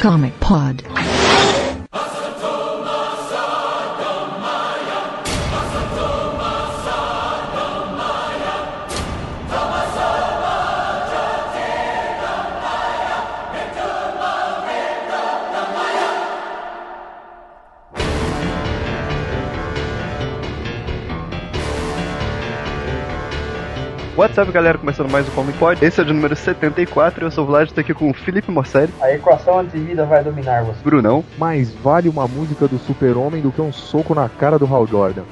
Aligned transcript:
Comic 0.00 0.38
Pod. 0.38 0.97
Up, 24.38 24.52
galera? 24.52 24.78
Começando 24.78 25.10
mais 25.10 25.26
um 25.26 25.32
Comic 25.32 25.58
Pod. 25.58 25.84
Esse 25.84 25.98
é 25.98 26.02
o 26.04 26.06
de 26.06 26.12
número 26.12 26.36
74. 26.36 27.24
Eu 27.24 27.30
sou 27.30 27.42
o 27.42 27.46
Vlad, 27.48 27.68
tô 27.72 27.80
aqui 27.80 27.92
com 27.92 28.08
o 28.08 28.14
Felipe 28.14 28.52
Morcelli, 28.52 28.92
A 29.00 29.12
equação 29.12 29.58
antivida 29.58 30.06
vai 30.06 30.22
dominar 30.22 30.62
você. 30.62 30.78
Brunão, 30.84 31.24
Mais 31.36 31.74
vale 31.74 32.08
uma 32.08 32.28
música 32.28 32.68
do 32.68 32.78
Super-Homem 32.78 33.42
do 33.42 33.50
que 33.50 33.60
um 33.60 33.72
soco 33.72 34.14
na 34.14 34.28
cara 34.28 34.56
do 34.56 34.72
Hal 34.72 34.86
Jordan. 34.86 35.22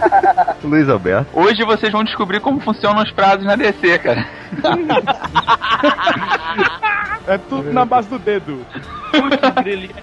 Luiz 0.64 0.88
Alberto, 0.88 1.38
Hoje 1.38 1.62
vocês 1.64 1.92
vão 1.92 2.02
descobrir 2.02 2.40
como 2.40 2.58
funcionam 2.60 3.02
os 3.02 3.12
prazos 3.12 3.44
na 3.44 3.56
DC, 3.56 3.98
cara. 3.98 4.26
É 7.28 7.36
tudo 7.36 7.72
na 7.72 7.84
base 7.84 8.08
do 8.08 8.20
dedo. 8.20 8.64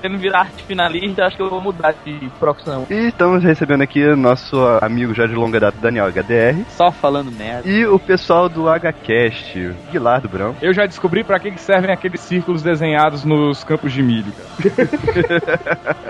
Querendo 0.02 0.18
virar 0.20 0.40
arte 0.42 0.64
finalista, 0.64 1.26
acho 1.26 1.36
que 1.38 1.42
eu 1.42 1.50
vou 1.50 1.62
mudar 1.62 1.94
de 2.06 2.30
profissão. 2.40 2.86
e 2.90 3.08
estamos 3.08 3.44
recebendo 3.44 3.82
aqui 3.82 4.04
nosso 4.16 4.58
amigo 4.82 5.14
já 5.14 5.26
de 5.26 5.34
longa 5.36 5.60
data, 5.60 5.78
Daniel 5.82 6.08
HDR, 6.12 6.64
Só 6.70 6.92
falando 6.92 7.32
merda. 7.32 7.68
e 7.70 7.86
o 7.86 7.98
pessoal 8.00 8.50
do 8.50 8.66
HCast, 8.68 9.74
Guilar 9.92 10.22
do 10.22 10.30
Brão. 10.30 10.56
Eu 10.62 10.74
já 10.74 10.86
descobri 10.86 11.24
pra 11.24 11.40
que 11.40 11.52
que 11.52 11.60
servem 11.62 11.92
aqueles 11.92 12.20
círculos 12.22 12.62
desenhados 12.62 13.24
nos 13.26 13.64
campos 13.64 13.92
de 13.94 14.02
milho, 14.02 14.32
cara. 14.34 14.90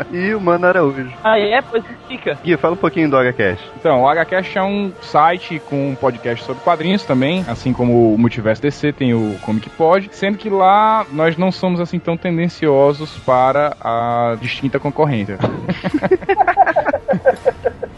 E 0.11 0.33
o 0.35 0.39
Mano 0.41 0.67
Araújo. 0.67 1.11
Ah, 1.23 1.39
é? 1.39 1.61
Pois 1.61 1.83
fica. 2.07 2.38
Gui, 2.43 2.55
fala 2.57 2.73
um 2.73 2.77
pouquinho 2.77 3.09
do 3.09 3.17
HCast. 3.17 3.63
Então, 3.79 4.03
o 4.03 4.13
HCast 4.13 4.57
é 4.57 4.61
um 4.63 4.91
site 5.01 5.59
com 5.69 5.89
um 5.89 5.95
podcast 5.95 6.45
sobre 6.45 6.61
quadrinhos 6.63 7.03
também, 7.03 7.43
assim 7.47 7.73
como 7.73 8.13
o 8.13 8.17
Multiverso 8.17 8.61
DC 8.61 8.93
tem 8.93 9.13
o 9.13 9.35
Comic 9.41 9.69
Pod, 9.71 10.09
sendo 10.11 10.38
que 10.38 10.49
lá 10.49 11.05
nós 11.11 11.35
não 11.38 11.51
somos 11.51 11.79
assim 11.79 11.97
tão 11.99 12.15
tendenciosos 12.15 12.92
para 13.25 13.75
a 13.80 14.36
distinta 14.39 14.80
concorrência. 14.80 15.38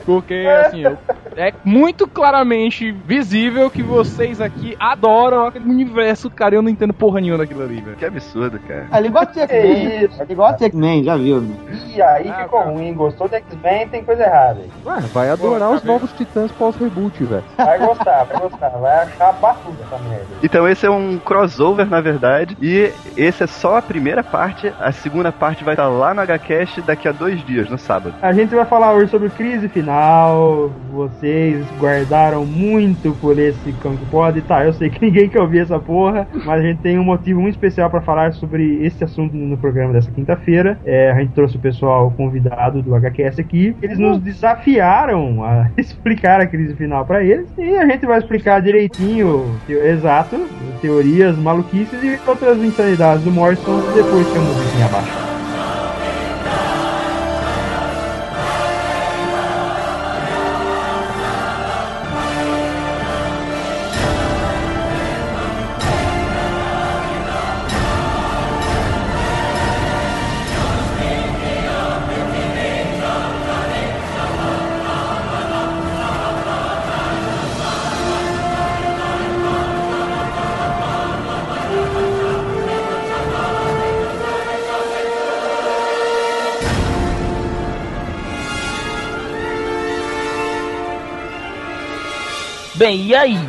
Porque, 0.06 0.46
assim, 0.66 0.84
eu- 0.84 0.98
é 1.36 1.52
muito 1.64 2.08
claramente 2.08 2.92
visível 2.92 3.70
que 3.70 3.82
vocês 3.82 4.40
aqui 4.40 4.76
adoram 4.80 5.48
aquele 5.48 5.66
universo, 5.70 6.30
cara. 6.30 6.56
Eu 6.56 6.62
não 6.62 6.70
entendo 6.70 6.94
porra 6.94 7.20
nenhuma 7.20 7.40
daquilo 7.40 7.64
ali, 7.64 7.82
velho. 7.82 7.98
Que 7.98 8.06
absurdo, 8.06 8.60
cara. 8.60 8.88
Ele 8.98 9.10
gosta 9.10 9.34
de 9.34 9.48
Que 9.48 9.54
X-Men. 9.56 10.06
isso? 10.06 10.22
Ele 10.22 10.36
gosta 10.36 10.58
de 10.58 10.66
X-Men, 10.66 11.04
já 11.04 11.18
viu, 11.18 11.42
né? 11.42 11.56
E 11.96 12.02
aí 12.02 12.30
Ah, 12.30 12.44
ficou 12.44 12.60
cara. 12.60 12.72
ruim, 12.72 12.94
gostou 12.94 13.28
de 13.28 13.36
X-Men, 13.36 13.88
tem 13.90 14.04
coisa 14.04 14.24
errada 14.24 14.60
aí. 14.62 14.70
Ué, 14.86 15.00
vai 15.14 15.30
adorar 15.30 15.70
Pô, 15.70 15.76
os 15.76 15.84
novos 15.84 16.12
titãs 16.14 16.52
pós-reboot, 16.52 17.24
velho. 17.24 17.44
Vai 17.58 17.80
gostar, 17.80 18.24
vai 18.26 18.40
gostar, 18.40 18.70
vai 18.70 19.04
achar 19.04 19.34
batuta 19.34 19.84
essa 19.84 20.04
merda. 20.04 20.26
Então 20.44 20.68
esse 20.68 20.86
é 20.86 20.90
um 20.90 21.18
crossover, 21.18 21.88
na 21.90 22.00
verdade, 22.02 22.56
e 22.62 22.92
esse 23.18 23.44
é 23.44 23.48
só 23.48 23.78
a 23.78 23.82
primeira 23.82 24.24
parte. 24.24 24.72
A 24.80 24.92
segunda 24.92 25.32
parte 25.32 25.64
vai 25.64 25.74
estar 25.74 25.88
lá 25.88 26.14
no 26.14 26.22
HCast 26.22 26.82
daqui 26.84 27.08
a 27.08 27.12
dois 27.12 27.44
dias, 27.46 27.70
no 27.70 27.78
sábado. 27.78 28.14
A 28.22 28.32
gente 28.32 28.54
vai 28.54 28.66
falar 28.66 28.94
hoje 28.94 29.10
sobre 29.10 29.30
crise 29.30 29.68
final. 29.68 29.95
Vocês 30.92 31.66
guardaram 31.80 32.46
muito 32.46 33.16
por 33.20 33.38
esse 33.38 33.74
Comic 33.74 34.06
Pod. 34.06 34.42
Tá, 34.42 34.66
eu 34.66 34.74
sei 34.74 34.90
que 34.90 35.00
ninguém 35.06 35.30
quer 35.30 35.42
ouvir 35.42 35.60
essa 35.60 35.80
porra, 35.80 36.28
mas 36.34 36.60
a 36.60 36.62
gente 36.62 36.82
tem 36.82 36.98
um 36.98 37.04
motivo 37.04 37.42
muito 37.42 37.56
especial 37.56 37.90
pra 37.90 38.02
falar 38.02 38.34
sobre 38.34 38.86
esse 38.86 39.04
assunto 39.04 39.36
no 39.36 39.58
programa 39.58 39.94
dessa 39.94 40.12
quinta-feira. 40.12 40.80
É, 40.86 41.12
a 41.12 41.20
gente 41.20 41.34
trouxe 41.34 41.58
o 41.58 41.60
pessoal 41.60 42.12
convidado 42.16 42.82
do 42.82 42.96
HQS 42.96 43.40
aqui. 43.40 43.76
Eles 43.82 44.00
nos 44.00 44.20
desafiaram 44.20 45.44
a 45.44 45.70
explicar 45.78 46.42
a 46.42 46.46
crise 46.46 46.76
final 46.76 47.06
pra 47.06 47.24
eles 47.24 47.48
e 47.58 47.76
a 47.76 47.86
gente 47.86 48.06
vai 48.06 48.20
explicar 48.20 48.62
direitinho, 48.62 49.60
exato, 49.68 50.48
teorias, 50.82 51.38
maluquices 51.38 52.04
e 52.04 52.20
outras 52.28 52.58
insanidades 52.58 53.24
do 53.24 53.32
Morrison 53.32 53.82
depois 53.94 54.28
que 54.32 54.38
a 54.38 54.42
musiquinha 54.42 54.86
abaixa. 54.86 55.25
Bem, 92.76 93.06
e 93.08 93.16
aí? 93.16 93.40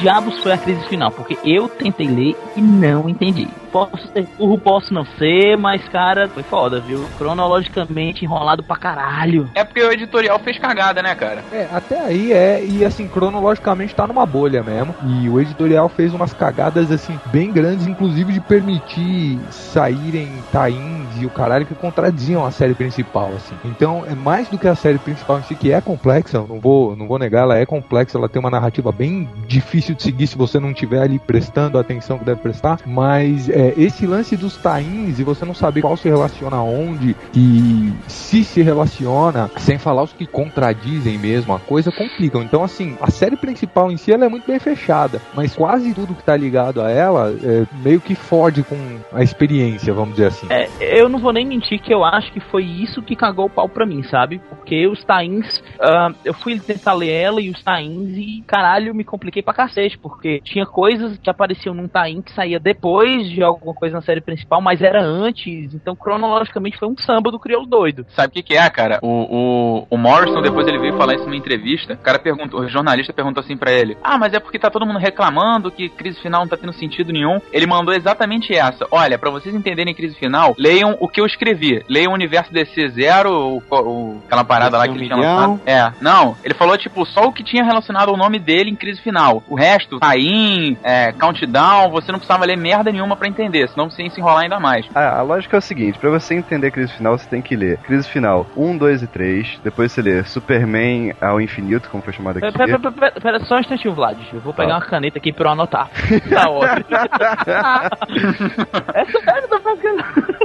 Diabos 0.00 0.42
foi 0.42 0.52
a 0.52 0.58
crise 0.58 0.84
final? 0.88 1.12
Porque 1.12 1.38
eu 1.44 1.68
tentei 1.68 2.08
ler 2.08 2.36
e 2.56 2.60
não 2.60 3.08
entendi. 3.08 3.46
Posso 3.70 4.08
ser 4.12 4.26
burro, 4.36 4.58
posso 4.58 4.92
não 4.92 5.04
ser, 5.18 5.56
mas, 5.56 5.88
cara, 5.88 6.28
foi 6.28 6.42
foda, 6.42 6.80
viu? 6.80 7.06
Cronologicamente 7.16 8.24
enrolado 8.24 8.62
pra 8.62 8.76
caralho. 8.76 9.48
É 9.54 9.62
porque 9.62 9.82
o 9.82 9.92
editorial 9.92 10.38
fez 10.40 10.58
cagada, 10.58 11.00
né, 11.00 11.14
cara? 11.14 11.44
É, 11.52 11.68
até 11.72 12.00
aí 12.00 12.32
é, 12.32 12.64
e 12.64 12.84
assim, 12.84 13.06
cronologicamente 13.06 13.94
tá 13.94 14.06
numa 14.06 14.26
bolha 14.26 14.62
mesmo. 14.62 14.94
E 15.06 15.28
o 15.28 15.40
editorial 15.40 15.88
fez 15.88 16.12
umas 16.12 16.32
cagadas, 16.32 16.90
assim, 16.90 17.18
bem 17.26 17.52
grandes, 17.52 17.86
inclusive 17.86 18.32
de 18.32 18.40
permitir 18.40 19.38
saírem 19.50 20.28
tains 20.50 21.01
e 21.18 21.26
o 21.26 21.30
caralho 21.30 21.66
que 21.66 21.74
contradiziam 21.74 22.44
a 22.44 22.50
série 22.50 22.74
principal, 22.74 23.32
assim. 23.34 23.54
Então, 23.64 24.04
é 24.06 24.14
mais 24.14 24.48
do 24.48 24.58
que 24.58 24.68
a 24.68 24.74
série 24.74 24.98
principal 24.98 25.38
em 25.38 25.42
si, 25.42 25.54
que 25.54 25.72
é 25.72 25.80
complexa, 25.80 26.44
não 26.48 26.60
vou, 26.60 26.96
não 26.96 27.06
vou 27.06 27.18
negar, 27.18 27.42
ela 27.42 27.58
é 27.58 27.66
complexa, 27.66 28.18
ela 28.18 28.28
tem 28.28 28.40
uma 28.40 28.50
narrativa 28.50 28.92
bem 28.92 29.28
difícil 29.46 29.94
de 29.94 30.02
seguir 30.02 30.26
se 30.26 30.36
você 30.36 30.58
não 30.58 30.72
tiver 30.72 31.00
ali 31.00 31.18
prestando 31.18 31.78
a 31.78 31.80
atenção 31.80 32.18
que 32.18 32.24
deve 32.24 32.40
prestar, 32.40 32.78
mas 32.86 33.48
é, 33.48 33.74
esse 33.76 34.06
lance 34.06 34.36
dos 34.36 34.56
tains 34.56 35.18
e 35.18 35.24
você 35.24 35.44
não 35.44 35.54
saber 35.54 35.82
qual 35.82 35.96
se 35.96 36.08
relaciona 36.08 36.56
aonde 36.56 37.16
e 37.34 37.92
se 38.06 38.44
se 38.44 38.62
relaciona, 38.62 39.50
sem 39.58 39.78
falar 39.78 40.02
os 40.02 40.12
que 40.12 40.26
contradizem 40.26 41.18
mesmo 41.18 41.54
a 41.54 41.58
coisa, 41.58 41.90
complicam. 41.90 42.42
Então, 42.42 42.62
assim, 42.62 42.96
a 43.00 43.10
série 43.10 43.36
principal 43.36 43.90
em 43.90 43.96
si 43.96 44.12
ela 44.12 44.26
é 44.26 44.28
muito 44.28 44.46
bem 44.46 44.58
fechada, 44.58 45.20
mas 45.34 45.54
quase 45.54 45.92
tudo 45.94 46.14
que 46.14 46.22
tá 46.22 46.36
ligado 46.36 46.80
a 46.80 46.90
ela 46.90 47.34
é, 47.42 47.64
meio 47.82 48.00
que 48.00 48.14
fode 48.14 48.62
com 48.62 48.76
a 49.12 49.22
experiência, 49.22 49.92
vamos 49.92 50.16
dizer 50.16 50.26
assim. 50.26 50.46
É, 50.50 50.68
eu 50.80 51.01
não 51.08 51.18
vou 51.18 51.32
nem 51.32 51.46
mentir 51.46 51.80
que 51.80 51.92
eu 51.92 52.04
acho 52.04 52.32
que 52.32 52.40
foi 52.40 52.64
isso 52.64 53.02
que 53.02 53.16
cagou 53.16 53.46
o 53.46 53.50
pau 53.50 53.68
pra 53.68 53.86
mim, 53.86 54.02
sabe? 54.02 54.40
Porque 54.48 54.86
os 54.86 55.02
tains, 55.04 55.62
ah, 55.80 56.12
eu 56.24 56.34
fui 56.34 56.58
tentar 56.58 56.94
ler 56.94 57.10
ela 57.10 57.40
e 57.40 57.50
os 57.50 57.62
tains 57.62 58.16
e 58.16 58.42
caralho, 58.46 58.94
me 58.94 59.04
compliquei 59.04 59.42
pra 59.42 59.54
cacete, 59.54 59.98
porque 59.98 60.40
tinha 60.40 60.66
coisas 60.66 61.18
que 61.18 61.30
apareciam 61.30 61.74
num 61.74 61.88
tain 61.88 62.22
que 62.22 62.32
saía 62.32 62.58
depois 62.58 63.28
de 63.28 63.42
alguma 63.42 63.74
coisa 63.74 63.96
na 63.96 64.02
série 64.02 64.20
principal, 64.20 64.60
mas 64.60 64.82
era 64.82 65.02
antes, 65.02 65.74
então 65.74 65.94
cronologicamente 65.96 66.78
foi 66.78 66.88
um 66.88 66.96
samba 66.96 67.30
do 67.30 67.38
crioulo 67.38 67.66
doido. 67.66 68.06
Sabe 68.10 68.28
o 68.28 68.32
que, 68.32 68.42
que 68.42 68.54
é, 68.54 68.68
cara? 68.70 68.98
O, 69.02 69.08
o, 69.08 69.86
o 69.90 69.96
Morrison, 69.96 70.40
depois 70.40 70.66
ele 70.66 70.78
veio 70.78 70.96
falar 70.96 71.14
isso 71.14 71.24
numa 71.24 71.36
entrevista. 71.36 71.94
O 71.94 71.98
cara 71.98 72.18
perguntou, 72.18 72.60
o 72.60 72.68
jornalista 72.68 73.12
perguntou 73.12 73.42
assim 73.42 73.56
pra 73.56 73.72
ele: 73.72 73.96
Ah, 74.02 74.18
mas 74.18 74.32
é 74.34 74.40
porque 74.40 74.58
tá 74.58 74.70
todo 74.70 74.86
mundo 74.86 74.98
reclamando 74.98 75.70
que 75.70 75.88
crise 75.88 76.20
final 76.20 76.42
não 76.42 76.48
tá 76.48 76.56
tendo 76.56 76.72
sentido 76.72 77.12
nenhum. 77.12 77.40
Ele 77.52 77.66
mandou 77.66 77.94
exatamente 77.94 78.54
essa: 78.54 78.86
Olha, 78.90 79.18
pra 79.18 79.30
vocês 79.30 79.54
entenderem 79.54 79.94
crise 79.94 80.16
final, 80.16 80.54
leiam 80.58 80.91
o 81.00 81.08
que 81.08 81.20
eu 81.20 81.26
escrevi. 81.26 81.84
Leiam 81.88 82.12
o 82.12 82.14
universo 82.14 82.52
DC 82.52 82.88
Zero, 82.88 83.30
o, 83.32 83.62
o- 83.70 84.22
aquela 84.26 84.44
parada 84.44 84.76
lá 84.78 84.86
que 84.88 84.94
ele 84.94 85.06
tinha 85.06 85.16
lançado. 85.16 85.60
É, 85.66 85.92
não. 86.00 86.36
Ele 86.44 86.54
falou, 86.54 86.76
tipo, 86.78 87.04
só 87.06 87.26
o 87.26 87.32
que 87.32 87.42
tinha 87.44 87.64
relacionado 87.64 88.10
ao 88.10 88.16
nome 88.16 88.38
dele 88.38 88.70
em 88.70 88.76
crise 88.76 89.00
final. 89.00 89.42
O 89.48 89.54
resto, 89.54 89.98
Tain, 90.00 90.76
é, 90.82 91.12
Countdown, 91.12 91.90
você 91.90 92.10
não 92.12 92.18
precisava 92.18 92.44
ler 92.44 92.56
merda 92.56 92.90
nenhuma 92.92 93.16
pra 93.16 93.28
entender, 93.28 93.68
senão 93.68 93.90
você 93.90 94.02
ia 94.02 94.10
se 94.10 94.20
enrolar 94.20 94.42
ainda 94.42 94.58
mais. 94.60 94.86
Ah, 94.94 95.18
a 95.18 95.22
lógica 95.22 95.56
é 95.56 95.58
o 95.58 95.62
seguinte, 95.62 95.98
pra 95.98 96.10
você 96.10 96.34
entender 96.34 96.68
a 96.68 96.70
crise 96.70 96.92
final, 96.94 97.16
você 97.18 97.28
tem 97.28 97.42
que 97.42 97.56
ler 97.56 97.78
crise 97.78 98.08
final 98.08 98.46
1, 98.56 98.76
2 98.78 99.02
e 99.02 99.06
3, 99.06 99.60
depois 99.62 99.92
você 99.92 100.02
lê 100.02 100.22
Superman 100.24 101.14
ao 101.20 101.40
infinito, 101.40 101.88
como 101.90 102.02
foi 102.02 102.12
chamado 102.12 102.38
aqui. 102.38 102.52
pera, 102.56 102.78
pera, 102.78 102.92
pera, 102.92 103.12
pera 103.20 103.40
só 103.44 103.56
um 103.56 103.60
instantinho, 103.60 103.94
Vlad. 103.94 104.18
Eu 104.32 104.40
vou 104.40 104.52
pegar 104.52 104.70
Tá. 104.70 104.74
uma 104.76 104.84
caneta 104.86 105.18
aqui 105.18 105.32
pra 105.32 105.48
eu 105.48 105.52
anotar. 105.52 105.88
tá 106.30 106.50
ótimo. 106.50 106.86
é 108.94 109.04
sério, 109.04 109.48
tô 109.48 109.60
fazendo. 109.60 110.02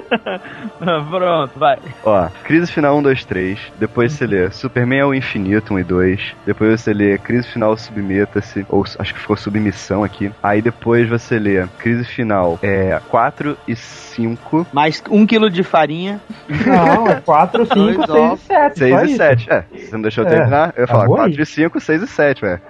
Pronto, 1.10 1.60
vai. 1.60 1.78
Ó, 2.04 2.28
Crise 2.44 2.72
Final 2.72 2.98
1, 2.98 3.04
2, 3.04 3.26
3. 3.26 3.60
Depois 3.80 4.14
você 4.14 4.26
lê 4.26 4.50
Superman 4.52 5.02
ao 5.02 5.14
Infinito 5.14 5.74
1 5.74 5.80
e 5.80 5.84
2. 5.84 6.36
Depois 6.46 6.82
você 6.82 6.94
lê 6.94 7.18
Crise 7.18 7.48
Final 7.48 7.78
Submeta-se. 7.78 8.66
Ou 8.70 8.84
acho 8.84 9.14
que 9.14 9.20
ficou 9.20 9.38
Submissão 9.38 10.04
aqui. 10.04 10.32
Aí 10.42 10.62
depois 10.62 11.08
você 11.10 11.38
lê 11.40 11.66
Crise 11.80 12.06
Final 12.06 12.60
é, 12.62 13.00
4 13.10 13.58
e 13.68 13.76
5. 13.76 14.68
Mais 14.74 15.02
um 15.10 15.26
quilo 15.26 15.50
de 15.50 15.64
farinha. 15.64 16.20
Não, 16.66 17.08
é 17.08 17.22
4, 17.22 17.66
5, 17.66 17.76
Dois 17.76 17.98
6 17.98 18.08
e 18.08 18.12
ovos. 18.12 18.40
7. 18.42 18.80
6 18.80 18.92
só 18.92 19.02
e 19.02 19.06
isso. 19.08 19.18
7. 19.18 19.52
É, 19.52 19.66
você 19.74 19.92
não 19.94 20.02
deixou 20.02 20.24
eu 20.24 20.30
É, 20.30 20.34
terminar? 20.34 20.74
Eu 20.76 20.82
ia 20.82 20.88
falar 20.88 21.00
acabou 21.04 21.18
4 21.18 21.34
aí. 21.36 21.42
e 21.42 21.46
5, 21.46 21.80
6 21.80 22.02
e 22.04 22.08
7, 22.08 22.42
velho. 22.42 22.62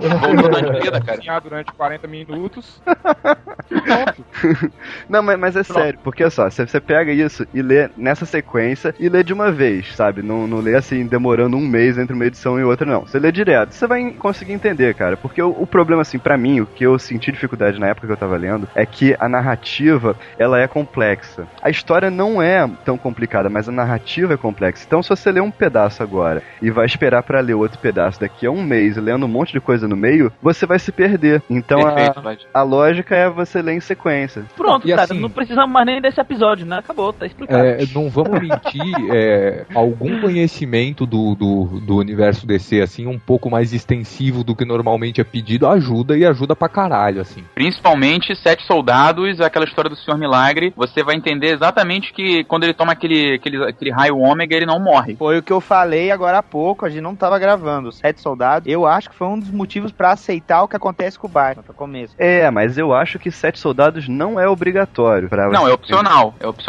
Voltou 0.00 0.50
na 0.62 0.78
vida, 0.78 1.00
cara. 1.00 1.40
Durante 1.40 1.72
40 1.72 2.06
minutos. 2.06 2.80
Não, 5.08 5.22
mas, 5.22 5.38
mas 5.38 5.56
é 5.56 5.62
sério, 5.62 5.98
porque 6.02 6.22
olha 6.22 6.30
só, 6.30 6.50
você, 6.50 6.79
você 6.80 6.86
pega 6.86 7.12
isso 7.12 7.46
e 7.52 7.60
lê 7.62 7.88
nessa 7.96 8.24
sequência 8.24 8.94
e 8.98 9.08
lê 9.08 9.22
de 9.22 9.32
uma 9.32 9.52
vez, 9.52 9.94
sabe? 9.94 10.22
Não, 10.22 10.46
não 10.46 10.60
lê 10.60 10.74
assim, 10.74 11.06
demorando 11.06 11.56
um 11.56 11.66
mês 11.66 11.98
entre 11.98 12.14
uma 12.14 12.24
edição 12.26 12.58
e 12.58 12.64
outra, 12.64 12.86
não. 12.86 13.02
Você 13.02 13.18
lê 13.18 13.30
direto, 13.30 13.72
você 13.72 13.86
vai 13.86 14.10
conseguir 14.12 14.52
entender, 14.52 14.94
cara. 14.94 15.16
Porque 15.16 15.42
o, 15.42 15.50
o 15.50 15.66
problema, 15.66 16.02
assim, 16.02 16.18
pra 16.18 16.36
mim, 16.38 16.60
o 16.60 16.66
que 16.66 16.84
eu 16.84 16.98
senti 16.98 17.30
dificuldade 17.30 17.78
na 17.78 17.88
época 17.88 18.06
que 18.06 18.12
eu 18.12 18.16
tava 18.16 18.36
lendo, 18.36 18.68
é 18.74 18.86
que 18.86 19.14
a 19.18 19.28
narrativa, 19.28 20.16
ela 20.38 20.58
é 20.60 20.66
complexa. 20.66 21.46
A 21.62 21.68
história 21.70 22.10
não 22.10 22.40
é 22.40 22.68
tão 22.84 22.96
complicada, 22.96 23.50
mas 23.50 23.68
a 23.68 23.72
narrativa 23.72 24.34
é 24.34 24.36
complexa. 24.36 24.84
Então, 24.86 25.02
se 25.02 25.08
você 25.10 25.30
ler 25.30 25.42
um 25.42 25.50
pedaço 25.50 26.02
agora 26.02 26.42
e 26.62 26.70
vai 26.70 26.86
esperar 26.86 27.22
pra 27.22 27.40
ler 27.40 27.54
outro 27.54 27.78
pedaço 27.78 28.20
daqui 28.20 28.46
a 28.46 28.50
um 28.50 28.62
mês, 28.62 28.96
lendo 28.96 29.26
um 29.26 29.28
monte 29.28 29.52
de 29.52 29.60
coisa 29.60 29.86
no 29.86 29.96
meio, 29.96 30.32
você 30.40 30.64
vai 30.66 30.78
se 30.78 30.90
perder. 30.92 31.42
Então, 31.50 31.82
Perfeito, 31.82 32.46
a, 32.54 32.60
a 32.60 32.62
lógica 32.62 33.14
é 33.14 33.28
você 33.28 33.60
ler 33.60 33.72
em 33.74 33.80
sequência. 33.80 34.44
Pronto, 34.56 34.86
E 34.86 34.90
cara, 34.90 35.02
assim- 35.02 35.20
não 35.20 35.30
precisamos 35.30 35.70
mais 35.70 35.86
nem 35.86 36.00
desse 36.00 36.20
episódio, 36.20 36.64
né? 36.70 36.78
Acabou, 36.78 37.12
tá 37.12 37.26
explicado. 37.26 37.64
É, 37.64 37.84
não 37.94 38.08
vamos 38.08 38.40
mentir, 38.40 38.94
é, 39.12 39.64
algum 39.74 40.20
conhecimento 40.20 41.04
do, 41.04 41.34
do, 41.34 41.80
do 41.80 41.96
universo 41.96 42.46
DC, 42.46 42.80
assim, 42.80 43.06
um 43.06 43.18
pouco 43.18 43.50
mais 43.50 43.72
extensivo 43.72 44.42
do 44.42 44.54
que 44.56 44.64
normalmente 44.64 45.20
é 45.20 45.24
pedido, 45.24 45.66
ajuda 45.68 46.16
e 46.16 46.24
ajuda 46.24 46.56
pra 46.56 46.68
caralho, 46.68 47.20
assim. 47.20 47.44
Principalmente 47.54 48.34
Sete 48.36 48.62
Soldados, 48.64 49.40
aquela 49.40 49.64
história 49.64 49.90
do 49.90 49.96
Senhor 49.96 50.16
Milagre. 50.16 50.72
Você 50.76 51.02
vai 51.02 51.14
entender 51.16 51.48
exatamente 51.54 52.12
que 52.12 52.44
quando 52.44 52.64
ele 52.64 52.74
toma 52.74 52.92
aquele, 52.92 53.34
aquele, 53.34 53.64
aquele 53.64 53.90
raio 53.90 54.18
ômega, 54.18 54.56
ele 54.56 54.66
não 54.66 54.78
morre. 54.80 55.16
Foi 55.16 55.38
o 55.38 55.42
que 55.42 55.52
eu 55.52 55.60
falei 55.60 56.10
agora 56.10 56.38
há 56.38 56.42
pouco, 56.42 56.86
a 56.86 56.88
gente 56.88 57.02
não 57.02 57.14
tava 57.16 57.38
gravando. 57.38 57.92
Sete 57.92 58.20
Soldados, 58.20 58.68
eu 58.70 58.86
acho 58.86 59.10
que 59.10 59.16
foi 59.16 59.26
um 59.28 59.38
dos 59.38 59.50
motivos 59.50 59.92
pra 59.92 60.12
aceitar 60.12 60.62
o 60.62 60.68
que 60.68 60.76
acontece 60.76 61.18
com 61.18 61.26
o 61.26 61.30
Batman, 61.30 61.62
pra 61.62 61.74
começo. 61.74 62.14
É, 62.18 62.50
mas 62.50 62.78
eu 62.78 62.94
acho 62.94 63.18
que 63.18 63.30
sete 63.30 63.58
soldados 63.58 64.08
não 64.08 64.38
é 64.38 64.48
obrigatório 64.48 65.28
pra 65.28 65.48
Não, 65.48 65.62
você- 65.62 65.70
é 65.70 65.74
opcional. 65.74 66.34
É 66.40 66.46
opcional. 66.46 66.59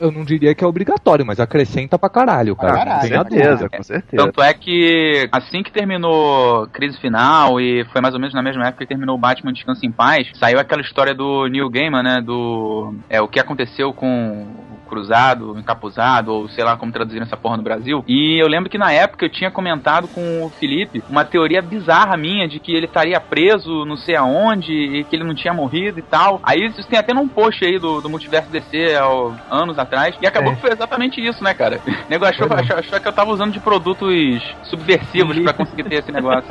Eu 0.00 0.10
não 0.10 0.24
diria 0.24 0.54
que 0.54 0.62
é 0.62 0.66
obrigatório, 0.66 1.24
mas 1.26 1.40
acrescenta 1.40 1.98
pra 1.98 2.08
caralho, 2.08 2.54
cara. 2.56 2.84
Não 2.84 3.00
tem 3.00 3.10
dúvida. 3.10 3.28
certeza, 3.30 3.68
com 3.68 3.82
certeza. 3.82 4.24
Tanto 4.24 4.42
é 4.42 4.54
que 4.54 5.28
assim 5.32 5.62
que 5.62 5.72
terminou 5.72 6.66
Crise 6.68 6.98
Final, 6.98 7.60
e 7.60 7.84
foi 7.86 8.00
mais 8.00 8.14
ou 8.14 8.20
menos 8.20 8.34
na 8.34 8.42
mesma 8.42 8.66
época 8.66 8.84
que 8.84 8.88
terminou 8.88 9.16
o 9.16 9.18
Batman 9.18 9.52
Descansa 9.52 9.84
em 9.84 9.92
Paz, 9.92 10.28
saiu 10.34 10.58
aquela 10.58 10.82
história 10.82 11.14
do 11.14 11.46
Neil 11.46 11.68
Gaiman, 11.68 12.02
né? 12.02 12.20
Do. 12.20 12.94
É, 13.08 13.20
o 13.20 13.28
que 13.28 13.40
aconteceu 13.40 13.92
com 13.92 14.46
Cruzado, 14.88 15.56
Encapuzado, 15.58 16.32
ou 16.32 16.48
sei 16.48 16.64
lá 16.64 16.76
como 16.76 16.92
traduzir 16.92 17.22
essa 17.22 17.36
porra 17.36 17.56
no 17.56 17.62
Brasil. 17.62 18.04
E 18.06 18.40
eu 18.42 18.48
lembro 18.48 18.70
que 18.70 18.78
na 18.78 18.92
época 18.92 19.26
eu 19.26 19.30
tinha 19.30 19.50
comentado 19.50 20.08
com 20.08 20.44
o 20.44 20.50
Felipe 20.50 21.02
uma 21.08 21.24
teoria 21.24 21.62
bizarra 21.62 22.16
minha 22.16 22.48
de 22.48 22.58
que 22.58 22.72
ele 22.72 22.86
estaria 22.86 23.20
preso 23.20 23.84
não 23.84 23.96
sei 23.96 24.16
aonde 24.16 24.72
e 24.72 25.04
que 25.04 25.14
ele 25.14 25.24
não 25.24 25.34
tinha 25.34 25.52
morrido 25.54 25.98
e 25.98 26.02
tal. 26.02 26.40
Aí 26.42 26.66
isso 26.66 26.86
tem 26.88 26.98
até 26.98 27.12
num 27.14 27.28
post 27.28 27.64
aí 27.64 27.78
do, 27.78 28.00
do 28.00 28.08
Multiverso 28.08 28.50
DC 28.50 28.94
há 28.96 29.54
anos 29.54 29.78
atrás. 29.78 30.16
E 30.20 30.26
acabou 30.26 30.52
É. 30.52 30.54
que 30.54 30.60
foi 30.60 30.72
exatamente 30.72 31.20
isso, 31.20 31.42
né, 31.42 31.54
cara? 31.54 31.80
O 32.08 32.10
nego 32.10 32.24
achou, 32.24 32.46
achou, 32.50 32.78
achou 32.78 33.00
que 33.00 33.08
eu 33.08 33.12
tava 33.12 33.30
usando 33.30 33.52
de 33.52 33.60
produtos 33.60 34.42
subversivos 34.62 35.38
pra 35.40 35.52
conseguir 35.52 35.84
ter 35.84 35.96
esse 35.96 36.10
negócio. 36.10 36.48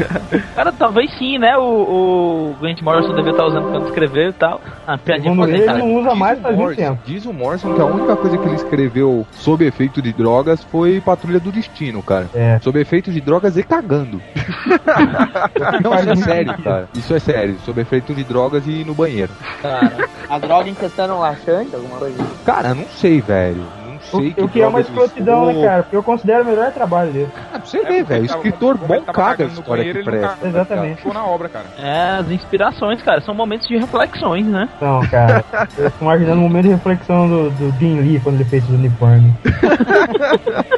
Cara, 0.54 0.72
talvez 0.72 1.12
sim, 1.16 1.38
né? 1.38 1.56
O, 1.56 1.62
o 1.62 2.56
Grant 2.60 2.80
Morrison 2.82 3.14
devia 3.14 3.30
estar 3.30 3.44
usando 3.46 3.70
quando 3.70 3.86
escrever 3.86 4.30
e 4.30 4.32
tal. 4.32 4.60
Ah, 4.86 4.98
piadinha 4.98 5.30
Segundo 5.32 5.48
ele, 5.48 5.66
não 5.74 5.94
usa 5.96 6.14
mais 6.14 6.40
faz 6.40 6.56
muito 6.56 6.76
tempo. 6.76 6.98
Diz 7.04 7.24
o 7.26 7.32
Morrison 7.32 7.74
que 7.76 7.82
a 7.82 7.84
única 7.84 8.16
coisa 8.16 8.38
que 8.38 8.46
ele 8.46 8.56
escreveu 8.56 9.26
sob 9.32 9.64
efeito 9.66 10.00
de 10.00 10.10
drogas 10.10 10.64
foi 10.64 10.98
Patrulha 10.98 11.38
do 11.38 11.52
Destino, 11.52 12.02
cara. 12.02 12.26
É. 12.34 12.58
Sob 12.62 12.80
efeito 12.80 13.12
de 13.12 13.20
drogas 13.20 13.56
e 13.58 13.62
cagando. 13.62 14.20
Não, 15.84 15.94
isso 15.94 16.10
é 16.10 16.16
sério, 16.16 16.62
cara. 16.62 16.88
Isso 16.94 17.14
é 17.14 17.18
sério. 17.18 17.58
Sob 17.66 17.78
efeito 17.78 18.14
de 18.14 18.24
drogas 18.24 18.66
e 18.66 18.82
no 18.82 18.94
banheiro. 18.94 19.30
Cara, 19.60 20.08
A 20.30 20.38
droga 20.38 20.70
incestando 20.70 21.14
um 21.14 21.18
laxante, 21.18 21.74
alguma 21.74 21.98
coisa 21.98 22.22
assim. 22.22 22.32
Cara, 22.46 22.74
não 22.74 22.86
sei, 22.88 23.20
velho. 23.20 23.62
Sei 24.10 24.34
O, 24.38 24.44
o 24.44 24.48
que 24.48 24.60
é 24.60 24.66
uma 24.66 24.80
escrotidão, 24.80 25.46
né, 25.46 25.62
cara? 25.66 25.82
Porque 25.82 25.96
eu 25.96 26.02
considero 26.02 26.42
o 26.44 26.46
melhor 26.46 26.70
trabalho 26.72 27.12
dele. 27.12 27.28
Ah, 27.52 27.58
pra 27.58 27.60
você 27.66 27.78
É, 27.78 27.84
ver, 27.84 28.04
velho. 28.04 28.24
Escritor 28.24 28.76
bom 28.78 29.00
caga 29.02 29.44
a 29.44 29.46
história 29.48 29.92
que 29.92 30.02
presta. 30.02 30.46
Exatamente. 30.46 30.96
Ficou 30.98 31.14
na 31.14 31.24
obra, 31.24 31.48
cara. 31.48 31.66
é, 31.78 32.18
as 32.20 32.30
inspirações, 32.30 33.02
cara, 33.02 33.20
são 33.20 33.34
momentos 33.34 33.66
de 33.66 33.76
reflexões, 33.76 34.46
né? 34.46 34.68
Não, 34.80 35.00
cara. 35.08 35.44
eu 35.78 35.90
tô 35.90 36.04
imaginando 36.04 36.40
um 36.40 36.44
momento 36.44 36.64
de 36.64 36.70
reflexão 36.72 37.28
do, 37.28 37.50
do 37.50 37.70
Jim 37.78 38.00
Lee 38.00 38.20
quando 38.20 38.36
ele 38.36 38.44
fez 38.44 38.64
os 38.64 38.70
uniformes. 38.70 39.32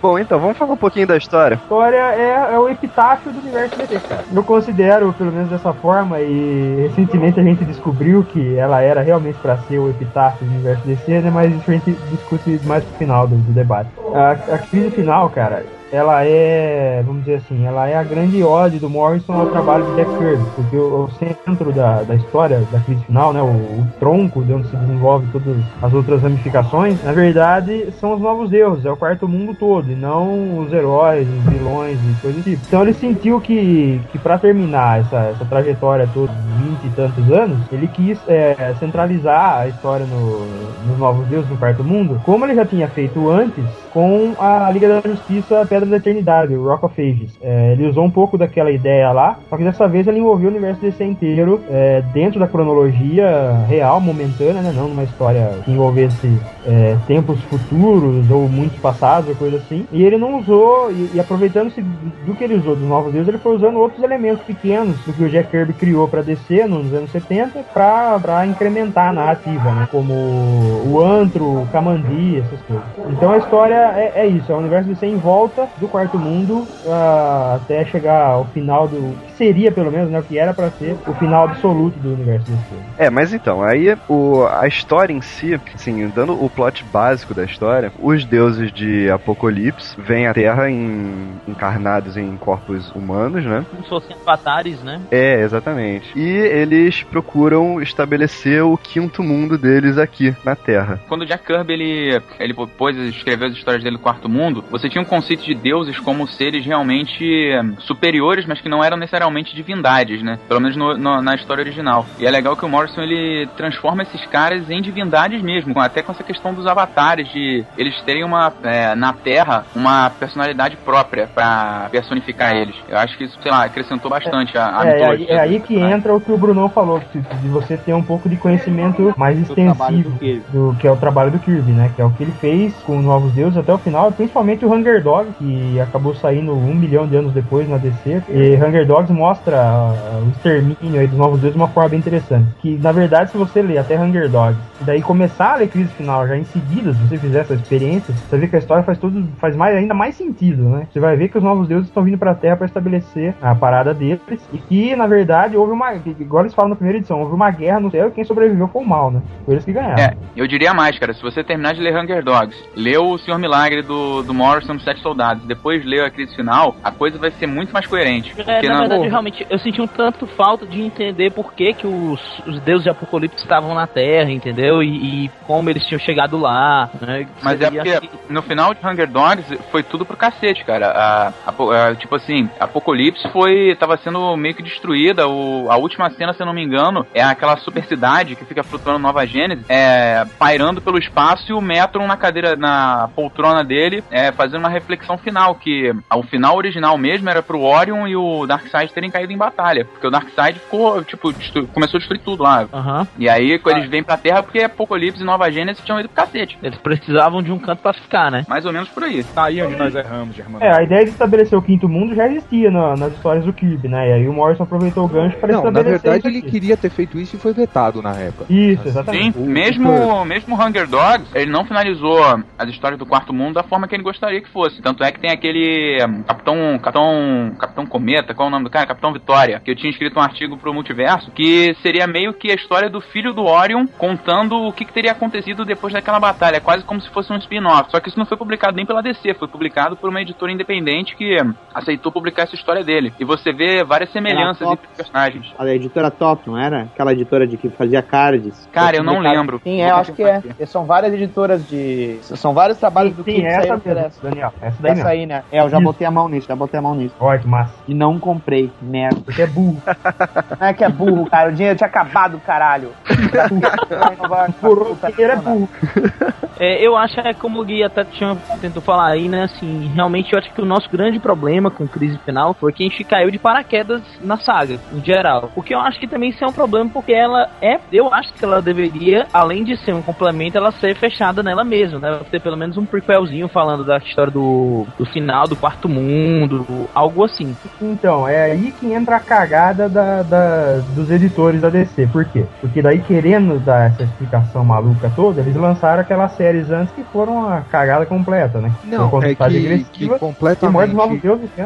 Bom, 0.00 0.18
então, 0.18 0.38
vamos 0.38 0.56
falar 0.56 0.72
um 0.74 0.76
pouquinho 0.76 1.06
da 1.06 1.16
história. 1.16 1.56
A 1.56 1.60
história 1.60 1.96
é, 1.96 2.54
é 2.54 2.58
o 2.58 2.68
epitáfio 2.68 3.32
do 3.32 3.40
universo 3.40 3.76
DC, 3.76 3.98
cara. 4.08 4.24
Eu 4.32 4.44
considero, 4.44 5.12
pelo 5.12 5.32
menos 5.32 5.48
dessa 5.48 5.72
forma, 5.72 6.20
e 6.20 6.86
recentemente 6.88 7.40
a 7.40 7.42
gente 7.42 7.64
descobriu 7.64 8.22
que 8.22 8.56
ela 8.56 8.80
era 8.80 9.00
realmente 9.00 9.36
pra 9.38 9.56
ser 9.58 9.78
o 9.78 9.88
epitáfio 9.90 10.46
do 10.46 10.52
universo 10.52 10.86
DC, 10.86 11.20
né? 11.20 11.30
Mas 11.32 11.52
isso 11.54 11.68
a 11.70 11.74
gente 11.74 11.95
discute 12.10 12.60
mais 12.64 12.84
pro 12.84 12.98
final 12.98 13.26
do, 13.26 13.36
do 13.36 13.52
debate. 13.52 13.90
A, 14.14 14.32
a 14.32 14.58
crise 14.58 14.90
final, 14.90 15.28
cara, 15.30 15.64
ela 15.92 16.24
é, 16.24 17.02
vamos 17.06 17.24
dizer 17.24 17.36
assim, 17.36 17.64
ela 17.64 17.88
é 17.88 17.96
a 17.96 18.02
grande 18.02 18.42
ode 18.42 18.78
do 18.78 18.90
Morrison 18.90 19.32
ao 19.32 19.46
trabalho 19.46 19.84
de 19.86 19.96
Jack 19.96 20.18
Kirby, 20.18 20.44
porque 20.54 20.76
o, 20.76 21.04
o 21.04 21.10
centro 21.12 21.72
da, 21.72 22.02
da 22.02 22.14
história 22.14 22.60
da 22.72 22.80
crise 22.80 23.04
final, 23.04 23.32
né, 23.32 23.40
o, 23.40 23.46
o 23.46 23.86
tronco 23.98 24.42
de 24.42 24.52
onde 24.52 24.68
se 24.68 24.76
desenvolve 24.76 25.26
todas 25.32 25.56
as 25.80 25.92
outras 25.92 26.22
ramificações, 26.22 27.02
na 27.04 27.12
verdade, 27.12 27.92
são 28.00 28.14
os 28.14 28.20
novos 28.20 28.50
deuses, 28.50 28.84
é 28.84 28.90
o 28.90 28.96
quarto 28.96 29.28
mundo 29.28 29.54
todo, 29.54 29.90
e 29.90 29.94
não 29.94 30.58
os 30.58 30.72
heróis, 30.72 31.28
os 31.28 31.52
vilões 31.52 31.98
e 31.98 32.20
coisas 32.20 32.42
do 32.42 32.44
tipo. 32.44 32.62
Então 32.66 32.82
ele 32.82 32.92
sentiu 32.92 33.40
que, 33.40 34.00
que 34.10 34.18
para 34.18 34.38
terminar 34.38 35.00
essa, 35.00 35.16
essa 35.16 35.44
trajetória 35.44 36.08
toda 36.12 36.32
de 36.32 36.64
20 36.64 36.84
e 36.84 36.90
tantos 36.90 37.30
anos, 37.30 37.58
ele 37.70 37.86
quis 37.86 38.18
é, 38.26 38.74
centralizar 38.80 39.60
a 39.60 39.68
história 39.68 40.06
no, 40.06 40.46
nos 40.86 40.98
novos 40.98 41.26
deuses 41.28 41.48
no 41.48 41.56
quarto 41.56 41.84
mundo, 41.84 42.20
como 42.24 42.44
ele 42.44 42.54
já 42.54 42.64
tinha 42.64 42.88
feito 42.88 43.30
antes 43.30 43.64
com 43.96 44.34
a 44.38 44.70
Liga 44.70 44.88
da 44.88 45.08
Justiça 45.08 45.64
Pedra 45.66 45.86
da 45.86 45.96
Eternidade, 45.96 46.54
o 46.54 46.62
Rock 46.62 46.84
of 46.84 47.00
Ages. 47.00 47.30
É, 47.40 47.72
ele 47.72 47.88
usou 47.88 48.04
um 48.04 48.10
pouco 48.10 48.36
daquela 48.36 48.70
ideia 48.70 49.10
lá, 49.10 49.38
só 49.48 49.56
que 49.56 49.64
dessa 49.64 49.88
vez 49.88 50.06
ele 50.06 50.18
envolveu 50.18 50.48
o 50.48 50.50
universo 50.50 50.82
DC 50.82 51.02
inteiro 51.02 51.62
é, 51.70 52.02
dentro 52.12 52.38
da 52.38 52.46
cronologia 52.46 53.64
real, 53.66 53.98
momentânea, 53.98 54.60
né? 54.60 54.70
não 54.76 54.88
numa 54.88 55.02
história 55.02 55.50
que 55.64 55.70
envolvesse 55.70 56.30
é, 56.66 56.94
tempos 57.06 57.40
futuros 57.44 58.30
ou 58.30 58.46
muitos 58.50 58.78
passados 58.80 59.30
ou 59.30 59.34
coisa 59.34 59.56
assim. 59.56 59.86
E 59.90 60.04
ele 60.04 60.18
não 60.18 60.40
usou, 60.40 60.92
e, 60.92 61.12
e 61.14 61.18
aproveitando-se 61.18 61.80
do, 61.80 62.34
que 62.34 62.44
ele 62.44 62.56
usou 62.56 62.76
dos 62.76 62.86
Novos 62.86 63.14
Deuses, 63.14 63.28
ele 63.28 63.38
foi 63.38 63.56
usando 63.56 63.78
outros 63.78 64.04
elementos 64.04 64.44
pequenos 64.44 64.94
do 65.06 65.12
que 65.14 65.24
o 65.24 65.30
Jack 65.30 65.50
Kirby 65.50 65.72
criou 65.72 66.06
para 66.06 66.20
DC 66.20 66.66
nos 66.66 66.92
anos 66.92 67.10
70 67.12 67.60
para 67.72 68.44
incrementar 68.46 69.08
a 69.08 69.12
narrativa, 69.14 69.72
né? 69.72 69.88
como 69.90 70.12
o 70.12 71.00
antro, 71.02 71.62
o 71.62 71.68
Kamandi, 71.72 72.40
essas 72.40 72.60
coisas. 72.60 72.84
Então 73.10 73.32
a 73.32 73.38
história 73.38 73.85
é, 73.94 74.12
é 74.14 74.26
isso, 74.26 74.50
é 74.50 74.54
o 74.54 74.58
universo 74.58 74.88
DC 74.88 75.06
em 75.06 75.16
volta 75.16 75.68
do 75.78 75.88
quarto 75.88 76.18
mundo 76.18 76.66
ah, 76.88 77.58
até 77.62 77.84
chegar 77.84 78.26
ao 78.26 78.44
final 78.46 78.88
do 78.88 79.16
que 79.26 79.32
seria 79.32 79.70
pelo 79.70 79.90
menos, 79.90 80.10
né, 80.10 80.18
o 80.18 80.22
que 80.22 80.38
era 80.38 80.54
para 80.54 80.70
ser 80.70 80.96
o 81.06 81.14
final 81.14 81.44
absoluto 81.44 81.98
do 81.98 82.14
universo 82.14 82.50
DC. 82.50 82.74
É, 82.98 83.10
mas 83.10 83.32
então, 83.32 83.62
aí 83.62 83.96
o, 84.08 84.46
a 84.46 84.66
história 84.66 85.12
em 85.12 85.20
si, 85.20 85.58
assim, 85.74 86.08
dando 86.08 86.32
o 86.42 86.48
plot 86.48 86.84
básico 86.92 87.34
da 87.34 87.44
história, 87.44 87.92
os 87.98 88.24
deuses 88.24 88.72
de 88.72 89.10
Apocalipse 89.10 89.94
vêm 90.00 90.26
à 90.26 90.34
Terra 90.34 90.70
em, 90.70 91.32
encarnados 91.46 92.16
em 92.16 92.36
corpos 92.36 92.90
humanos, 92.94 93.44
né? 93.44 93.64
Como 93.70 93.82
se 93.82 93.88
fossem 93.88 94.16
avatares, 94.20 94.82
né? 94.82 95.00
É, 95.10 95.40
exatamente. 95.40 96.10
E 96.16 96.28
eles 96.28 97.02
procuram 97.02 97.80
estabelecer 97.80 98.62
o 98.62 98.76
quinto 98.76 99.22
mundo 99.22 99.58
deles 99.58 99.98
aqui 99.98 100.34
na 100.44 100.54
Terra. 100.54 101.00
Quando 101.08 101.22
o 101.22 101.26
Jack 101.26 101.44
Kirby 101.44 101.72
ele, 101.72 102.22
ele 102.38 102.54
pôs, 102.54 102.96
escreveu 102.96 103.48
as 103.48 103.54
histórias 103.54 103.75
dele 103.82 103.96
do 103.96 104.02
Quarto 104.02 104.28
Mundo, 104.28 104.64
você 104.70 104.88
tinha 104.88 105.00
um 105.02 105.04
conceito 105.06 105.44
de 105.44 105.54
deuses 105.54 105.98
como 105.98 106.26
seres 106.26 106.64
realmente 106.64 107.24
eh, 107.24 107.62
superiores, 107.80 108.44
mas 108.46 108.60
que 108.60 108.68
não 108.68 108.82
eram 108.82 108.96
necessariamente 108.96 109.54
divindades, 109.54 110.22
né? 110.22 110.38
Pelo 110.48 110.60
menos 110.60 110.76
no- 110.76 110.96
no- 110.96 111.22
na 111.22 111.34
história 111.34 111.62
original. 111.62 112.06
E 112.18 112.26
é 112.26 112.30
legal 112.30 112.56
que 112.56 112.64
o 112.64 112.68
Morrison 112.68 113.00
ele 113.02 113.46
transforma 113.56 114.02
esses 114.02 114.24
caras 114.26 114.68
em 114.70 114.80
divindades 114.80 115.42
mesmo, 115.42 115.78
até 115.80 116.02
com 116.02 116.12
essa 116.12 116.22
questão 116.24 116.52
dos 116.54 116.66
avatares, 116.66 117.28
de 117.32 117.64
eles 117.76 118.00
terem 118.02 118.24
uma 118.24 118.52
eh, 118.62 118.94
na 118.94 119.12
Terra 119.12 119.64
uma 119.74 120.10
personalidade 120.10 120.76
própria 120.76 121.26
pra 121.26 121.88
personificar 121.90 122.54
eles. 122.54 122.74
Eu 122.88 122.98
acho 122.98 123.16
que 123.16 123.24
isso, 123.24 123.38
sei 123.42 123.50
lá, 123.50 123.64
acrescentou 123.64 124.10
bastante 124.10 124.56
a, 124.58 124.80
a 124.80 124.86
É, 124.86 124.88
é, 124.88 124.92
aí- 124.92 124.98
mitologia 125.00 125.26
é 125.34 125.40
aí 125.40 125.60
que 125.60 125.76
entra 125.78 126.14
o 126.14 126.20
que 126.20 126.32
o 126.32 126.36
Brunão 126.38 126.68
falou, 126.68 127.00
de 127.12 127.48
você 127.48 127.76
ter 127.76 127.92
um 127.94 128.02
pouco 128.02 128.28
de 128.28 128.36
conhecimento 128.36 129.14
mais 129.16 129.38
extensivo 129.38 130.10
do 130.10 130.26
do 130.70 130.76
que 130.78 130.86
é 130.86 130.90
o 130.90 130.96
trabalho 130.96 131.30
do 131.30 131.38
Kirby, 131.38 131.72
né? 131.72 131.90
Que 131.94 132.02
é 132.02 132.04
o 132.04 132.10
que 132.10 132.22
ele 132.22 132.32
fez 132.32 132.74
com 132.84 133.00
Novos 133.00 133.32
Deuses 133.32 133.56
até 133.66 133.74
o 133.74 133.78
final, 133.78 134.12
principalmente 134.12 134.64
o 134.64 134.72
Hunger 134.72 135.02
Dogs, 135.02 135.34
que 135.38 135.80
acabou 135.80 136.14
saindo 136.14 136.52
um 136.52 136.72
milhão 136.72 137.04
de 137.04 137.16
anos 137.16 137.32
depois 137.32 137.68
na 137.68 137.76
DC. 137.76 138.22
E 138.28 138.54
Hunger 138.54 138.86
Dogs 138.86 139.12
mostra 139.12 139.56
ah, 139.60 140.22
o 140.24 140.28
extermínio 140.30 141.00
aí 141.00 141.08
dos 141.08 141.18
Novos 141.18 141.40
Deuses 141.40 141.56
de 141.56 141.60
uma 141.60 141.68
forma 141.68 141.88
bem 141.88 141.98
interessante. 141.98 142.46
Que 142.60 142.78
na 142.78 142.92
verdade, 142.92 143.32
se 143.32 143.36
você 143.36 143.60
ler 143.60 143.78
até 143.78 144.00
Hunger 144.00 144.30
Dogs, 144.30 144.56
e 144.80 144.84
daí 144.84 145.02
começar 145.02 145.54
a 145.54 145.56
ler 145.56 145.68
Crise 145.68 145.92
Final 145.94 146.28
já 146.28 146.36
em 146.36 146.44
seguida, 146.44 146.94
se 146.94 147.00
você 147.00 147.18
fizer 147.18 147.40
essa 147.40 147.54
experiência, 147.54 148.14
você 148.14 148.38
ver 148.38 148.48
que 148.48 148.56
a 148.56 148.58
história 148.60 148.84
faz 148.84 148.98
tudo, 148.98 149.26
faz 149.40 149.56
mais, 149.56 149.74
ainda 149.74 149.94
mais 149.94 150.14
sentido, 150.14 150.62
né? 150.62 150.86
Você 150.92 151.00
vai 151.00 151.16
ver 151.16 151.28
que 151.28 151.38
os 151.38 151.42
Novos 151.42 151.66
Deuses 151.66 151.88
estão 151.88 152.04
vindo 152.04 152.18
pra 152.18 152.34
Terra 152.34 152.56
para 152.56 152.66
estabelecer 152.66 153.34
a 153.42 153.54
parada 153.54 153.92
deles 153.92 154.20
e 154.52 154.58
que 154.58 154.94
na 154.94 155.08
verdade 155.08 155.56
houve 155.56 155.72
uma, 155.72 155.94
igual 155.94 156.44
eles 156.44 156.54
falam 156.54 156.70
na 156.70 156.76
primeira 156.76 156.98
edição, 156.98 157.20
houve 157.20 157.34
uma 157.34 157.50
guerra 157.50 157.80
no 157.80 157.90
céu 157.90 158.08
e 158.08 158.10
quem 158.12 158.24
sobreviveu 158.24 158.68
foi 158.68 158.82
o 158.82 158.86
mal, 158.86 159.10
né? 159.10 159.22
Foi 159.44 159.54
eles 159.54 159.64
que 159.64 159.72
ganharam. 159.72 160.00
É, 160.00 160.14
eu 160.36 160.46
diria 160.46 160.72
mais, 160.72 160.96
cara. 160.98 161.12
Se 161.12 161.22
você 161.22 161.42
terminar 161.42 161.74
de 161.74 161.80
ler 161.80 161.96
Hunger 161.96 162.22
Dogs, 162.22 162.56
lê 162.76 162.96
o 162.96 163.18
Senhor 163.18 163.38
Milagre 163.46 163.82
do, 163.82 164.22
do 164.22 164.34
Morrison 164.34 164.74
dos 164.74 164.82
Sete 164.84 165.00
Soldados, 165.00 165.44
depois 165.44 165.84
lê 165.84 166.00
a 166.04 166.10
crise 166.10 166.34
final, 166.34 166.74
a 166.82 166.90
coisa 166.90 167.16
vai 167.16 167.30
ser 167.30 167.46
muito 167.46 167.72
mais 167.72 167.86
coerente. 167.86 168.32
É, 168.32 168.34
Porque 168.34 168.68
na 168.68 168.74
na- 168.74 168.80
verdade, 168.80 169.08
realmente, 169.08 169.46
eu 169.48 169.58
senti 169.58 169.80
um 169.80 169.86
tanto 169.86 170.26
falta 170.26 170.66
de 170.66 170.82
entender 170.82 171.30
por 171.30 171.52
que, 171.54 171.72
que 171.72 171.86
os, 171.86 172.20
os 172.46 172.60
deuses 172.60 172.82
de 172.84 172.90
Apocalipse 172.90 173.38
estavam 173.38 173.72
na 173.74 173.86
Terra, 173.86 174.30
entendeu? 174.32 174.82
E, 174.82 175.24
e 175.26 175.30
como 175.46 175.70
eles 175.70 175.84
tinham 175.86 175.98
chegado 176.00 176.36
lá. 176.36 176.90
Né? 177.00 177.26
Mas 177.42 177.60
é 177.60 177.64
Seria 177.66 177.82
porque 177.84 177.96
assim- 178.06 178.18
no 178.28 178.42
final 178.42 178.74
de 178.74 178.84
Hunger 178.84 179.08
Dogs 179.08 179.58
foi 179.70 179.82
tudo 179.84 180.04
pro 180.04 180.16
cacete, 180.16 180.64
cara. 180.64 180.88
A, 180.88 181.28
a- 181.46 181.88
a- 181.90 181.94
tipo 181.94 182.14
assim, 182.16 182.50
Apocalipse 182.58 183.28
foi. 183.32 183.76
tava 183.78 183.96
sendo 183.98 184.36
meio 184.36 184.54
que 184.54 184.62
destruída. 184.62 185.28
O, 185.28 185.70
a 185.70 185.76
última 185.76 186.10
cena, 186.10 186.32
se 186.32 186.42
eu 186.42 186.46
não 186.46 186.52
me 186.52 186.62
engano, 186.64 187.06
é 187.14 187.22
aquela 187.22 187.56
super 187.58 187.84
cidade 187.84 188.34
que 188.34 188.44
fica 188.44 188.62
flutuando 188.64 188.98
Nova 188.98 189.24
Gênesis, 189.26 189.64
é, 189.68 190.24
pairando 190.38 190.80
pelo 190.80 190.98
espaço 190.98 191.50
e 191.50 191.54
o 191.54 191.60
Metron 191.60 192.06
na 192.06 192.16
cadeira, 192.16 192.56
na 192.56 193.08
poltrona 193.36 193.62
dele, 193.62 194.02
é, 194.10 194.32
fazendo 194.32 194.60
uma 194.60 194.68
reflexão 194.68 195.18
final, 195.18 195.54
que 195.54 195.92
o 196.14 196.22
final 196.22 196.56
original 196.56 196.96
mesmo 196.96 197.28
era 197.28 197.42
pro 197.42 197.60
Orion 197.60 198.06
e 198.06 198.16
o 198.16 198.46
Darkseid 198.46 198.92
terem 198.92 199.10
caído 199.10 199.32
em 199.32 199.36
batalha. 199.36 199.84
Porque 199.84 200.06
o 200.06 200.10
Darkseid 200.10 200.58
ficou, 200.58 201.04
tipo, 201.04 201.32
destru- 201.32 201.66
começou 201.68 201.98
a 201.98 202.00
destruir 202.00 202.20
tudo 202.22 202.42
lá. 202.42 202.66
Aham. 202.72 203.06
E 203.18 203.28
aí 203.28 203.60
eles 203.66 203.88
vêm 203.88 204.02
pra 204.02 204.16
Terra 204.16 204.42
porque 204.42 204.60
Apocalipse 204.62 205.20
e 205.22 205.24
Nova 205.24 205.50
Gênesis 205.50 205.84
tinham 205.84 206.00
ido 206.00 206.08
pro 206.08 206.24
cacete. 206.24 206.58
Eles 206.62 206.78
precisavam 206.78 207.42
de 207.42 207.52
um 207.52 207.58
canto 207.58 207.82
pra 207.82 207.92
ficar, 207.92 208.30
né? 208.30 208.44
Mais 208.48 208.64
ou 208.64 208.72
menos 208.72 208.88
por 208.88 209.04
aí. 209.04 209.22
Tá 209.22 209.44
aí 209.46 209.62
onde 209.62 209.76
nós 209.76 209.94
erramos, 209.94 210.34
Germano. 210.34 210.64
É, 210.64 210.74
a 210.74 210.82
ideia 210.82 211.04
de 211.04 211.10
estabelecer 211.10 211.58
o 211.58 211.62
quinto 211.62 211.88
mundo 211.88 212.14
já 212.14 212.26
existia 212.26 212.70
na- 212.70 212.96
nas 212.96 213.12
histórias 213.12 213.44
do 213.44 213.52
Kirby, 213.52 213.88
né? 213.88 214.08
E 214.08 214.12
aí 214.14 214.28
o 214.28 214.32
Morrison 214.32 214.62
aproveitou 214.62 215.04
o 215.04 215.08
gancho 215.08 215.36
para 215.38 215.52
Não, 215.52 215.62
na 215.64 215.68
estabelecer 215.68 216.00
verdade 216.02 216.18
isso 216.18 216.28
ele 216.28 216.50
queria 216.50 216.76
ter 216.76 216.90
feito 216.90 217.18
isso 217.18 217.36
e 217.36 217.38
foi 217.38 217.52
vetado 217.52 218.00
na 218.00 218.12
época. 218.16 218.46
Isso, 218.52 218.82
Sim, 218.82 218.88
exatamente. 218.88 219.38
O- 219.38 219.42
mesmo, 219.46 220.24
mesmo 220.24 220.54
Hunger 220.54 220.86
Dogs, 220.86 221.26
ele 221.34 221.50
não 221.50 221.64
finalizou 221.64 222.22
as 222.58 222.68
histórias 222.68 222.98
do 222.98 223.06
quarto 223.06 223.25
mundo 223.32 223.54
da 223.54 223.62
forma 223.62 223.86
que 223.86 223.94
ele 223.94 224.02
gostaria 224.02 224.40
que 224.40 224.50
fosse. 224.50 224.82
Tanto 224.82 225.02
é 225.02 225.12
que 225.12 225.20
tem 225.20 225.30
aquele 225.30 225.98
hum, 226.04 226.22
Capitão, 226.22 226.78
Capitão, 226.78 227.56
Capitão 227.58 227.86
Cometa, 227.86 228.34
qual 228.34 228.46
é 228.46 228.48
o 228.48 228.52
nome 228.52 228.64
do 228.64 228.70
cara? 228.70 228.86
Capitão 228.86 229.12
Vitória, 229.12 229.60
que 229.60 229.70
eu 229.70 229.76
tinha 229.76 229.90
escrito 229.90 230.18
um 230.18 230.22
artigo 230.22 230.56
pro 230.56 230.74
Multiverso, 230.74 231.30
que 231.30 231.74
seria 231.82 232.06
meio 232.06 232.32
que 232.32 232.50
a 232.50 232.54
história 232.54 232.90
do 232.90 233.00
filho 233.00 233.32
do 233.32 233.44
Orion 233.44 233.86
contando 233.98 234.56
o 234.56 234.72
que, 234.72 234.84
que 234.84 234.92
teria 234.92 235.12
acontecido 235.12 235.64
depois 235.64 235.92
daquela 235.92 236.20
batalha, 236.20 236.60
quase 236.60 236.84
como 236.84 237.00
se 237.00 237.10
fosse 237.10 237.32
um 237.32 237.36
spin-off. 237.36 237.90
Só 237.90 238.00
que 238.00 238.08
isso 238.08 238.18
não 238.18 238.26
foi 238.26 238.36
publicado 238.36 238.76
nem 238.76 238.86
pela 238.86 239.02
DC, 239.02 239.34
foi 239.34 239.48
publicado 239.48 239.96
por 239.96 240.10
uma 240.10 240.20
editora 240.20 240.52
independente 240.52 241.16
que 241.16 241.40
hum, 241.42 241.54
aceitou 241.74 242.12
publicar 242.12 242.44
essa 242.44 242.54
história 242.54 242.84
dele. 242.84 243.12
E 243.18 243.24
você 243.24 243.52
vê 243.52 243.84
várias 243.84 244.10
semelhanças 244.10 244.68
entre 244.68 244.86
os 244.86 244.96
personagens. 244.96 245.52
A 245.58 245.66
editora 245.68 246.10
Top, 246.10 246.48
não 246.48 246.58
era? 246.58 246.82
Aquela 246.82 247.12
editora 247.12 247.46
de 247.46 247.56
que 247.56 247.68
fazia 247.70 248.02
cards. 248.02 248.68
Cara, 248.72 248.96
eu 248.96 249.04
não 249.04 249.18
lembro. 249.18 249.60
Sim, 249.62 249.82
é, 249.82 249.90
eu 249.90 249.96
acho 249.96 250.12
que 250.12 250.22
é. 250.22 250.42
São 250.66 250.84
várias 250.84 251.12
editoras 251.12 251.66
de. 251.68 252.18
São 252.22 252.52
vários 252.52 252.78
trabalhos 252.78 253.15
do 253.16 253.24
Sim, 253.24 253.32
Kirby 253.34 253.46
essa 253.48 253.80
mesmo. 253.84 254.12
Daniel. 254.22 254.52
Essa 254.60 254.82
daí 254.82 254.92
Essa 254.92 255.04
mesmo. 255.04 255.08
aí, 255.08 255.26
né? 255.26 255.42
É, 255.50 255.60
eu 255.60 255.68
já 255.68 255.78
Isso. 255.78 255.84
botei 255.84 256.06
a 256.06 256.10
mão 256.10 256.28
nisso, 256.28 256.48
já 256.48 256.56
botei 256.56 256.78
a 256.78 256.82
mão 256.82 256.94
nisso. 256.94 257.14
Olha 257.18 257.38
que 257.38 257.48
massa. 257.48 257.74
E 257.88 257.94
não 257.94 258.18
comprei, 258.18 258.70
merda. 258.80 259.20
Porque 259.24 259.42
é 259.42 259.46
burro. 259.46 259.82
Não 260.60 260.66
é 260.66 260.72
que 260.72 260.84
é 260.84 260.88
burro, 260.88 261.26
cara. 261.28 261.50
O 261.50 261.52
dinheiro 261.52 261.76
tinha 261.76 261.88
acabado, 261.88 262.40
caralho. 262.44 262.90
Furou, 264.60 264.96
ele 265.18 265.32
é 265.32 265.36
burro. 265.36 265.68
É, 266.58 266.82
eu 266.82 266.96
acho 266.96 267.20
é 267.20 267.34
como 267.34 267.60
o 267.60 267.64
Gui 267.64 267.84
até 267.84 268.02
tinha, 268.04 268.34
tentou 268.62 268.80
falar 268.80 269.10
aí, 269.10 269.28
né? 269.28 269.42
Assim, 269.42 269.90
realmente 269.94 270.32
eu 270.32 270.38
acho 270.38 270.50
que 270.52 270.62
o 270.62 270.64
nosso 270.64 270.88
grande 270.90 271.18
problema 271.18 271.70
com 271.70 271.86
crise 271.86 272.16
final 272.24 272.54
foi 272.54 272.72
que 272.72 272.82
a 272.82 272.88
gente 272.88 273.04
caiu 273.04 273.30
de 273.30 273.38
paraquedas 273.38 274.02
na 274.22 274.38
saga, 274.38 274.78
em 274.90 275.04
geral. 275.04 275.50
Porque 275.54 275.74
eu 275.74 275.80
acho 275.80 276.00
que 276.00 276.08
também 276.08 276.30
isso 276.30 276.42
é 276.42 276.46
um 276.46 276.52
problema, 276.52 276.88
porque 276.88 277.12
ela 277.12 277.50
é. 277.60 277.78
Eu 277.92 278.12
acho 278.12 278.32
que 278.32 278.42
ela 278.42 278.62
deveria, 278.62 279.26
além 279.34 279.64
de 279.64 279.76
ser 279.76 279.92
um 279.92 280.00
complemento, 280.00 280.56
ela 280.56 280.72
ser 280.72 280.96
fechada 280.96 281.42
nela 281.42 281.62
mesma, 281.62 281.98
né? 281.98 282.20
Ter 282.30 282.40
pelo 282.40 282.56
menos 282.56 282.78
um 282.78 282.86
prequelzinho 283.06 283.48
falando 283.48 283.84
da 283.84 283.96
história 283.98 284.32
do, 284.32 284.86
do 284.98 285.04
final, 285.06 285.48
do 285.48 285.56
quarto 285.56 285.88
mundo, 285.88 286.90
algo 286.94 287.24
assim. 287.24 287.56
Então, 287.80 288.26
é 288.28 288.52
aí 288.52 288.72
que 288.72 288.92
entra 288.92 289.16
a 289.16 289.20
cagada 289.20 289.88
da, 289.88 290.22
da- 290.22 290.80
dos 290.80 291.10
editores 291.10 291.60
da 291.60 291.70
DC. 291.70 292.06
Por 292.08 292.24
quê? 292.26 292.44
Porque 292.60 292.82
daí, 292.82 293.00
querendo 293.00 293.58
dar 293.60 293.90
essa 293.90 294.02
explicação 294.02 294.64
maluca 294.64 295.10
toda, 295.14 295.40
eles 295.40 295.54
lançaram 295.56 296.02
aquelas 296.02 296.32
séries 296.32 296.70
antes 296.70 296.92
que 296.92 297.04
foram 297.04 297.36
uma 297.36 297.62
cagada 297.62 298.04
completa, 298.06 298.60
né? 298.60 298.72
Não, 298.84 299.06
é 299.18 299.28
que, 299.28 299.36
que 299.36 299.42
agressiva, 299.42 299.86
e 300.02 300.06
morre 300.06 300.18
dos 300.18 300.20
completamente 300.20 300.94
novos 300.94 301.22
deuses, 301.22 301.50
é, 301.56 301.64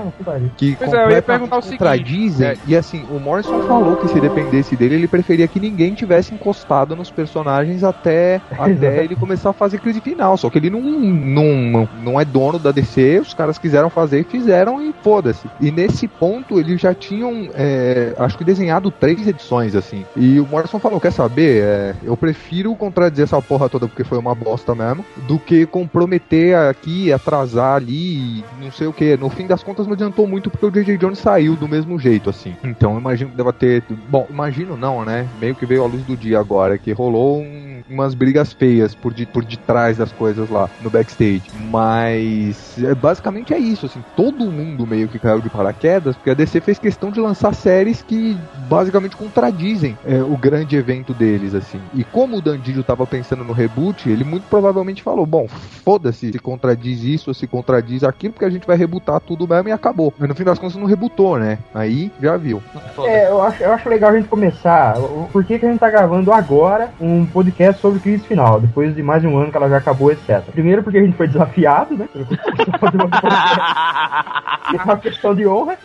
que 0.57 0.77
Pois 0.77 0.93
é, 0.93 0.97
eu 0.97 1.11
ia 1.11 1.23
completamente 1.23 1.25
perguntar 1.25 1.59
o 1.59 1.63
seguinte, 1.63 2.45
é- 2.45 2.57
E 2.67 2.77
assim, 2.77 3.05
o 3.09 3.19
Morrison 3.19 3.61
falou 3.61 3.97
que 3.97 4.09
se 4.09 4.21
dependesse 4.21 4.77
dele, 4.77 4.95
ele 4.97 5.09
preferia 5.09 5.49
que 5.49 5.61
ninguém 5.61 5.95
tivesse 5.95 6.35
encostado 6.35 6.95
nos 6.95 7.11
personagens 7.11 7.83
até, 7.83 8.41
até 8.51 9.05
ele 9.05 9.17
começar 9.17 9.51
a 9.51 9.55
fazer 9.55 9.81
crise 9.81 10.01
final. 10.01 10.37
Só 10.37 10.51
que 10.51 10.59
ele 10.59 10.71
não, 10.71 10.81
não, 11.31 11.89
não 12.03 12.21
é 12.21 12.25
dono 12.25 12.59
da 12.59 12.73
DC, 12.73 13.21
os 13.21 13.35
caras 13.35 13.59
quiseram 13.59 13.89
fazer, 13.91 14.25
fizeram 14.25 14.83
e 14.83 14.93
foda-se. 15.03 15.49
E 15.61 15.71
nesse 15.71 16.09
ponto, 16.09 16.59
eles 16.59 16.81
já 16.81 16.95
tinham, 16.95 17.49
é, 17.55 18.15
acho 18.19 18.37
que 18.37 18.45
desenhado 18.45 18.91
três 18.91 19.27
edições, 19.27 19.75
assim. 19.75 20.05
E 20.17 20.41
o 20.41 20.47
Morrison 20.47 20.79
falou: 20.79 21.01
quer 21.01 21.13
saber? 21.13 21.63
É, 21.63 21.95
eu 22.03 22.17
prefiro 22.17 22.75
contradizer 22.75 23.25
essa 23.25 23.41
porra 23.41 23.69
toda 23.69 23.87
porque 23.89 24.05
foi 24.05 24.19
uma 24.19 24.35
bosta 24.35 24.75
mesmo, 24.75 25.05
do 25.29 25.39
que 25.39 25.67
comprometer 25.67 26.57
aqui, 26.57 27.13
atrasar 27.13 27.77
ali, 27.77 28.45
não 28.61 28.73
sei 28.73 28.87
o 28.87 28.93
que. 28.93 29.17
No 29.17 29.31
fim 29.31 29.47
das 29.47 29.63
contas, 29.63 29.87
não 29.87 29.95
adiantou 29.95 30.27
muito 30.27 30.51
porque 30.51 30.67
o 30.67 30.71
J.J. 30.71 30.97
Jones 30.99 31.19
saiu 31.19 31.55
do 31.57 31.69
mesmo 31.69 31.99
jeito, 31.99 32.31
assim. 32.31 32.55
Então, 32.65 32.99
imagino 32.99 33.31
que 33.31 33.37
deva 33.37 33.53
ter. 33.53 33.83
Bom, 34.09 34.27
imagino 34.31 34.77
não, 34.77 35.05
né? 35.05 35.27
Meio 35.41 35.55
que 35.55 35.67
veio 35.67 35.85
à 35.85 35.87
luz 35.87 36.03
do 36.05 36.17
dia 36.17 36.39
agora, 36.39 36.79
que 36.79 36.93
rolou 36.93 37.41
um- 37.41 37.83
umas 37.89 38.15
brigas 38.15 38.53
feias 38.53 38.95
por, 38.95 39.13
de, 39.13 39.27
por 39.27 39.45
detrás 39.45 39.97
das 39.97 40.13
coisas 40.13 40.49
lá 40.49 40.69
no 40.81 40.91
backstage. 40.91 41.20
Mas 41.71 42.83
é, 42.83 42.95
basicamente 42.95 43.53
é 43.53 43.59
isso, 43.59 43.87
assim. 43.87 44.03
Todo 44.17 44.51
mundo 44.51 44.87
meio 44.87 45.09
que 45.09 45.19
caiu 45.19 45.41
de 45.41 45.51
paraquedas, 45.51 46.17
porque 46.17 46.31
a 46.31 46.35
DC 46.35 46.61
fez 46.61 46.79
questão 46.79 47.11
de 47.11 47.21
lançar 47.21 47.55
séries 47.55 48.03
que 48.03 48.37
basicamente 48.69 49.17
contradizem 49.17 49.99
é, 50.05 50.23
o 50.23 50.37
grande 50.37 50.77
evento 50.77 51.13
deles, 51.13 51.55
assim. 51.55 51.81
E 51.95 52.05
como 52.05 52.39
o 52.39 52.43
Dandillo 52.43 52.83
tava 52.83 53.07
pensando 53.07 53.45
no 53.45 53.53
reboot, 53.53 54.09
ele 54.09 54.25
muito 54.25 54.45
provavelmente 54.49 55.03
falou: 55.03 55.27
bom, 55.27 55.47
foda-se 55.85 56.33
se 56.33 56.39
contradiz 56.39 57.03
isso 57.03 57.31
ou 57.31 57.35
se 57.35 57.47
contradiz 57.47 58.03
aquilo, 58.05 58.33
porque 58.33 58.45
a 58.45 58.51
gente 58.51 58.67
vai 58.67 58.77
rebutar 58.77 59.21
tudo 59.21 59.47
mesmo 59.47 59.69
e 59.69 59.73
acabou. 59.73 60.13
Mas 60.19 60.29
no 60.29 60.35
fim 60.35 60.45
das 60.45 60.59
contas 60.59 60.77
não 60.77 60.87
rebutou, 60.87 61.39
né? 61.39 61.59
Aí 61.75 62.11
já 62.21 62.37
viu. 62.37 62.63
É, 63.05 63.29
eu 63.29 63.43
acho, 63.43 63.63
eu 63.63 63.73
acho 63.73 63.89
legal 63.89 64.11
a 64.11 64.17
gente 64.17 64.29
começar. 64.29 64.95
Por 65.33 65.45
que, 65.45 65.59
que 65.59 65.67
a 65.67 65.71
gente 65.71 65.81
tá 65.81 65.91
gravando 65.91 66.33
agora 66.33 66.91
um 67.01 67.27
podcast 67.27 67.81
sobre 67.81 68.01
crise 68.01 68.25
final, 68.25 68.61
depois 68.61 68.95
de 68.95 69.03
mais 69.03 69.23
de 69.23 69.29
um 69.29 69.37
ano 69.37 69.51
que 69.51 69.57
ela 69.57 69.69
já 69.69 69.79
acabou, 69.79 70.11
etc. 70.11 70.43
Primeiro 70.53 70.83
porque 70.83 70.99
a 70.99 71.03
gente 71.03 71.10
foi 71.13 71.27
desafiado, 71.29 71.97
né? 71.97 72.09
É 74.73 74.83
uma 74.85 74.97
questão 74.99 75.35
de 75.35 75.47
honra. 75.47 75.77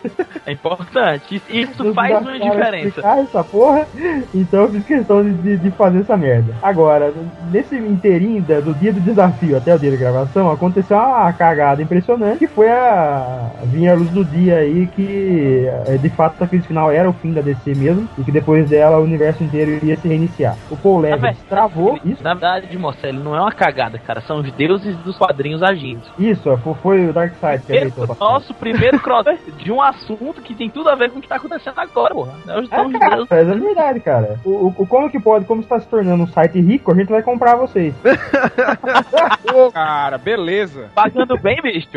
É 0.45 0.51
importante. 0.51 1.41
Isso, 1.49 1.83
Nos 1.83 1.95
faz 1.95 2.21
uma 2.21 2.31
a 2.31 2.37
diferença. 2.37 3.01
essa 3.01 3.43
porra, 3.43 3.85
então 4.33 4.61
eu 4.63 4.71
fiz 4.71 4.85
questão 4.85 5.23
de, 5.23 5.57
de- 5.57 5.71
fazer 5.71 5.99
essa 5.99 6.15
merda. 6.15 6.53
Agora, 6.61 7.11
nesse 7.51 7.75
inteirinho 7.75 8.41
do 8.41 8.73
dia 8.75 8.93
do 8.93 8.99
desafio 9.01 9.57
até 9.57 9.75
o 9.75 9.79
dia 9.79 9.91
da 9.91 9.97
gravação, 9.97 10.49
aconteceu 10.51 10.97
uma 10.97 11.33
cagada 11.33 11.81
impressionante, 11.81 12.39
que 12.39 12.47
foi 12.47 12.69
a 12.69 13.49
vir 13.65 13.89
à 13.89 13.93
luz 13.95 14.09
do 14.11 14.23
dia 14.23 14.57
aí 14.57 14.87
que 14.87 15.65
eh, 15.87 15.97
de 15.97 16.09
fato 16.09 16.43
a 16.43 16.47
crise 16.47 16.67
final 16.67 16.91
era 16.91 17.09
o 17.09 17.13
fim 17.13 17.33
da 17.33 17.41
DC 17.41 17.73
mesmo, 17.75 18.07
e 18.17 18.23
que 18.23 18.31
depois 18.31 18.69
dela 18.69 18.99
o 18.99 19.03
universo 19.03 19.43
inteiro 19.43 19.71
iria 19.71 19.97
se 19.97 20.07
reiniciar. 20.07 20.55
O 20.69 20.77
Paul 20.77 21.01
verdade, 21.01 21.37
travou 21.49 21.99
isso. 22.05 22.23
Na 22.23 22.33
verdade, 22.33 22.67
ele 23.03 23.19
não 23.19 23.35
é 23.35 23.41
uma 23.41 23.51
cagada, 23.51 23.97
cara. 23.99 24.21
São 24.21 24.39
os 24.39 24.51
deuses 24.53 24.95
dos 25.05 25.17
quadrinhos 25.17 25.61
agindo. 25.63 26.01
Isso, 26.19 26.57
foi- 26.57 26.73
foi 26.75 27.07
o 27.09 27.13
Darkseid 27.13 27.63
que 27.63 27.71
Esse 27.71 27.77
ajeitou 27.85 28.05
é 28.05 28.11
o 28.11 28.15
nosso 28.19 28.53
primeiro 28.53 28.99
crossover 28.99 29.37
de 29.57 29.71
um 29.71 29.81
assunto 29.81 30.41
que 30.41 30.53
tem 30.53 30.69
tudo 30.69 30.89
a 30.89 30.95
ver 30.95 31.09
com 31.11 31.19
o 31.19 31.21
que 31.21 31.27
tá 31.27 31.35
acontecendo 31.35 31.79
agora, 31.79 32.13
porra. 32.13 32.33
Nós 32.45 32.67
É, 32.71 32.75
somos 32.75 32.99
cara, 32.99 33.25
mas 33.29 33.47
é 33.49 33.55
verdade, 33.55 33.99
cara. 34.01 34.39
O, 34.43 34.49
o- 34.49 34.75
o 34.79 34.87
como 34.87 35.09
que 35.09 35.19
pode, 35.19 35.45
como 35.45 35.61
está 35.61 35.79
se 35.79 35.87
tornando 35.87 36.23
um 36.23 36.27
site 36.27 36.59
rico, 36.59 36.91
a 36.91 36.95
gente 36.95 37.09
vai 37.09 37.21
comprar 37.23 37.55
vocês. 37.55 37.93
Ô, 39.53 39.71
cara, 39.71 40.17
beleza. 40.17 40.89
Pagando 40.93 41.37
bem, 41.37 41.57
bicho. 41.61 41.87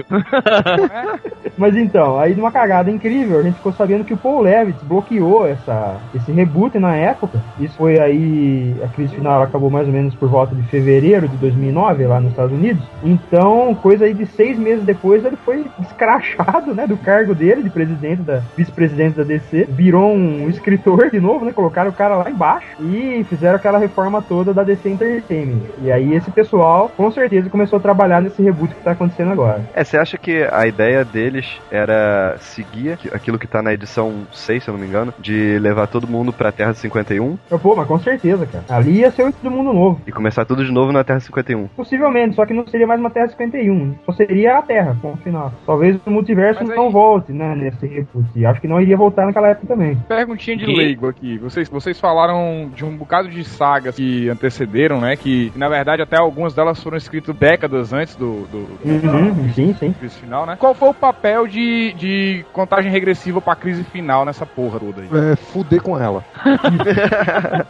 Mas 1.56 1.76
então, 1.76 2.18
aí 2.18 2.34
numa 2.34 2.52
cagada 2.52 2.90
incrível, 2.90 3.38
a 3.38 3.42
gente 3.42 3.56
ficou 3.56 3.72
sabendo 3.72 4.04
que 4.04 4.14
o 4.14 4.16
Paul 4.16 4.42
Levitz 4.42 4.82
bloqueou 4.82 5.46
essa 5.46 5.96
esse 6.14 6.30
reboot 6.32 6.78
na 6.78 6.94
época. 6.94 7.40
Isso 7.58 7.76
foi 7.76 7.98
aí, 7.98 8.74
a 8.82 8.88
crise 8.88 9.14
final 9.14 9.42
acabou 9.42 9.70
mais 9.70 9.86
ou 9.86 9.92
menos 9.92 10.14
por 10.14 10.28
volta 10.28 10.54
de 10.54 10.62
fevereiro 10.64 11.28
de 11.28 11.36
2009, 11.36 12.06
lá 12.06 12.20
nos 12.20 12.30
Estados 12.30 12.52
Unidos. 12.52 12.82
Então, 13.02 13.74
coisa 13.76 14.04
aí 14.04 14.14
de 14.14 14.26
seis 14.26 14.58
meses 14.58 14.84
depois, 14.84 15.24
ele 15.24 15.36
foi 15.36 15.66
escrachado, 15.80 16.74
né, 16.74 16.86
do 16.86 16.96
cargo 16.96 17.34
dele, 17.34 17.62
de 17.62 17.70
presidente 17.70 18.22
da, 18.22 18.42
vice-presidente 18.56 19.16
da 19.16 19.24
DC. 19.24 19.66
Virou 19.70 20.12
um 20.14 20.48
escritor 20.48 21.10
de 21.10 21.20
novo, 21.20 21.44
né, 21.44 21.52
colocaram 21.52 21.90
o 21.90 21.94
cara 21.94 22.16
lá 22.16 22.30
embaixo 22.30 22.66
e 22.80 23.24
fizeram 23.28 23.56
aquela 23.56 23.78
reforma 23.78 24.22
toda 24.22 24.52
da 24.54 24.62
DC 24.62 24.88
Entertainment. 24.88 25.60
E 25.82 25.90
aí 25.90 26.14
esse 26.14 26.30
pessoal, 26.30 26.90
com 26.96 27.10
certeza, 27.10 27.50
começou 27.50 27.78
a 27.78 27.82
trabalhar 27.82 28.20
nesse 28.20 28.42
reboot 28.42 28.74
que 28.74 28.82
tá 28.82 28.92
acontecendo 28.92 29.32
agora. 29.32 29.62
É, 29.74 29.84
você 29.84 29.96
acha 29.96 30.16
que 30.18 30.46
a 30.50 30.66
ideia 30.66 31.04
deles 31.04 31.46
era 31.70 32.36
seguir 32.38 32.92
aqui- 32.92 33.10
aquilo 33.12 33.38
que 33.38 33.46
tá 33.46 33.62
na 33.62 33.72
edição 33.72 34.26
6, 34.32 34.64
se 34.64 34.70
eu 34.70 34.72
não 34.74 34.80
me 34.80 34.86
engano, 34.86 35.12
de 35.18 35.58
levar 35.58 35.86
todo 35.86 36.06
mundo 36.08 36.32
pra 36.32 36.52
Terra 36.52 36.72
51 36.72 37.38
Eu, 37.50 37.58
Pô, 37.58 37.74
mas 37.76 37.86
com 37.86 37.98
certeza, 37.98 38.46
cara. 38.46 38.64
Ali 38.68 39.00
ia 39.00 39.10
ser 39.10 39.24
o 39.24 39.32
do 39.42 39.50
mundo 39.50 39.72
novo. 39.72 40.00
e 40.06 40.12
começar 40.12 40.44
tudo 40.44 40.64
de 40.64 40.72
novo 40.72 40.90
na 40.92 41.04
Terra 41.04 41.20
51? 41.20 41.68
Possivelmente, 41.76 42.34
só 42.34 42.44
que 42.46 42.54
não 42.54 42.66
seria 42.66 42.86
mais 42.88 43.00
uma 43.00 43.10
Terra 43.10 43.28
51. 43.28 43.94
Só 44.06 44.12
seria 44.12 44.58
a 44.58 44.62
Terra, 44.62 44.96
ponto 45.00 45.18
final. 45.22 45.52
Talvez 45.66 45.98
o 46.06 46.10
multiverso 46.10 46.60
Mas 46.64 46.74
não 46.76 46.86
aí- 46.86 46.92
volte, 46.92 47.32
né, 47.32 47.54
nesse 47.54 47.86
reboot. 47.86 48.26
E 48.34 48.46
Acho 48.46 48.60
que 48.60 48.68
não 48.68 48.80
iria 48.80 48.96
voltar 48.96 49.26
naquela 49.26 49.48
época 49.48 49.66
também. 49.66 49.96
Perguntinha 50.08 50.56
de 50.56 50.64
E- 50.64 50.74
leigo 50.74 51.08
aqui. 51.08 51.36
Vocês, 51.38 51.68
vocês 51.68 52.00
falaram 52.00 52.70
de 52.74 52.84
um 52.84 52.96
bocado 52.96 53.28
de 53.28 53.44
sagas 53.44 53.96
que 53.96 54.28
antecederam, 54.28 55.00
né? 55.00 55.16
Que 55.16 55.52
na 55.54 55.68
verdade 55.68 56.02
até 56.02 56.16
algumas 56.16 56.54
delas 56.54 56.82
foram 56.82 56.96
escritas 56.96 57.34
décadas 57.36 57.92
antes 57.92 58.16
do, 58.16 58.46
do, 58.46 58.68
Uhum, 58.84 59.50
sim, 59.52 59.74
sim. 59.74 59.92
crise 59.92 60.18
final, 60.18 60.46
né? 60.46 60.56
Qual 60.58 60.74
foi 60.74 60.88
o 60.88 60.94
papel 60.94 61.46
de, 61.46 61.92
de 61.92 62.44
contagem 62.52 62.90
regressiva 62.90 63.40
pra 63.40 63.54
crise 63.54 63.84
final 63.84 64.24
nessa 64.24 64.46
porra 64.46 64.80
toda 64.80 65.02
aí? 65.02 65.08
É, 65.32 65.36
fuder 65.36 65.82
com 65.82 65.98
ela. 65.98 66.24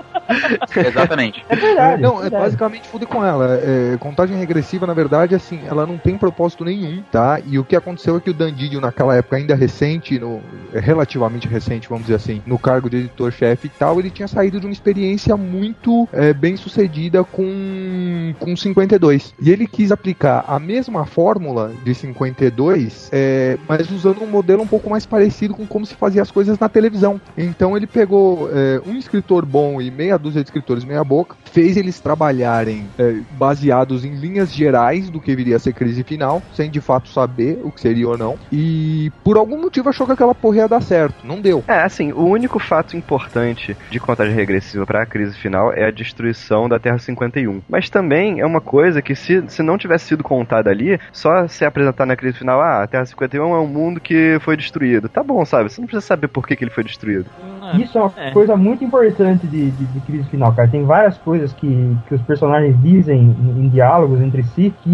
Exatamente. 0.76 1.44
É 1.48 1.56
verdade. 1.56 2.02
Não, 2.02 2.18
é 2.18 2.22
verdade. 2.22 2.44
basicamente 2.44 2.88
fuder 2.88 3.08
com 3.08 3.24
ela. 3.24 3.58
É, 3.62 3.96
contagem 3.98 4.36
regressiva, 4.36 4.86
na 4.86 4.94
verdade, 4.94 5.07
assim, 5.34 5.60
ela 5.66 5.86
não 5.86 5.98
tem 5.98 6.16
propósito 6.16 6.64
nenhum, 6.64 7.02
tá? 7.10 7.40
E 7.44 7.58
o 7.58 7.64
que 7.64 7.76
aconteceu 7.76 8.16
é 8.16 8.20
que 8.20 8.30
o 8.30 8.34
Dandidio, 8.34 8.80
naquela 8.80 9.14
época 9.14 9.36
ainda 9.36 9.54
recente, 9.54 10.18
no, 10.18 10.40
relativamente 10.72 11.48
recente, 11.48 11.88
vamos 11.88 12.04
dizer 12.04 12.16
assim, 12.16 12.42
no 12.46 12.58
cargo 12.58 12.88
de 12.88 12.98
editor-chefe 12.98 13.66
e 13.66 13.70
tal, 13.70 13.98
ele 13.98 14.10
tinha 14.10 14.28
saído 14.28 14.60
de 14.60 14.66
uma 14.66 14.72
experiência 14.72 15.36
muito 15.36 16.08
é, 16.12 16.32
bem 16.32 16.56
sucedida 16.56 17.24
com, 17.24 18.34
com 18.38 18.56
52. 18.56 19.34
E 19.40 19.50
ele 19.50 19.66
quis 19.66 19.92
aplicar 19.92 20.44
a 20.46 20.58
mesma 20.58 21.06
fórmula 21.06 21.72
de 21.84 21.94
52, 21.94 23.08
é, 23.12 23.58
mas 23.68 23.90
usando 23.90 24.22
um 24.22 24.26
modelo 24.26 24.62
um 24.62 24.66
pouco 24.66 24.90
mais 24.90 25.06
parecido 25.06 25.54
com 25.54 25.66
como 25.66 25.86
se 25.86 25.94
fazia 25.94 26.22
as 26.22 26.30
coisas 26.30 26.58
na 26.58 26.68
televisão. 26.68 27.20
Então 27.36 27.76
ele 27.76 27.86
pegou 27.86 28.48
é, 28.52 28.80
um 28.86 28.96
escritor 28.96 29.44
bom 29.44 29.80
e 29.80 29.90
meia 29.90 30.18
dúzia 30.18 30.42
de 30.42 30.48
escritores 30.48 30.84
meia 30.84 31.04
boca, 31.04 31.36
fez 31.44 31.76
eles 31.76 32.00
trabalharem 32.00 32.86
é, 32.98 33.18
baseados 33.32 34.04
em 34.04 34.14
linhas 34.14 34.52
gerais 34.52 34.97
do 35.08 35.20
que 35.20 35.34
viria 35.36 35.56
a 35.56 35.58
ser 35.58 35.72
crise 35.72 36.02
final, 36.02 36.42
sem 36.52 36.70
de 36.70 36.80
fato 36.80 37.08
saber 37.08 37.60
o 37.62 37.70
que 37.70 37.80
seria 37.80 38.08
ou 38.08 38.18
não, 38.18 38.36
e 38.50 39.10
por 39.22 39.36
algum 39.36 39.60
motivo 39.60 39.88
achou 39.88 40.06
que 40.06 40.12
aquela 40.12 40.34
porra 40.34 40.56
ia 40.58 40.68
dar 40.68 40.80
certo. 40.82 41.26
Não 41.26 41.40
deu. 41.40 41.62
É, 41.68 41.80
assim, 41.82 42.12
o 42.12 42.24
único 42.24 42.58
fato 42.58 42.96
importante 42.96 43.76
de 43.90 44.00
contagem 44.00 44.34
regressiva 44.34 44.84
pra 44.86 45.06
crise 45.06 45.36
final 45.38 45.72
é 45.72 45.84
a 45.86 45.90
destruição 45.90 46.68
da 46.68 46.78
Terra 46.78 46.98
51. 46.98 47.62
Mas 47.68 47.88
também 47.88 48.40
é 48.40 48.46
uma 48.46 48.60
coisa 48.60 49.00
que, 49.00 49.14
se, 49.14 49.44
se 49.48 49.62
não 49.62 49.78
tivesse 49.78 50.06
sido 50.06 50.24
contada 50.24 50.70
ali, 50.70 50.98
só 51.12 51.46
se 51.46 51.64
apresentar 51.64 52.06
na 52.06 52.16
crise 52.16 52.38
final, 52.38 52.60
ah, 52.60 52.82
a 52.82 52.86
Terra 52.86 53.04
51 53.06 53.54
é 53.54 53.60
um 53.60 53.66
mundo 53.66 54.00
que 54.00 54.38
foi 54.40 54.56
destruído. 54.56 55.08
Tá 55.08 55.22
bom, 55.22 55.44
sabe? 55.44 55.70
Você 55.70 55.80
não 55.80 55.86
precisa 55.86 56.06
saber 56.06 56.28
por 56.28 56.46
que, 56.46 56.56
que 56.56 56.64
ele 56.64 56.70
foi 56.70 56.84
destruído. 56.84 57.26
Isso 57.78 57.98
é 57.98 58.00
uma 58.00 58.12
É. 58.16 58.30
coisa 58.30 58.56
muito 58.56 58.82
importante 58.82 59.46
de, 59.46 59.70
de, 59.70 59.84
de 59.84 60.00
crise 60.00 60.24
final, 60.30 60.52
cara. 60.54 60.68
Tem 60.68 60.84
várias 60.84 61.18
coisas 61.18 61.52
que, 61.52 61.96
que 62.08 62.14
os 62.14 62.22
personagens 62.22 62.74
dizem 62.82 63.20
em, 63.38 63.64
em 63.64 63.68
diálogos 63.68 64.20
entre 64.22 64.42
si 64.42 64.72
que 64.82 64.87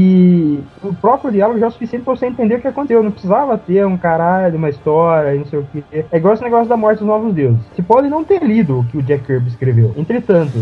o 0.82 0.94
próprio 0.94 1.30
diálogo 1.30 1.58
já 1.58 1.66
é 1.66 1.68
o 1.68 1.72
suficiente 1.72 2.04
pra 2.04 2.14
você 2.14 2.26
entender 2.26 2.56
o 2.56 2.60
que 2.60 2.68
aconteceu. 2.68 3.02
Não 3.02 3.10
precisava 3.10 3.56
ter 3.56 3.86
um 3.86 3.96
caralho, 3.96 4.56
uma 4.56 4.68
história 4.68 5.34
e 5.34 5.38
não 5.38 5.46
sei 5.46 5.58
o 5.58 5.66
que. 5.70 5.84
É 5.92 6.16
igual 6.16 6.34
esse 6.34 6.42
negócio 6.42 6.68
da 6.68 6.76
morte 6.76 6.98
dos 6.98 7.06
novos 7.06 7.32
deuses. 7.34 7.60
Você 7.74 7.82
pode 7.82 8.08
não 8.08 8.24
ter 8.24 8.42
lido 8.42 8.80
o 8.80 8.84
que 8.84 8.98
o 8.98 9.02
Jack 9.02 9.24
Kirby 9.24 9.48
escreveu. 9.48 9.94
Entretanto, 9.96 10.52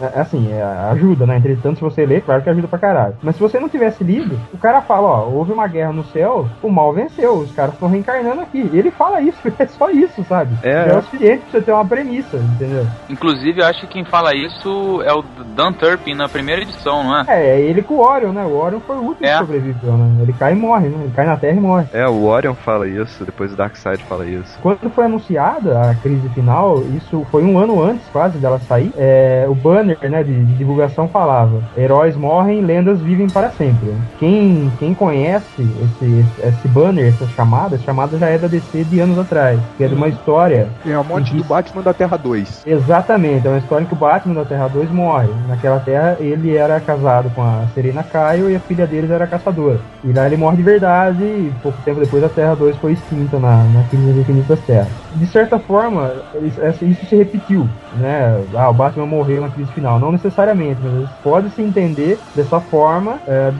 é, 0.00 0.20
assim, 0.20 0.52
é, 0.52 0.62
ajuda, 0.90 1.26
né? 1.26 1.36
Entretanto, 1.36 1.76
se 1.76 1.82
você 1.82 2.06
ler, 2.06 2.22
claro 2.22 2.42
que 2.42 2.50
ajuda 2.50 2.68
pra 2.68 2.78
caralho. 2.78 3.16
Mas 3.22 3.36
se 3.36 3.40
você 3.40 3.58
não 3.60 3.68
tivesse 3.68 4.02
lido, 4.02 4.38
o 4.52 4.58
cara 4.58 4.80
fala, 4.80 5.08
ó, 5.08 5.28
houve 5.28 5.52
uma 5.52 5.66
guerra 5.66 5.92
no 5.92 6.04
céu, 6.04 6.48
o 6.62 6.70
mal 6.70 6.92
venceu, 6.92 7.34
os 7.34 7.52
caras 7.52 7.74
estão 7.74 7.88
reencarnando 7.88 8.40
aqui. 8.40 8.70
Ele 8.72 8.90
fala 8.90 9.20
isso, 9.20 9.38
é 9.58 9.66
só 9.66 9.90
isso, 9.90 10.24
sabe? 10.24 10.56
É. 10.62 10.88
É 10.88 10.96
o 10.96 11.02
suficiente 11.02 11.42
pra 11.42 11.50
você 11.50 11.60
ter 11.60 11.72
uma 11.72 11.84
premissa, 11.86 12.36
entendeu? 12.36 12.86
Inclusive, 13.08 13.60
eu 13.60 13.66
acho 13.66 13.80
que 13.82 13.86
quem 13.88 14.04
fala 14.04 14.34
isso 14.34 15.02
é 15.02 15.12
o 15.12 15.22
Dan 15.54 15.72
Turpin 15.72 16.14
na 16.14 16.28
primeira 16.28 16.62
edição, 16.62 17.04
não 17.04 17.20
é? 17.20 17.24
É, 17.28 17.50
é 17.50 17.60
ele 17.60 17.82
com 17.82 17.94
o 17.94 18.00
Orion, 18.00 18.32
né? 18.32 18.44
O 18.44 18.56
Orion 18.56 18.77
foi 18.80 18.96
o 18.96 19.00
último 19.00 19.26
É. 19.26 19.32
que 19.32 19.38
sobreviveu, 19.38 19.92
né? 19.96 20.22
Ele 20.22 20.32
cai 20.32 20.52
e 20.52 20.56
morre, 20.56 20.88
né? 20.88 20.98
Ele 21.02 21.12
cai 21.14 21.26
na 21.26 21.36
Terra 21.36 21.56
e 21.56 21.60
morre. 21.60 21.86
É, 21.92 22.06
o 22.08 22.24
Orion 22.24 22.54
fala 22.54 22.86
isso, 22.88 23.24
depois 23.24 23.52
o 23.52 23.56
Darkseid 23.56 24.02
fala 24.04 24.26
isso. 24.26 24.58
Quando 24.62 24.90
foi 24.90 25.04
anunciada 25.04 25.80
a 25.90 25.94
crise 25.94 26.28
final, 26.30 26.82
isso 26.96 27.26
foi 27.30 27.44
um 27.44 27.58
ano 27.58 27.82
antes 27.82 28.06
quase 28.12 28.38
dela 28.38 28.58
sair, 28.60 28.92
é, 28.96 29.46
o 29.48 29.54
banner 29.54 29.98
né, 30.10 30.22
de, 30.22 30.44
de 30.44 30.54
divulgação 30.54 31.08
falava: 31.08 31.62
heróis 31.76 32.16
morrem, 32.16 32.60
lendas 32.60 33.00
vivem 33.00 33.28
para 33.28 33.50
sempre. 33.50 33.92
Quem, 34.18 34.70
quem 34.78 34.94
conhece 34.94 35.62
esse, 35.62 36.24
esse 36.42 36.68
banner, 36.68 37.08
essa 37.08 37.26
chamada, 37.28 37.76
essa 37.76 37.84
chamada 37.84 38.18
já 38.18 38.26
é 38.28 38.38
da 38.38 38.48
DC 38.48 38.84
de 38.84 39.00
anos 39.00 39.18
atrás, 39.18 39.60
que 39.76 39.84
é 39.84 39.88
de 39.88 39.94
uma 39.94 40.08
história. 40.08 40.68
É 40.86 40.92
a 40.94 41.02
morte 41.02 41.34
do 41.34 41.44
Batman 41.44 41.82
da 41.82 41.92
Terra 41.94 42.16
2. 42.16 42.64
Exatamente, 42.66 43.46
é 43.46 43.50
uma 43.50 43.58
história 43.58 43.84
em 43.84 43.86
que 43.86 43.94
o 43.94 43.96
Batman 43.96 44.34
da 44.34 44.44
Terra 44.44 44.68
2 44.68 44.90
morre. 44.90 45.28
Naquela 45.48 45.78
terra 45.80 46.16
ele 46.20 46.56
era 46.56 46.80
casado 46.80 47.30
com 47.34 47.42
a 47.42 47.64
Serena 47.74 48.02
Kyle 48.02 48.50
e 48.52 48.56
a 48.56 48.60
filha 48.68 48.86
deles 48.86 49.10
era 49.10 49.26
caçadora. 49.26 49.80
E 50.04 50.12
lá 50.12 50.26
ele 50.26 50.36
morre 50.36 50.58
de 50.58 50.62
verdade 50.62 51.24
e 51.24 51.52
pouco 51.62 51.78
tempo 51.82 52.00
depois 52.00 52.22
a 52.22 52.28
Terra 52.28 52.54
2 52.54 52.76
foi 52.76 52.92
extinta 52.92 53.38
na, 53.38 53.64
na 53.64 53.82
crise 53.84 54.06
das 54.06 54.16
infinitas 54.16 54.60
terras. 54.60 54.88
De 55.14 55.26
certa 55.26 55.58
forma, 55.58 56.12
isso, 56.42 57.06
se 57.08 57.16
repetiu, 57.16 57.68
né? 57.96 58.40
Ah, 58.54 58.68
o 58.68 58.74
Batman 58.74 59.06
morreu 59.06 59.40
na 59.40 59.48
crise 59.48 59.72
final. 59.72 59.98
Não 59.98 60.12
necessariamente, 60.12 60.80
mas 60.82 61.08
pode 61.22 61.50
se 61.50 61.62
entender 61.62 62.18
dessa 62.36 62.60
forma 62.60 63.18
é, 63.26 63.50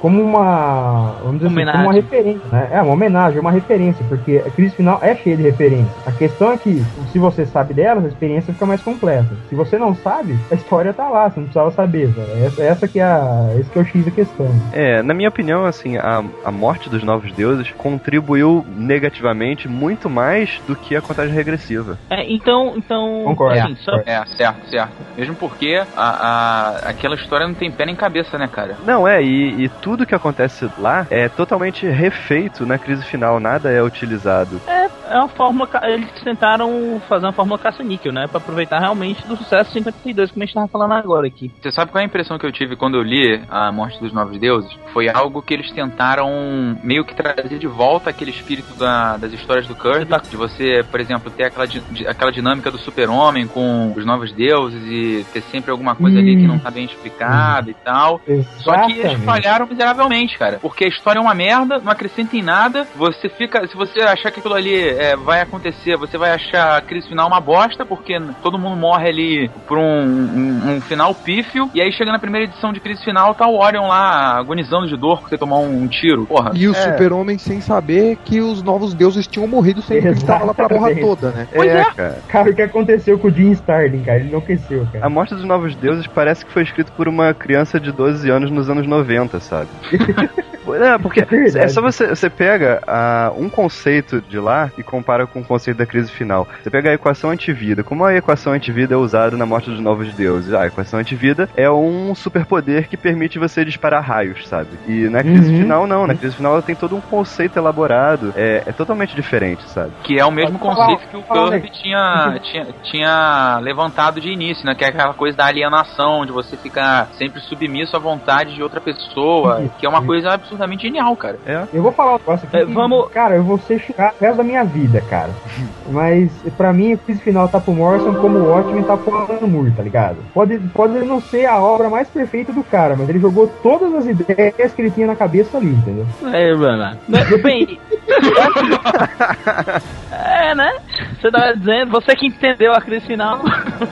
como 0.00 0.22
uma, 0.22 1.14
vamos 1.22 1.40
dizer 1.40 1.46
assim, 1.46 1.54
como 1.54 1.70
uma 1.70 1.88
Homenagem. 1.88 2.00
referência, 2.00 2.48
né? 2.50 2.68
É 2.72 2.82
uma 2.82 2.92
homenagem, 2.92 3.38
uma 3.38 3.50
referência, 3.52 4.04
porque 4.08 4.42
a 4.44 4.50
crise 4.50 4.74
final 4.74 4.98
é 5.02 5.14
cheia 5.14 5.36
de 5.36 5.42
referências. 5.42 5.90
A 6.06 6.12
questão 6.12 6.52
é 6.52 6.56
que, 6.56 6.82
se 7.12 7.18
você 7.18 7.44
sabe 7.44 7.74
delas, 7.74 8.04
a 8.04 8.08
experiência 8.08 8.52
fica 8.52 8.66
mais 8.66 8.80
completa. 8.80 9.28
Se 9.48 9.54
você 9.54 9.78
não 9.78 9.94
sabe, 9.94 10.38
a 10.50 10.54
história 10.54 10.92
tá 10.92 11.08
lá, 11.08 11.28
você 11.28 11.40
não 11.40 11.46
precisava 11.46 11.70
saber. 11.70 12.12
sabe? 12.14 12.44
Essa, 12.44 12.62
essa 12.62 12.88
que 12.88 12.98
é 13.00 13.04
a, 13.04 13.50
esse 13.58 13.68
que 13.70 13.78
é 13.78 13.82
o 13.82 13.84
X 13.84 14.04
da 14.04 14.10
questão. 14.10 14.37
É, 14.72 15.02
na 15.02 15.14
minha 15.14 15.28
opinião, 15.28 15.64
assim, 15.64 15.96
a, 15.96 16.22
a 16.44 16.50
morte 16.52 16.88
dos 16.90 17.02
novos 17.02 17.32
deuses 17.32 17.70
contribuiu 17.76 18.64
negativamente 18.66 19.68
muito 19.68 20.08
mais 20.10 20.60
do 20.66 20.76
que 20.76 20.94
a 20.96 21.02
contagem 21.02 21.34
regressiva. 21.34 21.98
É, 22.10 22.24
então, 22.32 22.74
então, 22.76 23.22
Concordo. 23.24 23.58
assim, 23.58 23.76
só, 23.76 23.92
É, 24.06 24.24
certo, 24.36 24.66
certo. 24.68 24.94
Mesmo 25.16 25.36
porque 25.36 25.80
a, 25.94 26.08
a- 26.10 26.78
aquela 26.90 27.14
história 27.14 27.46
não 27.46 27.54
tem 27.54 27.70
pé 27.70 27.86
nem 27.86 27.96
cabeça, 27.96 28.38
né, 28.38 28.48
cara? 28.48 28.76
Não, 28.84 29.06
é, 29.06 29.22
e, 29.22 29.64
e 29.64 29.68
tudo 29.68 30.06
que 30.06 30.14
acontece 30.14 30.68
lá 30.76 31.06
é 31.10 31.28
totalmente 31.28 31.86
refeito 31.88 32.64
na 32.66 32.78
crise 32.78 33.04
final, 33.04 33.40
nada 33.40 33.70
é 33.70 33.82
utilizado. 33.82 34.60
é 34.66 34.88
uma 35.16 35.28
fórmula, 35.28 35.66
ca- 35.66 35.88
eles 35.88 36.08
tentaram 36.22 37.00
fazer 37.08 37.26
uma 37.26 37.32
fórmula 37.32 37.58
caça-níquel, 37.58 38.12
né, 38.12 38.26
pra 38.26 38.38
aproveitar 38.38 38.78
realmente 38.78 39.26
do 39.26 39.36
sucesso 39.36 39.72
52, 39.72 40.30
como 40.30 40.42
a 40.42 40.46
gente 40.46 40.54
tava 40.54 40.68
falando 40.68 40.92
agora 40.92 41.26
aqui. 41.26 41.50
Você 41.60 41.70
sabe 41.70 41.90
qual 41.90 42.00
é 42.00 42.04
a 42.04 42.06
impressão 42.06 42.38
que 42.38 42.46
eu 42.46 42.52
tive 42.52 42.76
quando 42.76 42.96
eu 42.96 43.02
li 43.02 43.42
A 43.48 43.70
Morte 43.72 43.98
dos 44.00 44.12
Novos 44.12 44.38
Deuses? 44.38 44.70
Foi 44.92 45.08
algo 45.08 45.42
que 45.42 45.54
eles 45.54 45.70
tentaram 45.72 46.76
meio 46.82 47.04
que 47.04 47.14
trazer 47.14 47.58
de 47.58 47.66
volta 47.66 48.10
aquele 48.10 48.30
espírito 48.30 48.74
da- 48.74 49.16
das 49.16 49.32
histórias 49.32 49.66
do 49.66 49.74
Kirby. 49.74 50.08
De 50.30 50.36
você, 50.36 50.84
por 50.90 51.00
exemplo, 51.00 51.30
ter 51.30 51.44
aquela, 51.44 51.66
di- 51.66 51.82
aquela 52.06 52.30
dinâmica 52.32 52.70
do 52.70 52.78
super-homem 52.78 53.46
com 53.46 53.92
os 53.96 54.04
novos 54.04 54.32
deuses 54.32 54.82
e 54.86 55.24
ter 55.32 55.42
sempre 55.42 55.70
alguma 55.70 55.94
coisa 55.94 56.18
ali 56.18 56.36
que 56.36 56.46
não 56.46 56.58
tá 56.58 56.70
bem 56.70 56.84
explicada 56.84 57.70
e 57.70 57.74
tal. 57.74 58.20
Só 58.58 58.72
que 58.86 58.92
eles 58.92 58.98
Exatamente. 58.98 59.24
falharam 59.24 59.66
miseravelmente, 59.66 60.38
cara. 60.38 60.58
Porque 60.60 60.84
a 60.84 60.88
história 60.88 61.18
é 61.18 61.22
uma 61.22 61.34
merda, 61.34 61.78
não 61.78 61.90
acrescenta 61.92 62.36
em 62.36 62.42
nada. 62.42 62.86
Você 62.96 63.28
fica. 63.28 63.66
Se 63.66 63.76
você 63.76 64.00
achar 64.00 64.30
que 64.30 64.40
aquilo 64.40 64.54
ali 64.54 64.74
é, 64.98 65.16
vai 65.16 65.40
acontecer, 65.40 65.96
você 65.96 66.18
vai 66.18 66.30
achar 66.32 66.76
a 66.76 66.80
crise 66.80 67.08
final 67.08 67.28
uma 67.28 67.40
bosta, 67.40 67.84
porque 67.86 68.18
todo 68.42 68.58
mundo 68.58 68.76
morre 68.76 69.08
ali 69.08 69.50
por 69.66 69.78
um, 69.78 69.82
um- 70.02 70.76
um 70.76 70.80
final 70.80 71.14
pífio. 71.14 71.70
E 71.74 71.80
aí 71.80 71.92
chega 71.92 72.10
na 72.12 72.18
primeira 72.18 72.46
edição 72.46 72.72
de 72.72 72.80
crise 72.80 73.02
final, 73.04 73.34
tá 73.34 73.46
o 73.46 73.58
Orion 73.58 73.86
lá 73.86 74.38
agonizando 74.38 74.86
de 74.86 74.96
dor 74.96 75.20
porque 75.20 75.38
tomar 75.38 75.58
um, 75.58 75.82
um 75.82 75.88
tiro. 75.88 76.26
Porra. 76.26 76.50
E 76.54 76.66
o 76.68 76.72
É. 76.72 76.74
super-homem 76.74 77.38
sem 77.38 77.60
saber 77.60 78.16
que 78.24 78.40
os 78.40 78.62
novos 78.62 78.94
deuses 78.94 79.26
tinham 79.26 79.46
morrido 79.46 79.80
sem 79.82 80.00
que 80.00 80.08
ele 80.08 80.20
tava 80.20 80.44
lá 80.46 80.54
pra 80.54 80.68
porra 80.68 80.94
toda, 80.96 81.30
né? 81.30 81.48
Pois 81.54 81.70
é. 81.70 81.84
cara. 81.94 82.18
Cara, 82.28 82.50
o 82.50 82.54
que 82.54 82.62
aconteceu 82.62 83.18
com 83.18 83.28
o 83.28 83.30
Jim 83.30 83.50
Starlin, 83.52 84.02
cara? 84.02 84.18
Ele 84.18 84.28
enlouqueceu, 84.28 84.86
cara. 84.92 85.06
A 85.06 85.08
morte 85.08 85.34
dos 85.34 85.44
novos 85.44 85.74
deuses 85.76 86.06
parece 86.06 86.44
que 86.44 86.52
foi 86.52 86.62
escrito 86.62 86.90
por 86.92 87.06
uma 87.08 87.32
criança 87.32 87.78
de 87.78 87.92
12 87.92 88.28
anos 88.30 88.50
nos 88.50 88.68
anos 88.68 88.86
90, 88.86 89.38
sabe? 89.40 89.68
É, 90.74 90.98
porque 90.98 91.22
verdade. 91.24 91.64
é 91.64 91.68
só 91.68 91.80
você, 91.80 92.08
você 92.08 92.28
pega 92.30 92.80
ah, 92.86 93.32
um 93.36 93.48
conceito 93.48 94.20
de 94.20 94.38
lá 94.38 94.70
e 94.78 94.82
compara 94.82 95.26
com 95.26 95.40
o 95.40 95.44
conceito 95.44 95.76
da 95.78 95.86
crise 95.86 96.10
final. 96.10 96.46
Você 96.62 96.70
pega 96.70 96.90
a 96.90 96.94
equação 96.94 97.30
antivida. 97.30 97.82
Como 97.82 98.04
a 98.04 98.14
equação 98.14 98.52
antivida 98.52 98.94
é 98.94 98.96
usada 98.96 99.36
na 99.36 99.46
morte 99.46 99.70
dos 99.70 99.80
novos 99.80 100.12
deuses? 100.14 100.52
Ah, 100.52 100.62
a 100.62 100.66
equação 100.66 100.98
antivida 101.00 101.48
é 101.56 101.70
um 101.70 102.14
superpoder 102.14 102.88
que 102.88 102.96
permite 102.96 103.38
você 103.38 103.64
disparar 103.64 104.02
raios, 104.02 104.46
sabe? 104.48 104.70
E 104.86 105.08
na 105.08 105.22
crise 105.22 105.50
Uhum. 105.52 105.58
final, 105.62 105.86
não. 105.86 106.06
Na 106.06 106.14
crise 106.14 106.36
final 106.36 106.52
ela 106.54 106.62
tem 106.62 106.74
todo 106.74 106.96
um 106.96 107.00
conceito 107.00 107.58
elaborado. 107.58 108.32
É, 108.36 108.62
é 108.66 108.72
totalmente 108.72 109.14
diferente, 109.14 109.62
sabe? 109.68 109.90
Que 110.02 110.18
é 110.18 110.24
o 110.24 110.30
mesmo 110.30 110.58
conceito 110.58 111.02
que 111.08 111.16
o. 111.16 111.22
Kirby 111.22 111.70
tinha, 111.70 112.38
tinha, 112.42 112.66
tinha 112.82 113.58
levantado 113.62 114.20
de 114.20 114.28
início, 114.30 114.64
né? 114.64 114.74
Que 114.74 114.84
é 114.84 114.88
aquela 114.88 115.14
coisa 115.14 115.36
da 115.36 115.46
alienação, 115.46 116.24
de 116.26 116.32
você 116.32 116.56
ficar 116.56 117.08
sempre 117.14 117.40
submisso 117.40 117.96
à 117.96 117.98
vontade 117.98 118.54
de 118.54 118.62
outra 118.62 118.80
pessoa, 118.80 119.62
Isso. 119.62 119.74
que 119.78 119.86
é 119.86 119.88
uma 119.88 120.02
coisa 120.02 120.36
absurdamente 120.58 120.82
genial, 120.82 121.16
cara. 121.16 121.38
Eu 121.72 121.82
vou 121.82 121.92
falar 121.92 122.16
um 122.16 122.18
negócio 122.18 122.46
aqui. 122.46 122.56
É, 122.56 122.66
que, 122.66 122.72
vamos- 122.72 123.08
Cara, 123.10 123.36
eu 123.36 123.42
vou 123.44 123.58
ser 123.58 123.78
chocado 123.80 124.14
o 124.20 124.24
resto 124.24 124.36
da 124.38 124.44
minha 124.44 124.64
vida, 124.64 125.00
cara. 125.08 125.30
Mas 125.90 126.30
pra 126.56 126.72
mim, 126.72 126.94
o 126.94 126.98
crise 126.98 127.20
final 127.20 127.48
tá 127.48 127.60
pro 127.60 127.72
Morrison 127.72 128.14
como 128.14 128.38
o 128.38 128.50
Watchmen 128.50 128.82
tá 128.84 128.96
pro 128.96 129.16
Alan 129.16 129.46
Moore, 129.46 129.70
tá 129.70 129.82
ligado? 129.82 130.16
Pode, 130.34 130.58
pode 130.74 130.94
não 131.04 131.20
ser 131.20 131.46
a 131.46 131.58
obra 131.58 131.88
mais 131.88 132.08
perfeita 132.08 132.52
do 132.52 132.62
cara, 132.62 132.94
mas 132.96 133.08
ele 133.08 133.18
jogou 133.18 133.46
todas 133.62 133.94
as 133.94 134.06
ideias 134.06 134.72
que 134.74 134.82
ele 134.82 134.90
tinha 134.90 135.06
na 135.06 135.16
cabeça 135.16 135.56
ali, 135.56 135.68
entendeu? 135.70 136.06
É, 136.32 136.54
mano. 136.54 136.98
Bem. 137.42 137.78
é, 140.12 140.54
né? 140.54 140.72
Você 141.20 141.30
tava 141.30 141.56
dizendo, 141.56 141.90
você 141.90 142.14
que 142.14 142.26
entendeu 142.26 142.72
a 142.74 142.80
crise 142.80 143.06
final, 143.06 143.40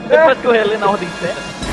depois 0.07 0.37
que 0.39 0.45
eu 0.45 0.51
relei 0.51 0.77
na 0.77 0.89
ordem 0.89 1.07
certa. 1.19 1.66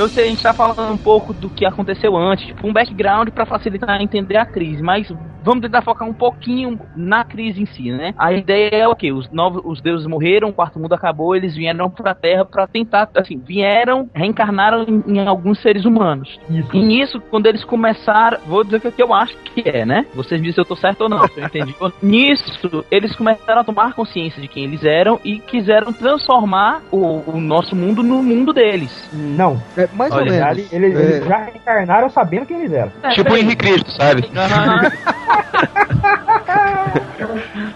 Eu 0.00 0.08
sei, 0.08 0.24
a 0.24 0.28
gente 0.28 0.42
tá 0.42 0.54
falando 0.54 0.94
um 0.94 0.96
pouco 0.96 1.34
do 1.34 1.50
que 1.50 1.66
aconteceu 1.66 2.16
antes, 2.16 2.46
tipo, 2.46 2.66
um 2.66 2.72
background 2.72 3.28
pra 3.28 3.44
facilitar 3.44 4.00
entender 4.00 4.38
a 4.38 4.46
crise, 4.46 4.82
mas 4.82 5.06
vamos 5.42 5.62
tentar 5.62 5.82
focar 5.82 6.08
um 6.08 6.12
pouquinho 6.12 6.78
na 6.96 7.24
crise 7.24 7.62
em 7.62 7.66
si, 7.66 7.90
né? 7.90 8.14
A 8.18 8.32
ideia 8.32 8.70
é 8.72 8.88
o 8.88 8.94
quê? 8.94 9.12
Os 9.12 9.30
novos, 9.30 9.62
os 9.64 9.80
deuses 9.80 10.06
morreram, 10.06 10.48
o 10.48 10.52
quarto 10.52 10.78
mundo 10.78 10.94
acabou, 10.94 11.34
eles 11.34 11.54
vieram 11.54 11.90
pra 11.90 12.14
Terra 12.14 12.44
pra 12.44 12.66
tentar, 12.66 13.08
assim, 13.16 13.38
vieram, 13.38 14.08
reencarnaram 14.14 14.84
em, 14.84 15.16
em 15.16 15.26
alguns 15.26 15.60
seres 15.60 15.84
humanos. 15.84 16.38
Isso. 16.48 16.68
E 16.72 16.80
nisso, 16.82 17.20
quando 17.30 17.46
eles 17.46 17.64
começaram, 17.64 18.38
vou 18.46 18.64
dizer 18.64 18.76
o 18.76 18.80
que 18.80 18.88
é 18.88 18.90
que 18.90 19.02
eu 19.02 19.14
acho 19.14 19.36
que 19.38 19.68
é, 19.68 19.84
né? 19.84 20.06
Vocês 20.14 20.40
me 20.40 20.46
dizem 20.48 20.54
se 20.54 20.60
eu 20.60 20.64
tô 20.64 20.76
certo 20.76 21.02
ou 21.02 21.08
não, 21.08 21.26
se 21.28 21.38
eu 21.40 21.44
entendi. 21.46 21.74
nisso, 22.02 22.84
eles 22.90 23.14
começaram 23.14 23.60
a 23.60 23.64
tomar 23.64 23.94
consciência 23.94 24.40
de 24.40 24.48
quem 24.48 24.64
eles 24.64 24.84
eram 24.84 25.20
e 25.24 25.38
quiseram 25.38 25.92
transformar 25.92 26.82
o, 26.90 27.22
o 27.30 27.40
nosso 27.40 27.74
mundo 27.74 28.02
no 28.02 28.22
mundo 28.22 28.52
deles. 28.52 29.08
Não. 29.12 29.60
É, 29.76 29.88
mais 29.92 30.12
Olha, 30.12 30.24
ou 30.24 30.30
menos. 30.30 30.72
eles, 30.72 30.72
É, 30.72 30.76
eles 30.76 31.26
já 31.26 31.38
reencarnaram 31.44 32.10
sabendo 32.10 32.46
quem 32.46 32.58
eles 32.58 32.72
eram. 32.72 32.92
É, 33.02 33.10
tipo 33.10 33.32
o. 33.32 33.36
Henrique 33.36 33.56
Cristo, 33.56 33.90
sabe? 33.92 34.28
Aham. 34.36 34.90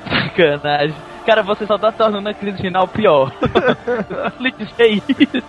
Sacanagem. 0.09 0.95
Cara, 1.27 1.43
você 1.43 1.67
só 1.67 1.79
tá 1.79 1.91
tornando 1.91 2.29
a 2.29 2.35
crise 2.35 2.59
final 2.59 2.87
pior. 2.87 3.33
Lhe 4.39 4.51
dizer 4.53 5.03
isso. 5.09 5.45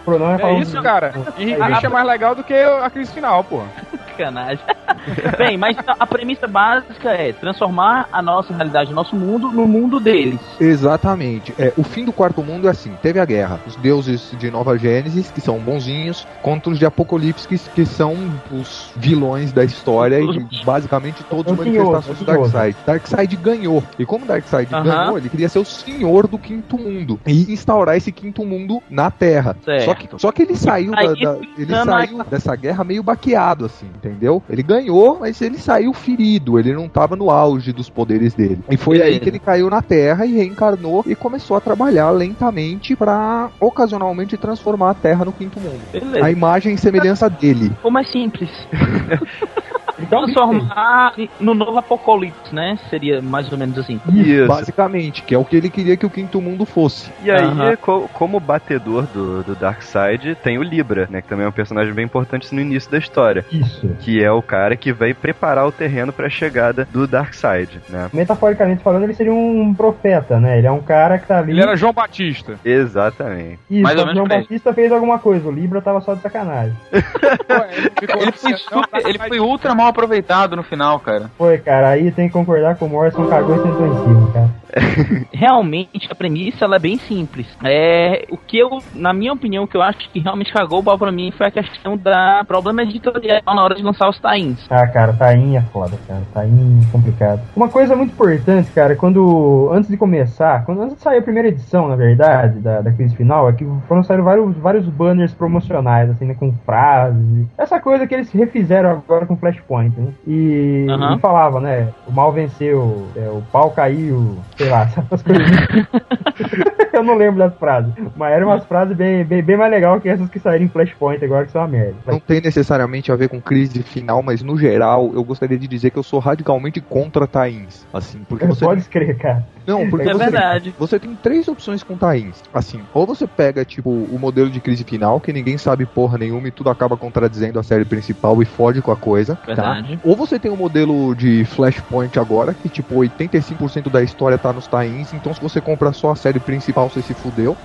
O 0.00 0.04
Pronome 0.04 0.42
É 0.42 0.58
isso, 0.58 0.82
cara. 0.82 1.12
Henrique 1.38 1.86
é 1.86 1.88
mais 1.88 2.06
legal 2.06 2.34
do 2.34 2.42
que 2.42 2.54
a 2.54 2.88
crise 2.90 3.12
final, 3.12 3.44
pô. 3.44 3.62
Sacanagem. 4.08 4.64
Bem, 5.38 5.56
mas 5.56 5.76
a 5.86 6.06
premissa 6.06 6.46
básica 6.46 7.10
é 7.10 7.32
transformar 7.32 8.08
a 8.12 8.22
nossa 8.22 8.54
realidade, 8.54 8.92
o 8.92 8.94
nosso 8.94 9.16
mundo, 9.16 9.50
no 9.50 9.66
mundo 9.66 9.98
deles. 10.00 10.40
Exatamente. 10.60 11.54
É, 11.58 11.72
o 11.76 11.82
fim 11.82 12.04
do 12.04 12.12
quarto 12.12 12.42
mundo 12.42 12.66
é 12.66 12.70
assim: 12.70 12.92
teve 13.02 13.18
a 13.20 13.24
guerra. 13.24 13.60
Os 13.66 13.76
deuses 13.76 14.30
de 14.38 14.50
Nova 14.50 14.76
Gênesis, 14.76 15.30
que 15.30 15.40
são 15.40 15.58
bonzinhos, 15.58 16.26
contra 16.42 16.70
os 16.72 16.78
de 16.78 16.86
Apocalipse, 16.86 17.46
que, 17.48 17.58
que 17.58 17.84
são 17.86 18.14
os 18.52 18.90
vilões 18.96 19.52
da 19.52 19.64
história 19.64 20.20
e 20.20 20.64
basicamente 20.64 21.22
todos 21.24 21.52
É 21.52 21.54
o 21.54 21.58
manifestações 21.58 22.18
do. 22.18 22.24
Darkseid. 22.24 22.76
Darkseid 22.86 23.36
ganhou. 23.36 23.82
E 23.98 24.04
como 24.04 24.26
Darkseid 24.26 24.72
Aham. 24.74 24.82
ganhou, 24.84 25.18
ele 25.18 25.28
queria 25.28 25.48
ser 25.48 25.58
o 25.58 25.64
senhor 25.64 26.26
do 26.26 26.38
quinto 26.38 26.78
mundo 26.78 27.20
e 27.26 27.52
instaurar 27.52 27.96
esse 27.96 28.12
quinto 28.12 28.44
mundo 28.44 28.82
na 28.90 29.10
Terra. 29.10 29.56
Certo. 29.64 29.84
Só 29.84 29.94
que, 29.94 30.08
só 30.18 30.32
que 30.32 30.42
ele 30.42 30.56
saiu, 30.56 30.92
da, 30.92 31.12
da- 31.14 31.38
ele 31.56 31.74
saiu 31.84 32.24
dessa 32.24 32.54
guerra 32.56 32.84
meio 32.84 33.02
baqueado, 33.02 33.64
assim, 33.64 33.86
entendeu? 33.86 34.42
Ele 34.48 34.62
ganhou, 34.62 34.91
mas 35.20 35.40
ele 35.40 35.58
saiu 35.58 35.92
ferido, 35.92 36.58
ele 36.58 36.72
não 36.72 36.88
tava 36.88 37.16
no 37.16 37.30
auge 37.30 37.72
dos 37.72 37.88
poderes 37.88 38.34
dele. 38.34 38.60
E 38.70 38.76
foi 38.76 39.02
aí 39.02 39.18
que 39.18 39.28
ele 39.28 39.38
caiu 39.38 39.70
na 39.70 39.80
Terra 39.80 40.26
e 40.26 40.32
reencarnou 40.32 41.02
e 41.06 41.14
começou 41.14 41.56
a 41.56 41.60
trabalhar 41.60 42.10
lentamente 42.10 42.94
pra 42.94 43.50
ocasionalmente 43.60 44.36
transformar 44.36 44.90
a 44.90 44.94
Terra 44.94 45.24
no 45.24 45.32
quinto 45.32 45.60
mundo. 45.60 45.80
Beleza. 45.92 46.24
A 46.24 46.30
imagem 46.30 46.74
e 46.74 46.78
semelhança 46.78 47.28
dele. 47.28 47.70
Ficou 47.70 47.90
mais 47.90 48.10
simples. 48.10 48.50
Então, 50.02 50.22
Transformar 50.24 51.14
no 51.40 51.54
novo 51.54 51.78
apocalipse, 51.78 52.54
né? 52.54 52.78
Seria 52.90 53.20
mais 53.22 53.50
ou 53.52 53.58
menos 53.58 53.78
assim. 53.78 54.00
Isso. 54.12 54.46
Basicamente, 54.46 55.22
que 55.22 55.34
é 55.34 55.38
o 55.38 55.44
que 55.44 55.56
ele 55.56 55.70
queria 55.70 55.96
que 55.96 56.06
o 56.06 56.10
quinto 56.10 56.40
mundo 56.40 56.64
fosse. 56.64 57.10
E 57.22 57.30
aí, 57.30 57.42
Aham. 57.44 57.76
co- 57.76 58.08
como 58.12 58.38
batedor 58.40 59.04
do, 59.06 59.42
do 59.42 59.54
Darkseid, 59.54 60.34
tem 60.36 60.58
o 60.58 60.62
Libra, 60.62 61.06
né? 61.10 61.22
Que 61.22 61.28
também 61.28 61.44
é 61.46 61.48
um 61.48 61.52
personagem 61.52 61.92
bem 61.92 62.04
importante 62.04 62.54
no 62.54 62.60
início 62.60 62.90
da 62.90 62.98
história. 62.98 63.44
Isso. 63.52 63.88
Que 64.00 64.22
é 64.22 64.30
o 64.30 64.42
cara 64.42 64.76
que 64.76 64.92
vai 64.92 65.12
preparar 65.14 65.66
o 65.66 65.72
terreno 65.72 66.12
pra 66.12 66.28
chegada 66.28 66.86
do 66.90 67.06
Darkseid, 67.06 67.80
né? 67.88 68.08
Metaforicamente 68.12 68.82
falando, 68.82 69.04
ele 69.04 69.14
seria 69.14 69.32
um 69.32 69.74
profeta, 69.74 70.38
né? 70.40 70.58
Ele 70.58 70.66
é 70.66 70.72
um 70.72 70.82
cara 70.82 71.18
que 71.18 71.26
tá 71.26 71.38
ali. 71.38 71.52
Ele 71.52 71.62
era 71.62 71.76
João 71.76 71.92
Batista. 71.92 72.54
Exatamente. 72.64 73.58
Isso, 73.70 73.82
Mais 73.82 73.96
ou 73.96 74.02
o 74.04 74.06
menos 74.06 74.16
João. 74.28 74.40
Batista 74.40 74.72
fez 74.74 74.92
alguma 74.92 75.18
coisa, 75.18 75.48
o 75.48 75.52
Libra 75.52 75.80
tava 75.80 76.00
só 76.00 76.14
de 76.14 76.20
sacanagem. 76.22 76.74
Pô, 76.90 77.64
ele 77.70 77.90
ficou 78.00 78.22
Ele 78.22 78.32
foi, 78.32 78.56
super, 78.56 79.06
ele 79.06 79.18
foi 79.18 79.40
ultra 79.40 79.74
mal 79.74 79.91
aproveitado 79.92 80.56
no 80.56 80.62
final, 80.62 80.98
cara. 80.98 81.30
Foi, 81.38 81.58
cara, 81.58 81.90
aí 81.90 82.10
tem 82.10 82.26
que 82.26 82.32
concordar 82.32 82.76
com 82.76 82.86
o 82.86 82.88
Morrison 82.88 83.28
cagou 83.28 83.56
e 83.56 83.62
sentou 83.62 83.86
em 83.86 84.04
cima, 84.04 84.32
cara. 84.32 84.61
Realmente, 85.32 86.08
a 86.10 86.14
premissa 86.14 86.64
ela 86.64 86.76
é 86.76 86.78
bem 86.78 86.98
simples. 86.98 87.46
É, 87.64 88.26
o 88.30 88.36
que 88.36 88.58
eu, 88.58 88.78
na 88.94 89.12
minha 89.12 89.32
opinião, 89.32 89.64
o 89.64 89.68
que 89.68 89.76
eu 89.76 89.82
acho 89.82 90.08
que 90.10 90.20
realmente 90.20 90.52
cagou 90.52 90.80
o 90.80 90.84
pau 90.84 90.98
pra 90.98 91.12
mim 91.12 91.30
foi 91.32 91.46
a 91.46 91.50
questão 91.50 91.96
da 91.96 92.44
problema 92.46 92.82
editorial 92.82 93.42
na 93.46 93.62
hora 93.62 93.74
de 93.74 93.82
lançar 93.82 94.08
os 94.08 94.18
tains. 94.18 94.66
Ah, 94.70 94.86
cara, 94.86 95.12
Taim 95.12 95.56
é 95.56 95.60
foda, 95.62 95.96
cara. 96.06 96.22
Taim 96.32 96.80
é 96.82 96.92
complicado. 96.92 97.40
Uma 97.54 97.68
coisa 97.68 97.94
muito 97.96 98.12
importante, 98.12 98.70
cara, 98.70 98.96
quando. 98.96 99.70
Antes 99.72 99.90
de 99.90 99.96
começar, 99.96 100.64
quando 100.64 100.82
antes 100.82 100.96
de 100.96 101.02
sair 101.02 101.18
a 101.18 101.22
primeira 101.22 101.48
edição, 101.48 101.88
na 101.88 101.96
verdade, 101.96 102.58
da, 102.60 102.80
da 102.80 102.92
crise 102.92 103.14
final, 103.16 103.48
é 103.48 103.52
que 103.52 103.66
foram 103.86 104.02
sair 104.02 104.20
vários, 104.20 104.56
vários 104.56 104.86
banners 104.86 105.32
promocionais, 105.34 106.10
assim, 106.10 106.24
né? 106.24 106.34
Com 106.34 106.52
frases. 106.64 107.46
Essa 107.56 107.80
coisa 107.80 108.06
que 108.06 108.14
eles 108.14 108.30
refizeram 108.30 108.90
agora 108.90 109.26
com 109.26 109.36
Flashpoint, 109.36 109.98
né? 109.98 110.12
E, 110.26 110.86
Aham. 110.88 111.16
e 111.16 111.20
falava, 111.20 111.60
né? 111.60 111.88
O 112.06 112.12
mal 112.12 112.32
venceu, 112.32 113.06
é, 113.16 113.28
o 113.28 113.42
pau 113.52 113.70
caiu, 113.70 114.38
sei 114.62 114.70
lá, 114.70 114.82
essas 115.10 115.22
coisas. 115.22 115.46
Eu 116.92 117.02
não 117.02 117.16
lembro 117.16 117.38
das 117.38 117.54
frases. 117.56 117.92
Mas 118.16 118.32
eram 118.32 118.48
umas 118.48 118.64
frases 118.66 118.94
bem, 118.96 119.24
bem, 119.24 119.42
bem 119.42 119.56
mais 119.56 119.70
legais 119.70 120.02
que 120.02 120.08
essas 120.08 120.28
que 120.28 120.38
saíram 120.38 120.66
em 120.66 120.68
Flashpoint 120.68 121.24
agora, 121.24 121.46
que 121.46 121.52
são 121.52 121.62
uma 121.62 121.68
merda. 121.68 121.94
Não 122.06 122.20
tem 122.20 122.40
necessariamente 122.40 123.10
a 123.10 123.16
ver 123.16 123.28
com 123.28 123.40
crise 123.40 123.82
final, 123.82 124.22
mas 124.22 124.42
no 124.42 124.58
geral 124.58 125.10
eu 125.14 125.24
gostaria 125.24 125.58
de 125.58 125.66
dizer 125.66 125.90
que 125.90 125.98
eu 125.98 126.02
sou 126.02 126.20
radicalmente 126.20 126.80
contra 126.80 127.26
tains. 127.26 127.86
Assim, 127.92 128.20
porque 128.28 128.44
você. 128.44 128.64
Pode 128.64 128.80
escrever, 128.82 129.16
cara. 129.16 129.44
Não, 129.66 129.88
porque 129.88 130.08
É 130.08 130.12
você, 130.12 130.18
verdade. 130.18 130.74
você 130.78 130.98
tem 130.98 131.14
três 131.14 131.46
opções 131.48 131.82
com 131.82 131.96
tains. 131.96 132.42
Assim, 132.52 132.80
ou 132.92 133.06
você 133.06 133.26
pega, 133.26 133.64
tipo, 133.64 133.90
o 133.90 134.18
modelo 134.18 134.50
de 134.50 134.60
crise 134.60 134.84
final, 134.84 135.20
que 135.20 135.32
ninguém 135.32 135.56
sabe 135.56 135.86
porra 135.86 136.18
nenhuma 136.18 136.48
e 136.48 136.50
tudo 136.50 136.68
acaba 136.68 136.96
contradizendo 136.96 137.58
a 137.58 137.62
série 137.62 137.84
principal 137.84 138.42
e 138.42 138.44
fode 138.44 138.82
com 138.82 138.90
a 138.90 138.96
coisa. 138.96 139.36
Tá? 139.36 139.46
Verdade. 139.46 140.00
Ou 140.04 140.16
você 140.16 140.38
tem 140.38 140.50
o 140.50 140.56
modelo 140.56 141.14
de 141.14 141.44
Flashpoint 141.44 142.18
agora, 142.18 142.52
que 142.52 142.68
tipo, 142.68 142.96
85% 142.96 143.88
da 143.88 144.02
história 144.02 144.36
tá 144.36 144.51
nos 144.52 144.68
tains, 144.68 145.12
então 145.12 145.32
se 145.34 145.40
você 145.40 145.60
compra 145.62 145.92
só 145.92 146.10
a 146.10 146.16
série 146.16 146.40
principal, 146.40 146.90
você 146.90 147.02
se 147.02 147.14
fudeu. 147.14 147.58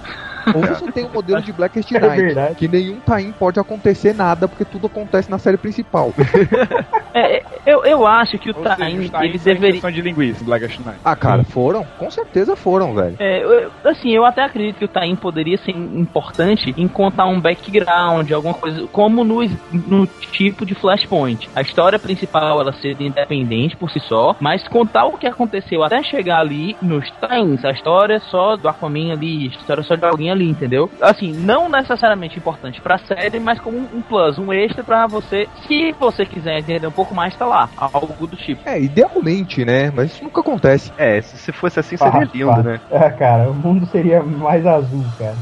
Ou 0.53 0.61
você 0.61 0.91
tem 0.91 1.05
o 1.05 1.09
modelo 1.13 1.41
de 1.41 1.51
Blackest 1.53 1.91
É 1.95 1.99
Night, 1.99 2.21
verdade. 2.21 2.55
que 2.55 2.67
nenhum 2.67 2.99
time 2.99 3.33
pode 3.33 3.59
acontecer 3.59 4.13
nada, 4.13 4.47
porque 4.47 4.65
tudo 4.65 4.87
acontece 4.87 5.29
na 5.29 5.37
série 5.37 5.57
principal. 5.57 6.13
É, 7.13 7.41
eu, 7.65 7.83
eu 7.83 8.05
acho 8.05 8.37
que 8.37 8.49
o 8.49 8.53
Tains 8.53 9.11
ele 9.21 9.37
deveria. 9.37 9.91
de 9.91 10.01
linguiça, 10.01 10.43
Blackest 10.43 10.79
Night. 10.85 10.99
Ah, 11.03 11.15
cara, 11.15 11.43
foram? 11.43 11.83
Com 11.97 12.11
certeza 12.11 12.55
foram, 12.55 12.93
velho. 12.93 13.15
É, 13.19 13.43
eu- 13.43 13.71
assim, 13.85 14.11
eu 14.13 14.25
até 14.25 14.43
acredito 14.43 14.77
que 14.77 14.85
o 14.85 14.87
Tain 14.87 15.15
poderia 15.15 15.57
ser 15.57 15.71
importante 15.71 16.73
em 16.77 16.87
contar 16.87 17.25
um 17.25 17.39
background, 17.39 18.31
alguma 18.31 18.53
coisa, 18.53 18.85
como 18.91 19.23
no, 19.23 19.39
no 19.71 20.05
tipo 20.31 20.65
de 20.65 20.75
Flashpoint. 20.75 21.49
A 21.55 21.61
história 21.61 21.97
principal, 21.97 22.59
ela 22.61 22.73
ser 22.73 22.95
independente 23.01 23.75
por 23.75 23.89
si 23.89 23.99
só, 23.99 24.35
mas 24.39 24.67
contar 24.67 25.05
o 25.05 25.17
que 25.17 25.25
aconteceu 25.27 25.83
até 25.83 26.03
chegar 26.03 26.39
ali 26.39 26.75
nos 26.81 27.09
Tains. 27.19 27.63
A 27.65 27.71
história 27.71 28.19
só 28.19 28.55
do 28.55 28.67
Aquaman 28.67 29.11
ali, 29.13 29.45
a 29.47 29.57
história 29.59 29.83
só 29.83 29.95
de 29.95 30.05
alguém 30.05 30.29
ali, 30.29 30.36
entendeu? 30.45 30.89
Assim, 31.01 31.31
não 31.33 31.69
necessariamente 31.69 32.37
importante 32.37 32.81
pra 32.81 32.97
série, 32.97 33.39
mas 33.39 33.59
como 33.59 33.77
um 33.77 34.01
plus, 34.01 34.37
um 34.37 34.51
extra 34.51 34.83
pra 34.83 35.07
você, 35.07 35.47
se 35.67 35.91
você 35.99 36.25
quiser 36.25 36.59
entender 36.59 36.87
um 36.87 36.91
pouco 36.91 37.13
mais, 37.13 37.35
tá 37.35 37.45
lá. 37.45 37.69
Algo 37.77 38.27
do 38.27 38.35
tipo. 38.35 38.67
É, 38.67 38.79
idealmente, 38.79 39.63
né? 39.65 39.91
Mas 39.93 40.11
isso 40.11 40.23
nunca 40.23 40.41
acontece. 40.41 40.91
É, 40.97 41.21
se, 41.21 41.37
se 41.37 41.51
fosse 41.51 41.79
assim 41.79 41.97
seria 41.97 42.29
lindo, 42.33 42.47
pá. 42.47 42.63
né? 42.63 42.79
É, 42.91 43.09
cara, 43.09 43.49
o 43.49 43.53
mundo 43.53 43.85
seria 43.87 44.21
mais 44.21 44.65
azul, 44.65 45.05
cara. 45.17 45.35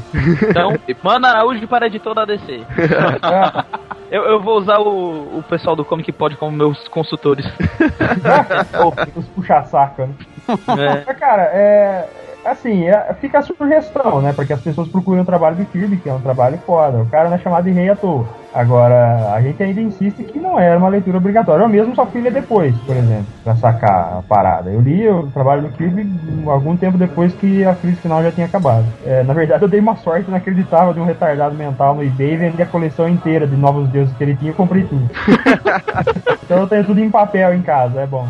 Então, 0.48 0.76
Mano 1.02 1.26
Araújo 1.26 1.66
para 1.68 1.86
editor 1.86 2.14
da 2.14 2.24
DC. 2.24 2.60
Eu, 4.10 4.22
eu 4.22 4.40
vou 4.40 4.58
usar 4.58 4.78
o, 4.78 5.38
o 5.38 5.42
pessoal 5.48 5.74
do 5.74 5.84
Comic 5.84 6.12
Pod 6.12 6.36
como 6.36 6.56
meus 6.56 6.86
consultores. 6.88 7.44
Os 9.16 9.26
puxa-saca, 9.30 10.06
né? 10.06 10.14
É. 10.48 11.04
Mas, 11.04 11.18
cara, 11.18 11.42
é. 11.52 12.08
Assim, 12.46 12.86
é- 12.86 13.12
fica 13.20 13.38
a 13.38 13.42
sugestão, 13.42 14.20
né? 14.22 14.32
Porque 14.32 14.52
as 14.52 14.60
pessoas 14.60 14.88
procuram 14.88 15.22
o 15.22 15.26
trabalho 15.26 15.56
do 15.56 15.66
Kirby, 15.66 15.98
que 15.98 16.08
é 16.08 16.12
um 16.14 16.20
trabalho 16.20 16.58
foda. 16.64 16.98
O 17.02 17.10
cara 17.10 17.28
não 17.28 17.36
é 17.36 17.38
chamado 17.40 17.64
de 17.64 17.72
rei 17.72 17.90
à 17.90 17.96
toa. 17.96 18.26
Agora, 18.56 19.34
a 19.34 19.42
gente 19.42 19.62
ainda 19.62 19.82
insiste 19.82 20.24
que 20.24 20.38
não 20.38 20.58
era 20.58 20.78
uma 20.78 20.88
leitura 20.88 21.18
obrigatória. 21.18 21.62
Eu 21.62 21.68
mesmo 21.68 21.94
só 21.94 22.06
fui 22.06 22.22
ler 22.22 22.32
depois, 22.32 22.74
por 22.86 22.96
exemplo, 22.96 23.26
pra 23.44 23.54
sacar 23.54 24.16
a 24.16 24.22
parada. 24.26 24.70
Eu 24.70 24.80
li 24.80 25.06
o 25.06 25.26
trabalho 25.26 25.60
do 25.60 25.68
Kirby 25.68 26.10
algum 26.46 26.74
tempo 26.74 26.96
depois 26.96 27.34
que 27.34 27.66
a 27.66 27.74
crise 27.74 27.96
final 27.96 28.22
já 28.22 28.32
tinha 28.32 28.46
acabado. 28.46 28.86
É, 29.04 29.22
na 29.22 29.34
verdade, 29.34 29.62
eu 29.62 29.68
dei 29.68 29.78
uma 29.78 29.96
sorte 29.96 30.30
inacreditável 30.30 30.94
de 30.94 31.00
um 31.00 31.04
retardado 31.04 31.54
mental 31.54 31.94
no 31.94 32.02
eBay 32.02 32.32
e 32.32 32.36
vendi 32.38 32.62
a 32.62 32.66
coleção 32.66 33.06
inteira 33.06 33.46
de 33.46 33.56
novos 33.56 33.90
deuses 33.90 34.16
que 34.16 34.24
ele 34.24 34.34
tinha 34.34 34.52
e 34.52 34.54
comprei 34.54 34.84
tudo. 34.84 35.06
então 36.42 36.60
eu 36.60 36.66
tenho 36.66 36.84
tudo 36.84 36.98
em 36.98 37.10
papel 37.10 37.52
em 37.52 37.60
casa, 37.60 38.00
é 38.00 38.06
bom. 38.06 38.26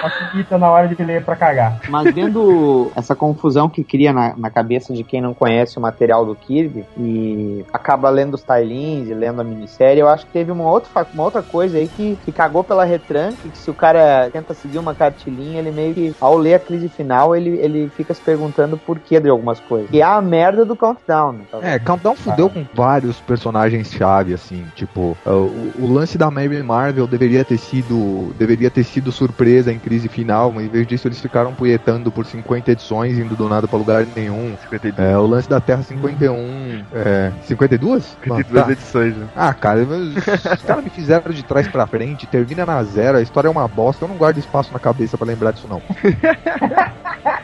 Facilita 0.00 0.58
na 0.58 0.70
hora 0.70 0.88
de 0.88 1.02
ler 1.02 1.24
pra 1.24 1.34
cagar. 1.34 1.80
Mas 1.88 2.14
vendo 2.14 2.90
essa 2.94 3.16
confusão 3.16 3.68
que 3.68 3.82
cria 3.82 4.12
na, 4.12 4.36
na 4.36 4.50
cabeça 4.50 4.92
de 4.92 5.02
quem 5.02 5.20
não 5.20 5.34
conhece 5.34 5.78
o 5.78 5.80
material 5.80 6.24
do 6.24 6.34
Kirby 6.34 6.84
e 6.96 7.64
acaba 7.72 8.08
lendo 8.10 8.34
os 8.34 8.42
tie-ins 8.42 9.08
e 9.08 9.14
lendo 9.14 9.40
a 9.40 9.44
minissérie, 9.68 10.00
eu 10.00 10.08
acho 10.08 10.26
que 10.26 10.32
teve 10.32 10.50
uma 10.50 10.64
outra, 10.64 11.06
uma 11.12 11.22
outra 11.24 11.42
coisa 11.42 11.76
aí 11.78 11.88
que, 11.88 12.18
que 12.24 12.32
cagou 12.32 12.64
pela 12.64 12.84
retranca, 12.84 13.36
que 13.42 13.58
se 13.58 13.70
o 13.70 13.74
cara 13.74 14.28
tenta 14.32 14.54
seguir 14.54 14.78
uma 14.78 14.94
cartilinha, 14.94 15.58
ele 15.58 15.70
meio 15.70 15.94
que, 15.94 16.14
ao 16.20 16.36
ler 16.36 16.54
a 16.54 16.58
crise 16.58 16.88
final, 16.88 17.36
ele, 17.36 17.50
ele 17.60 17.90
fica 17.96 18.14
se 18.14 18.20
perguntando 18.20 18.76
por 18.78 18.98
que 18.98 19.20
de 19.20 19.28
algumas 19.28 19.60
coisas. 19.60 19.90
Que 19.90 20.00
é 20.00 20.04
a 20.04 20.20
merda 20.20 20.64
do 20.64 20.74
Countdown. 20.74 21.32
né? 21.32 21.74
É, 21.74 21.78
Countdown 21.78 22.16
fudeu 22.16 22.48
com 22.48 22.64
vários 22.74 23.20
personagens-chave, 23.20 24.32
assim, 24.34 24.64
tipo, 24.74 25.16
o, 25.26 25.30
o 25.78 25.92
lance 25.92 26.16
da 26.16 26.30
Mary 26.30 26.62
Marvel 26.62 27.06
deveria 27.06 27.44
ter 27.44 27.58
sido 27.58 28.32
deveria 28.38 28.70
ter 28.70 28.84
sido 28.84 29.12
surpresa 29.12 29.72
em 29.72 29.78
crise 29.78 30.08
final, 30.08 30.50
mas 30.52 30.64
em 30.66 30.68
vez 30.68 30.86
disso 30.86 31.06
eles 31.08 31.20
ficaram 31.20 31.52
punhetando 31.54 32.10
por 32.10 32.24
50 32.24 32.70
edições, 32.72 33.18
indo 33.18 33.36
do 33.36 33.48
nada 33.48 33.66
pra 33.68 33.78
lugar 33.78 34.06
nenhum. 34.16 34.56
52, 34.62 34.98
É, 34.98 35.16
o 35.18 35.26
lance 35.26 35.48
da 35.48 35.60
Terra 35.60 35.82
51, 35.82 36.84
é, 36.94 37.32
52? 37.42 38.16
52 38.22 38.66
Tá. 38.66 38.72
edições, 38.72 39.16
né? 39.16 39.26
Ah, 39.36 39.47
cara, 39.54 39.84
mas 39.84 40.16
os 40.16 40.62
caras 40.62 40.84
me 40.84 40.90
fizeram 40.90 41.32
de 41.32 41.42
trás 41.42 41.68
pra 41.68 41.86
frente, 41.86 42.26
termina 42.26 42.66
na 42.66 42.82
zero, 42.84 43.18
a 43.18 43.22
história 43.22 43.48
é 43.48 43.50
uma 43.50 43.68
bosta, 43.68 44.04
eu 44.04 44.08
não 44.08 44.16
guardo 44.16 44.38
espaço 44.38 44.72
na 44.72 44.78
cabeça 44.78 45.16
pra 45.16 45.26
lembrar 45.26 45.52
disso 45.52 45.68
não. 45.68 45.82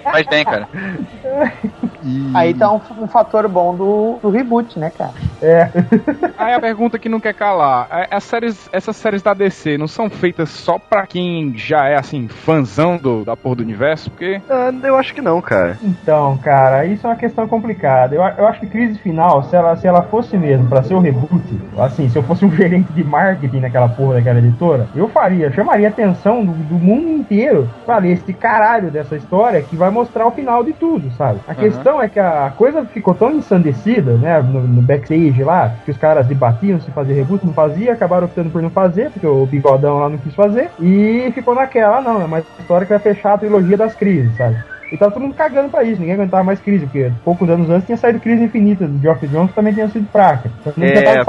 Mas 0.04 0.26
tem, 0.26 0.44
cara. 0.44 0.68
E- 2.04 2.30
Aí 2.34 2.54
tá 2.54 2.70
um, 2.70 2.80
um 3.00 3.08
fator 3.08 3.48
bom 3.48 3.74
do, 3.74 4.18
do 4.22 4.30
reboot, 4.30 4.78
né, 4.78 4.90
cara? 4.90 5.12
É. 5.42 5.70
Aí 6.36 6.52
a 6.54 6.60
pergunta 6.60 6.98
que 6.98 7.08
não 7.08 7.20
quer 7.20 7.34
calar: 7.34 7.88
é, 7.90 8.08
as 8.10 8.24
séries, 8.24 8.68
essas 8.72 8.96
séries 8.96 9.22
da 9.22 9.32
DC 9.34 9.78
não 9.78 9.86
são 9.88 10.10
feitas 10.10 10.50
só 10.50 10.78
pra 10.78 11.06
quem 11.06 11.52
já 11.56 11.88
é 11.88 11.96
assim, 11.96 12.28
fãzão 12.28 12.96
do, 12.98 13.24
da 13.24 13.36
porra 13.36 13.56
do 13.56 13.62
universo? 13.62 14.10
Porque 14.10 14.40
Ah, 14.48 14.70
eu 14.82 14.96
acho 14.96 15.14
que 15.14 15.20
não, 15.22 15.40
cara. 15.40 15.78
Então, 15.82 16.36
cara, 16.38 16.84
isso 16.86 17.06
é 17.06 17.10
uma 17.10 17.16
questão 17.16 17.46
complicada. 17.48 18.14
Eu, 18.14 18.22
eu 18.22 18.46
acho 18.46 18.60
que 18.60 18.66
crise 18.66 18.98
final, 18.98 19.42
se 19.44 19.56
ela, 19.56 19.76
se 19.76 19.86
ela 19.86 20.02
fosse 20.02 20.36
mesmo 20.36 20.68
pra 20.68 20.82
ser 20.82 20.94
o 20.94 21.00
reboot, 21.00 21.42
assim, 21.78 22.08
se 22.08 22.18
eu 22.18 22.22
fosse 22.22 22.44
um 22.44 22.50
gerente 22.54 22.92
de 22.92 23.04
marketing 23.04 23.60
naquela 23.60 23.88
porra 23.88 24.14
daquela 24.14 24.38
editora, 24.38 24.88
eu 24.94 25.08
faria, 25.08 25.50
chamaria 25.52 25.88
a 25.88 25.90
atenção 25.90 26.44
do, 26.44 26.52
do 26.52 26.74
mundo 26.74 27.08
inteiro 27.08 27.68
pra 27.86 27.98
ler 27.98 28.12
esse 28.12 28.32
caralho 28.34 28.90
dessa 28.90 29.16
história 29.16 29.62
que 29.62 29.76
vai 29.76 29.90
mostrar 29.90 30.26
o 30.26 30.30
final 30.32 30.62
de 30.64 30.72
tudo, 30.72 31.10
sabe? 31.12 31.40
A 31.46 31.54
questão 31.54 31.93
é 32.02 32.08
que 32.08 32.20
a 32.20 32.52
coisa 32.56 32.84
ficou 32.84 33.14
tão 33.14 33.32
ensandecida, 33.32 34.14
né, 34.14 34.40
no, 34.40 34.60
no 34.62 34.82
backstage 34.82 35.42
lá, 35.42 35.74
que 35.84 35.90
os 35.90 35.96
caras 35.96 36.26
debatiam 36.26 36.80
se 36.80 36.90
fazer 36.90 37.14
reboot, 37.14 37.44
não 37.44 37.52
fazia, 37.52 37.92
acabaram 37.92 38.26
optando 38.26 38.50
por 38.50 38.62
não 38.62 38.70
fazer, 38.70 39.10
porque 39.10 39.26
o 39.26 39.46
bigodão 39.46 39.98
lá 39.98 40.08
não 40.08 40.18
quis 40.18 40.34
fazer, 40.34 40.70
e 40.80 41.30
ficou 41.34 41.54
naquela, 41.54 42.00
não, 42.00 42.20
é 42.20 42.24
uma 42.24 42.40
história 42.40 42.86
que 42.86 42.92
vai 42.92 43.00
fechar 43.00 43.34
a 43.34 43.38
trilogia 43.38 43.76
das 43.76 43.94
crises, 43.94 44.36
sabe? 44.36 44.56
E 44.92 44.96
tava 44.96 45.10
todo 45.10 45.22
mundo 45.22 45.34
cagando 45.34 45.70
pra 45.70 45.82
isso, 45.82 46.00
ninguém 46.00 46.14
aguentava 46.14 46.44
mais 46.44 46.60
crise, 46.60 46.84
porque 46.84 47.10
poucos 47.24 47.48
anos 47.48 47.68
antes 47.68 47.86
tinha 47.86 47.96
saído 47.96 48.20
crise 48.20 48.44
infinita 48.44 48.86
do 48.86 49.00
Geoff 49.00 49.26
Jones, 49.26 49.50
que 49.50 49.56
também 49.56 49.74
tinha 49.74 49.88
sido 49.88 50.06
fraca. 50.08 50.50
Então 50.60 50.72
É. 50.84 51.24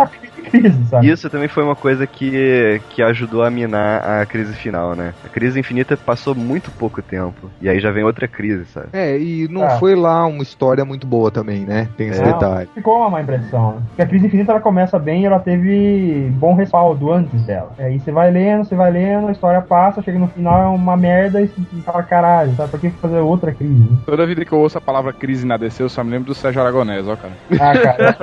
crise, 0.45 0.86
sabe? 0.86 1.10
Isso 1.10 1.29
também 1.29 1.47
foi 1.47 1.63
uma 1.63 1.75
coisa 1.75 2.05
que, 2.08 2.81
que 2.89 3.01
ajudou 3.01 3.43
a 3.43 3.49
minar 3.49 4.21
a 4.21 4.25
crise 4.25 4.53
final, 4.55 4.95
né? 4.95 5.13
A 5.25 5.29
crise 5.29 5.60
infinita 5.60 5.97
passou 5.97 6.34
muito 6.36 6.71
pouco 6.71 7.01
tempo. 7.01 7.49
E 7.62 7.67
aí 7.69 7.79
já 7.79 7.91
vem 7.91 8.03
outra 8.03 8.27
crise, 8.27 8.65
sabe? 8.65 8.88
É, 8.93 9.17
e 9.17 9.47
não 9.49 9.63
Ah. 9.63 9.77
foi 9.79 9.95
lá 9.95 10.25
uma 10.25 10.43
história 10.43 10.86
muito 10.86 11.05
boa 11.08 11.31
também, 11.31 11.65
né? 11.65 11.89
Tem 11.97 12.10
esse 12.10 12.21
É. 12.21 12.25
detalhe. 12.25 12.69
Ficou 12.73 12.97
uma 12.99 13.10
má 13.10 13.21
impressão, 13.21 13.73
né? 13.75 13.81
Porque 13.89 14.01
a 14.01 14.05
crise 14.05 14.27
infinita 14.27 14.51
ela 14.51 14.62
começa 14.62 14.97
bem 14.99 15.23
e 15.23 15.25
ela 15.25 15.39
teve 15.39 16.29
bom 16.36 16.53
respaldo 16.55 17.12
antes 17.12 17.41
dela. 17.43 17.71
Aí 17.77 17.99
você 17.99 18.12
vai 18.12 18.31
lendo, 18.31 18.65
você 18.65 18.75
vai 18.75 18.91
lendo, 18.91 19.27
a 19.27 19.31
história 19.31 19.62
passa, 19.62 20.01
chega 20.01 20.19
no 20.19 20.27
final, 20.27 20.62
é 20.62 20.67
uma 20.67 20.95
merda 20.97 21.41
e 21.41 21.47
você 21.47 21.81
fala, 21.84 22.03
caralho, 22.03 22.53
sabe? 22.55 22.69
Por 22.71 22.79
que 22.79 22.89
fazer 22.91 23.19
outra 23.19 23.51
crise? 23.51 23.86
toda 24.05 24.25
vida 24.25 24.45
que 24.45 24.51
eu 24.53 24.60
ouço 24.60 24.77
a 24.77 24.81
palavra 24.81 25.12
crise 25.13 25.45
na 25.45 25.58
DC, 25.58 25.81
eu 25.84 25.89
só 25.89 26.03
me 26.03 26.12
lembro 26.12 26.27
do 26.27 26.36
Sérgio 26.36 26.62
Aragonés, 26.62 27.08
ó, 27.08 27.15
cara. 27.15 27.34
Ah, 27.60 27.77
cara, 27.77 28.17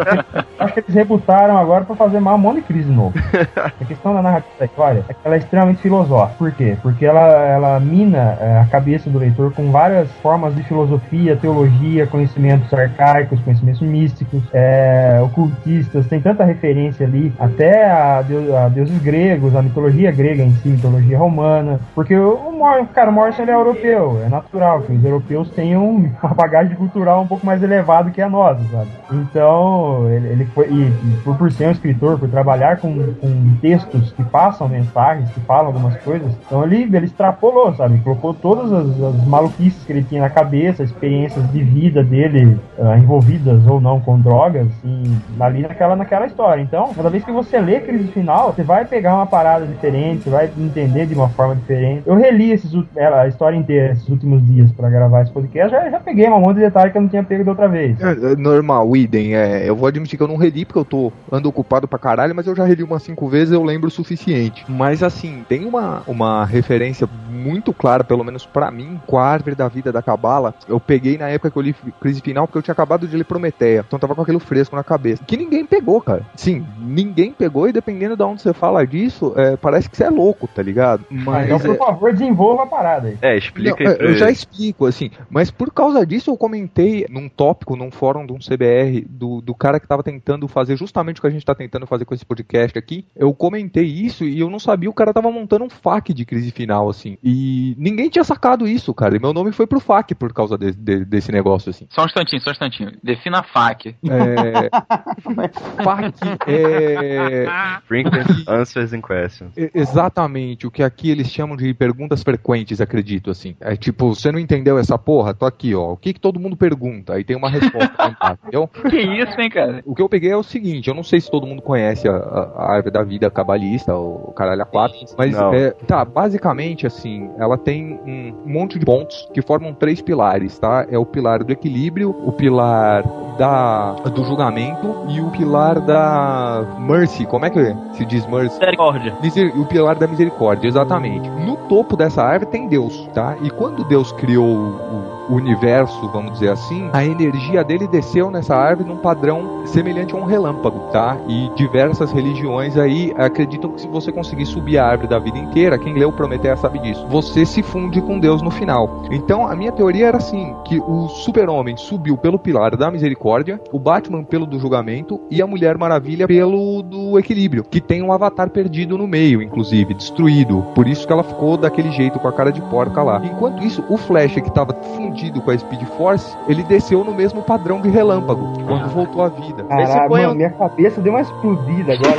acho 0.58 0.74
que 0.74 0.80
eles 0.80 0.94
rebutaram 0.94 1.56
agora 1.58 1.84
pra 1.84 1.96
fazer 1.96 2.11
mais 2.20 2.36
um 2.36 2.40
monte 2.40 2.56
de 2.56 2.62
crise 2.62 2.90
novo. 2.90 3.14
A 3.56 3.84
questão 3.84 4.14
da 4.14 4.22
narrativa 4.22 4.52
da 4.58 4.64
história 4.66 5.04
é 5.08 5.12
que 5.14 5.20
ela 5.24 5.34
é 5.34 5.38
extremamente 5.38 5.80
filosófica. 5.80 6.36
Por 6.38 6.52
quê? 6.52 6.76
Porque 6.82 7.04
ela, 7.04 7.20
ela 7.20 7.80
mina 7.80 8.36
é, 8.40 8.60
a 8.60 8.66
cabeça 8.66 9.08
do 9.10 9.18
leitor 9.18 9.52
com 9.52 9.70
várias 9.70 10.10
formas 10.22 10.54
de 10.54 10.62
filosofia, 10.64 11.36
teologia, 11.36 12.06
conhecimentos 12.06 12.72
arcaicos, 12.72 13.40
conhecimentos 13.40 13.80
místicos, 13.82 14.42
é, 14.52 15.20
ocultistas, 15.22 16.06
tem 16.06 16.20
tanta 16.20 16.44
referência 16.44 17.06
ali, 17.06 17.32
até 17.38 17.90
a, 17.90 18.22
deu- 18.22 18.56
a 18.56 18.68
deuses 18.68 19.00
gregos, 19.02 19.54
a 19.56 19.62
mitologia 19.62 20.10
grega 20.12 20.42
em 20.42 20.52
si, 20.56 20.68
mitologia 20.68 21.18
romana. 21.18 21.80
Porque 21.94 22.14
o, 22.16 22.32
o 22.34 22.86
cara, 22.86 23.10
o 23.10 23.12
Morrison 23.12 23.42
ele 23.42 23.50
é 23.50 23.54
europeu, 23.54 24.20
é 24.24 24.28
natural 24.28 24.82
que 24.82 24.92
os 24.92 25.04
europeus 25.04 25.50
tenham 25.50 25.84
uma 26.22 26.34
bagagem 26.34 26.76
cultural 26.76 27.22
um 27.22 27.26
pouco 27.26 27.44
mais 27.44 27.62
elevada 27.62 28.10
que 28.10 28.20
a 28.20 28.28
nossa, 28.28 28.62
sabe? 28.70 28.88
Então, 29.12 30.08
ele, 30.10 30.28
ele 30.28 30.44
foi, 30.46 30.68
e, 30.68 30.82
e 30.88 31.20
por, 31.24 31.36
por 31.36 31.50
ser 31.52 31.68
um 31.68 31.70
escritor, 31.70 32.01
por 32.02 32.28
trabalhar 32.28 32.78
com, 32.78 32.92
com 33.14 33.56
textos 33.60 34.12
que 34.12 34.24
passam 34.24 34.68
mensagens, 34.68 35.30
que 35.30 35.40
falam 35.40 35.66
algumas 35.66 35.96
coisas, 35.98 36.32
então 36.44 36.64
ele, 36.64 36.82
ele 36.82 37.06
extrapolou, 37.06 37.72
sabe? 37.74 37.98
Colocou 38.00 38.34
todas 38.34 38.72
as, 38.72 39.00
as 39.00 39.26
maluquices 39.26 39.84
que 39.84 39.92
ele 39.92 40.02
tinha 40.02 40.22
na 40.22 40.30
cabeça, 40.30 40.82
experiências 40.82 41.50
de 41.52 41.62
vida 41.62 42.02
dele 42.02 42.58
ah, 42.78 42.98
envolvidas 42.98 43.66
ou 43.66 43.80
não 43.80 44.00
com 44.00 44.18
drogas, 44.18 44.66
e 44.84 45.04
ali 45.40 45.62
naquela, 45.62 45.94
naquela 45.94 46.26
história. 46.26 46.60
Então, 46.60 46.92
cada 46.94 47.08
vez 47.08 47.24
que 47.24 47.32
você 47.32 47.60
lê 47.60 47.80
Crise 47.80 48.08
Final, 48.08 48.52
você 48.52 48.62
vai 48.62 48.84
pegar 48.84 49.14
uma 49.14 49.26
parada 49.26 49.64
diferente, 49.66 50.28
vai 50.28 50.50
entender 50.58 51.06
de 51.06 51.14
uma 51.14 51.28
forma 51.28 51.54
diferente. 51.54 52.02
Eu 52.04 52.16
reli 52.16 52.52
esses, 52.52 52.72
ela, 52.96 53.22
a 53.22 53.28
história 53.28 53.56
inteira 53.56 53.92
esses 53.92 54.08
últimos 54.08 54.44
dias 54.46 54.70
pra 54.72 54.90
gravar 54.90 55.22
esse 55.22 55.32
podcast, 55.32 55.70
já, 55.70 55.88
já 55.88 56.00
peguei 56.00 56.28
um 56.28 56.40
monte 56.40 56.56
de 56.56 56.62
detalhe 56.62 56.90
que 56.90 56.98
eu 56.98 57.02
não 57.02 57.08
tinha 57.08 57.22
pego 57.22 57.44
da 57.44 57.52
outra 57.52 57.68
vez. 57.68 58.00
É, 58.00 58.32
é 58.32 58.36
normal, 58.36 58.96
idem. 58.96 59.36
É, 59.36 59.68
eu 59.68 59.76
vou 59.76 59.86
admitir 59.86 60.16
que 60.16 60.22
eu 60.22 60.28
não 60.28 60.36
reli 60.36 60.64
porque 60.64 60.78
eu 60.78 60.84
tô 60.84 61.12
ando 61.30 61.48
ocupado 61.48 61.86
pra 61.92 61.98
caralho, 61.98 62.34
mas 62.34 62.46
eu 62.46 62.56
já 62.56 62.64
reli 62.64 62.82
umas 62.82 63.02
cinco 63.02 63.28
vezes, 63.28 63.52
eu 63.52 63.62
lembro 63.62 63.88
o 63.88 63.90
suficiente. 63.90 64.64
Mas 64.66 65.02
assim, 65.02 65.44
tem 65.46 65.66
uma, 65.66 66.02
uma 66.06 66.44
referência 66.44 67.06
muito 67.28 67.72
clara, 67.74 68.02
pelo 68.02 68.24
menos 68.24 68.46
pra 68.46 68.70
mim, 68.70 68.98
com 69.06 69.18
a 69.18 69.26
árvore 69.26 69.54
da 69.54 69.68
vida 69.68 69.92
da 69.92 70.00
Cabala. 70.00 70.54
Eu 70.66 70.80
peguei 70.80 71.18
na 71.18 71.28
época 71.28 71.50
que 71.50 71.58
eu 71.58 71.62
li 71.62 71.74
Crise 72.00 72.22
Final, 72.22 72.46
porque 72.46 72.58
eu 72.58 72.62
tinha 72.62 72.72
acabado 72.72 73.06
de 73.06 73.16
ler 73.16 73.24
Prometeia. 73.24 73.84
Então 73.86 73.98
tava 73.98 74.14
com 74.14 74.22
aquilo 74.22 74.38
fresco 74.38 74.74
na 74.74 74.82
cabeça. 74.82 75.22
Que 75.24 75.36
ninguém 75.36 75.66
pegou, 75.66 76.00
cara. 76.00 76.24
Sim, 76.34 76.64
ninguém 76.78 77.32
pegou, 77.32 77.68
e 77.68 77.72
dependendo 77.72 78.16
de 78.16 78.22
onde 78.22 78.40
você 78.40 78.54
fala 78.54 78.86
disso, 78.86 79.34
é, 79.36 79.56
parece 79.56 79.90
que 79.90 79.96
você 79.96 80.04
é 80.04 80.10
louco, 80.10 80.48
tá 80.48 80.62
ligado? 80.62 81.04
Mas. 81.10 81.46
então, 81.46 81.58
por 81.58 81.74
é- 81.74 81.78
favor, 81.78 82.12
desenvolva 82.12 82.62
a 82.62 82.66
parada 82.66 83.08
aí. 83.08 83.18
É, 83.20 83.36
explica 83.36 83.84
não, 83.84 83.90
aí. 83.90 83.96
pra 83.96 84.06
eu 84.06 84.14
já 84.14 84.30
explico, 84.30 84.86
assim. 84.86 85.10
Mas 85.28 85.50
por 85.50 85.70
causa 85.72 86.06
disso, 86.06 86.30
eu 86.30 86.36
comentei 86.36 87.06
num 87.10 87.28
tópico, 87.28 87.76
num 87.76 87.90
fórum 87.90 88.24
de 88.24 88.32
um 88.32 88.38
CBR, 88.38 89.04
do, 89.08 89.40
do 89.40 89.54
cara 89.54 89.78
que 89.78 89.86
tava 89.86 90.02
tentando 90.02 90.48
fazer 90.48 90.76
justamente 90.76 91.18
o 91.18 91.20
que 91.20 91.26
a 91.26 91.30
gente 91.30 91.44
tá 91.44 91.54
tentando 91.54 91.71
fazer 91.86 92.04
com 92.04 92.14
esse 92.14 92.24
podcast 92.24 92.78
aqui. 92.78 93.04
Eu 93.16 93.32
comentei 93.34 93.84
isso 93.84 94.24
e 94.24 94.38
eu 94.40 94.50
não 94.50 94.58
sabia, 94.58 94.88
o 94.90 94.94
cara 94.94 95.12
tava 95.12 95.30
montando 95.30 95.64
um 95.64 95.70
FAQ 95.70 96.12
de 96.14 96.24
crise 96.24 96.50
final, 96.50 96.88
assim. 96.88 97.16
E 97.22 97.74
ninguém 97.78 98.08
tinha 98.08 98.24
sacado 98.24 98.66
isso, 98.68 98.92
cara. 98.94 99.16
E 99.16 99.20
meu 99.20 99.32
nome 99.32 99.52
foi 99.52 99.66
pro 99.66 99.80
FAQ 99.80 100.14
por 100.14 100.32
causa 100.32 100.56
de- 100.58 100.72
de- 100.72 101.04
desse 101.04 101.32
negócio, 101.32 101.70
assim. 101.70 101.86
Só 101.90 102.02
um 102.02 102.06
instantinho, 102.06 102.40
só 102.42 102.50
um 102.50 102.52
instantinho. 102.52 102.92
Defina 103.02 103.42
FAQ. 103.42 103.94
É. 104.08 104.70
FAQ 105.82 106.14
é. 106.46 107.46
Frequent 107.86 108.26
Answers 108.48 108.92
and 108.92 109.00
Questions. 109.02 109.52
Exatamente, 109.74 110.66
o 110.66 110.70
que 110.70 110.82
aqui 110.82 111.10
eles 111.10 111.28
chamam 111.30 111.56
de 111.56 111.72
perguntas 111.74 112.22
frequentes, 112.22 112.80
acredito, 112.80 113.30
assim. 113.30 113.56
É 113.60 113.76
tipo, 113.76 114.14
você 114.14 114.30
não 114.32 114.38
entendeu 114.38 114.78
essa 114.78 114.98
porra? 114.98 115.34
Tô 115.34 115.46
aqui, 115.46 115.74
ó. 115.74 115.92
O 115.92 115.96
que 115.96 116.12
que 116.12 116.20
todo 116.20 116.40
mundo 116.40 116.56
pergunta? 116.56 117.14
Aí 117.14 117.24
tem 117.24 117.36
uma 117.36 117.50
resposta, 117.50 118.16
entendeu? 118.42 118.68
Que 118.68 119.00
isso, 119.00 119.40
hein, 119.40 119.50
cara? 119.50 119.82
O 119.84 119.94
que 119.94 120.02
eu 120.02 120.08
peguei 120.08 120.30
é 120.30 120.36
o 120.36 120.42
seguinte, 120.42 120.88
eu 120.88 120.94
não 120.94 121.02
sei 121.02 121.20
se 121.20 121.30
todo 121.30 121.46
mundo 121.46 121.61
conhece 121.64 122.08
a, 122.08 122.12
a- 122.16 122.50
a 122.56 122.72
árvore 122.74 122.90
da 122.92 123.02
vida 123.02 123.30
cabalista, 123.30 123.94
o 123.96 124.32
caralho 124.36 124.62
a 124.62 124.64
quatro, 124.66 124.98
mas 125.16 125.34
é, 125.54 125.70
tá, 125.86 126.04
basicamente 126.04 126.86
assim, 126.86 127.30
ela 127.38 127.56
tem 127.56 127.98
um 128.06 128.34
monte 128.44 128.78
de 128.78 128.84
pontos 128.84 129.28
que 129.32 129.40
formam 129.42 129.72
três 129.74 130.00
pilares, 130.02 130.58
tá? 130.58 130.86
É 130.90 130.98
o 130.98 131.06
pilar 131.06 131.42
do 131.44 131.52
equilíbrio, 131.52 132.10
o 132.10 132.32
pilar 132.32 133.02
da 133.38 133.92
do 134.10 134.24
julgamento 134.24 134.94
e 135.08 135.20
o 135.20 135.30
pilar 135.30 135.80
da 135.80 136.64
mercy, 136.78 137.24
como 137.26 137.46
é 137.46 137.50
que 137.50 137.74
se 137.92 138.04
diz 138.04 138.26
mercy? 138.26 138.58
Misericórdia. 138.58 139.14
Miser- 139.22 139.58
o 139.58 139.64
pilar 139.66 139.96
da 139.96 140.06
misericórdia, 140.06 140.68
exatamente. 140.68 141.28
No 141.30 141.56
topo 141.68 141.96
dessa 141.96 142.22
árvore 142.22 142.50
tem 142.50 142.68
Deus, 142.68 143.08
tá? 143.14 143.36
E 143.42 143.50
quando 143.50 143.84
Deus 143.84 144.12
criou 144.12 144.46
o 144.46 145.21
universo, 145.28 146.08
vamos 146.08 146.32
dizer 146.32 146.50
assim, 146.50 146.88
a 146.92 147.04
energia 147.04 147.62
dele 147.64 147.86
desceu 147.86 148.30
nessa 148.30 148.54
árvore 148.54 148.88
num 148.88 148.96
padrão 148.96 149.64
semelhante 149.66 150.14
a 150.14 150.18
um 150.18 150.24
relâmpago, 150.24 150.90
tá? 150.92 151.16
E 151.28 151.50
diversas 151.54 152.12
religiões 152.12 152.76
aí 152.76 153.12
acreditam 153.16 153.72
que 153.72 153.80
se 153.80 153.88
você 153.88 154.10
conseguir 154.10 154.46
subir 154.46 154.78
a 154.78 154.86
árvore 154.86 155.08
da 155.08 155.18
vida 155.18 155.38
inteira, 155.38 155.78
quem 155.78 155.94
leu 155.94 156.12
Prometeia 156.12 156.56
sabe 156.56 156.78
disso, 156.78 157.06
você 157.08 157.44
se 157.46 157.62
funde 157.62 158.00
com 158.00 158.18
Deus 158.18 158.42
no 158.42 158.50
final. 158.50 159.02
Então 159.10 159.46
a 159.46 159.56
minha 159.56 159.72
teoria 159.72 160.08
era 160.08 160.18
assim, 160.18 160.54
que 160.64 160.78
o 160.78 161.08
super-homem 161.08 161.76
subiu 161.76 162.16
pelo 162.16 162.38
pilar 162.38 162.76
da 162.76 162.90
misericórdia, 162.90 163.60
o 163.72 163.78
Batman 163.78 164.24
pelo 164.24 164.46
do 164.46 164.58
julgamento 164.58 165.20
e 165.30 165.40
a 165.40 165.46
Mulher 165.46 165.78
Maravilha 165.78 166.26
pelo 166.26 166.82
do 166.82 167.18
equilíbrio, 167.18 167.64
que 167.64 167.80
tem 167.80 168.02
um 168.02 168.12
avatar 168.12 168.50
perdido 168.50 168.98
no 168.98 169.06
meio, 169.06 169.40
inclusive, 169.40 169.94
destruído. 169.94 170.62
Por 170.74 170.86
isso 170.86 171.06
que 171.06 171.12
ela 171.12 171.22
ficou 171.22 171.56
daquele 171.56 171.90
jeito 171.90 172.18
com 172.18 172.28
a 172.28 172.32
cara 172.32 172.52
de 172.52 172.60
porca 172.62 173.02
lá. 173.02 173.20
Enquanto 173.24 173.64
isso, 173.64 173.82
o 173.88 173.96
Flash 173.96 174.34
que 174.34 174.40
estava 174.48 174.74
fundido 174.96 175.11
com 175.42 175.50
a 175.50 175.58
Speed 175.58 175.82
Force, 175.96 176.36
ele 176.48 176.62
desceu 176.62 177.04
no 177.04 177.14
mesmo 177.14 177.42
padrão 177.42 177.80
de 177.80 177.88
relâmpago, 177.88 178.52
quando 178.66 178.88
voltou 178.88 179.22
à 179.22 179.28
vida. 179.28 179.64
Caralho, 179.64 180.08
põe 180.08 180.22
mano, 180.22 180.34
minha 180.34 180.50
cabeça 180.50 181.00
deu 181.00 181.12
uma 181.12 181.20
explodida 181.20 181.94
agora. 181.94 182.18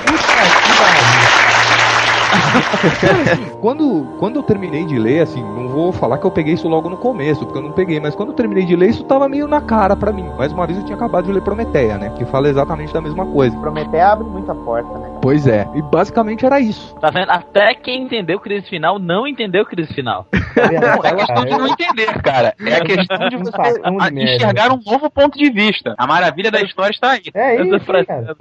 quando, 3.62 4.16
quando 4.20 4.36
eu 4.38 4.44
terminei 4.44 4.86
de 4.86 4.98
ler, 4.98 5.22
assim, 5.22 5.42
não 5.42 5.68
vou 5.68 5.92
falar 5.92 6.18
que 6.18 6.26
eu 6.26 6.32
peguei 6.32 6.54
isso 6.54 6.68
logo 6.68 6.90
no 6.90 6.98
começo, 6.98 7.46
porque 7.46 7.58
eu 7.58 7.64
não 7.64 7.72
peguei, 7.72 8.00
mas 8.00 8.16
quando 8.16 8.30
eu 8.30 8.36
terminei 8.36 8.66
de 8.66 8.76
ler, 8.76 8.90
isso 8.90 9.04
tava 9.04 9.28
meio 9.30 9.48
na 9.48 9.62
cara 9.62 9.96
pra 9.96 10.12
mim. 10.12 10.30
Mais 10.38 10.52
uma 10.52 10.66
vez 10.66 10.78
eu 10.78 10.86
tinha 10.86 10.96
acabado 10.96 11.26
de 11.26 11.32
ler 11.32 11.42
Prometeia, 11.42 11.98
né? 11.98 12.14
Que 12.18 12.26
fala 12.26 12.48
exatamente 12.50 12.94
da 12.94 13.02
mesma 13.02 13.26
coisa. 13.26 13.58
Prometer 13.60 14.00
abre 14.02 14.26
muita 14.26 14.54
porta, 14.56 14.98
né? 14.98 15.20
Pois 15.22 15.48
é, 15.48 15.68
e 15.76 15.82
basicamente 15.82 16.46
era 16.46 16.60
isso. 16.60 16.96
Tá 17.00 17.10
vendo? 17.10 17.30
Até 17.30 17.74
quem 17.76 18.04
entendeu 18.04 18.40
crise 18.40 18.68
final 18.70 18.98
não 19.00 19.28
entendeu 19.28 19.66
crise 19.66 19.94
final. 19.94 20.28
Não, 20.56 20.64
é 21.04 21.10
Ela- 21.10 21.16
questão 21.16 21.46
de 21.46 21.50
não 21.52 21.68
entender, 21.68 22.22
cara. 22.22 22.54
É 22.64 22.76
a 22.76 22.82
questão 22.86 23.18
de 23.28 23.38
você 23.38 23.82
enxergar 24.14 24.72
um 24.72 24.80
novo 24.86 25.10
ponto 25.10 25.36
de 25.38 25.50
vista. 25.50 25.96
A 25.98 26.06
maravilha 26.06 26.52
da 26.52 26.62
história 26.62 26.92
está 26.94 27.12
aí. 27.12 27.24
É 27.34 27.60
isso, 27.62 27.80
cara. 27.86 28.06
é. 28.08 28.34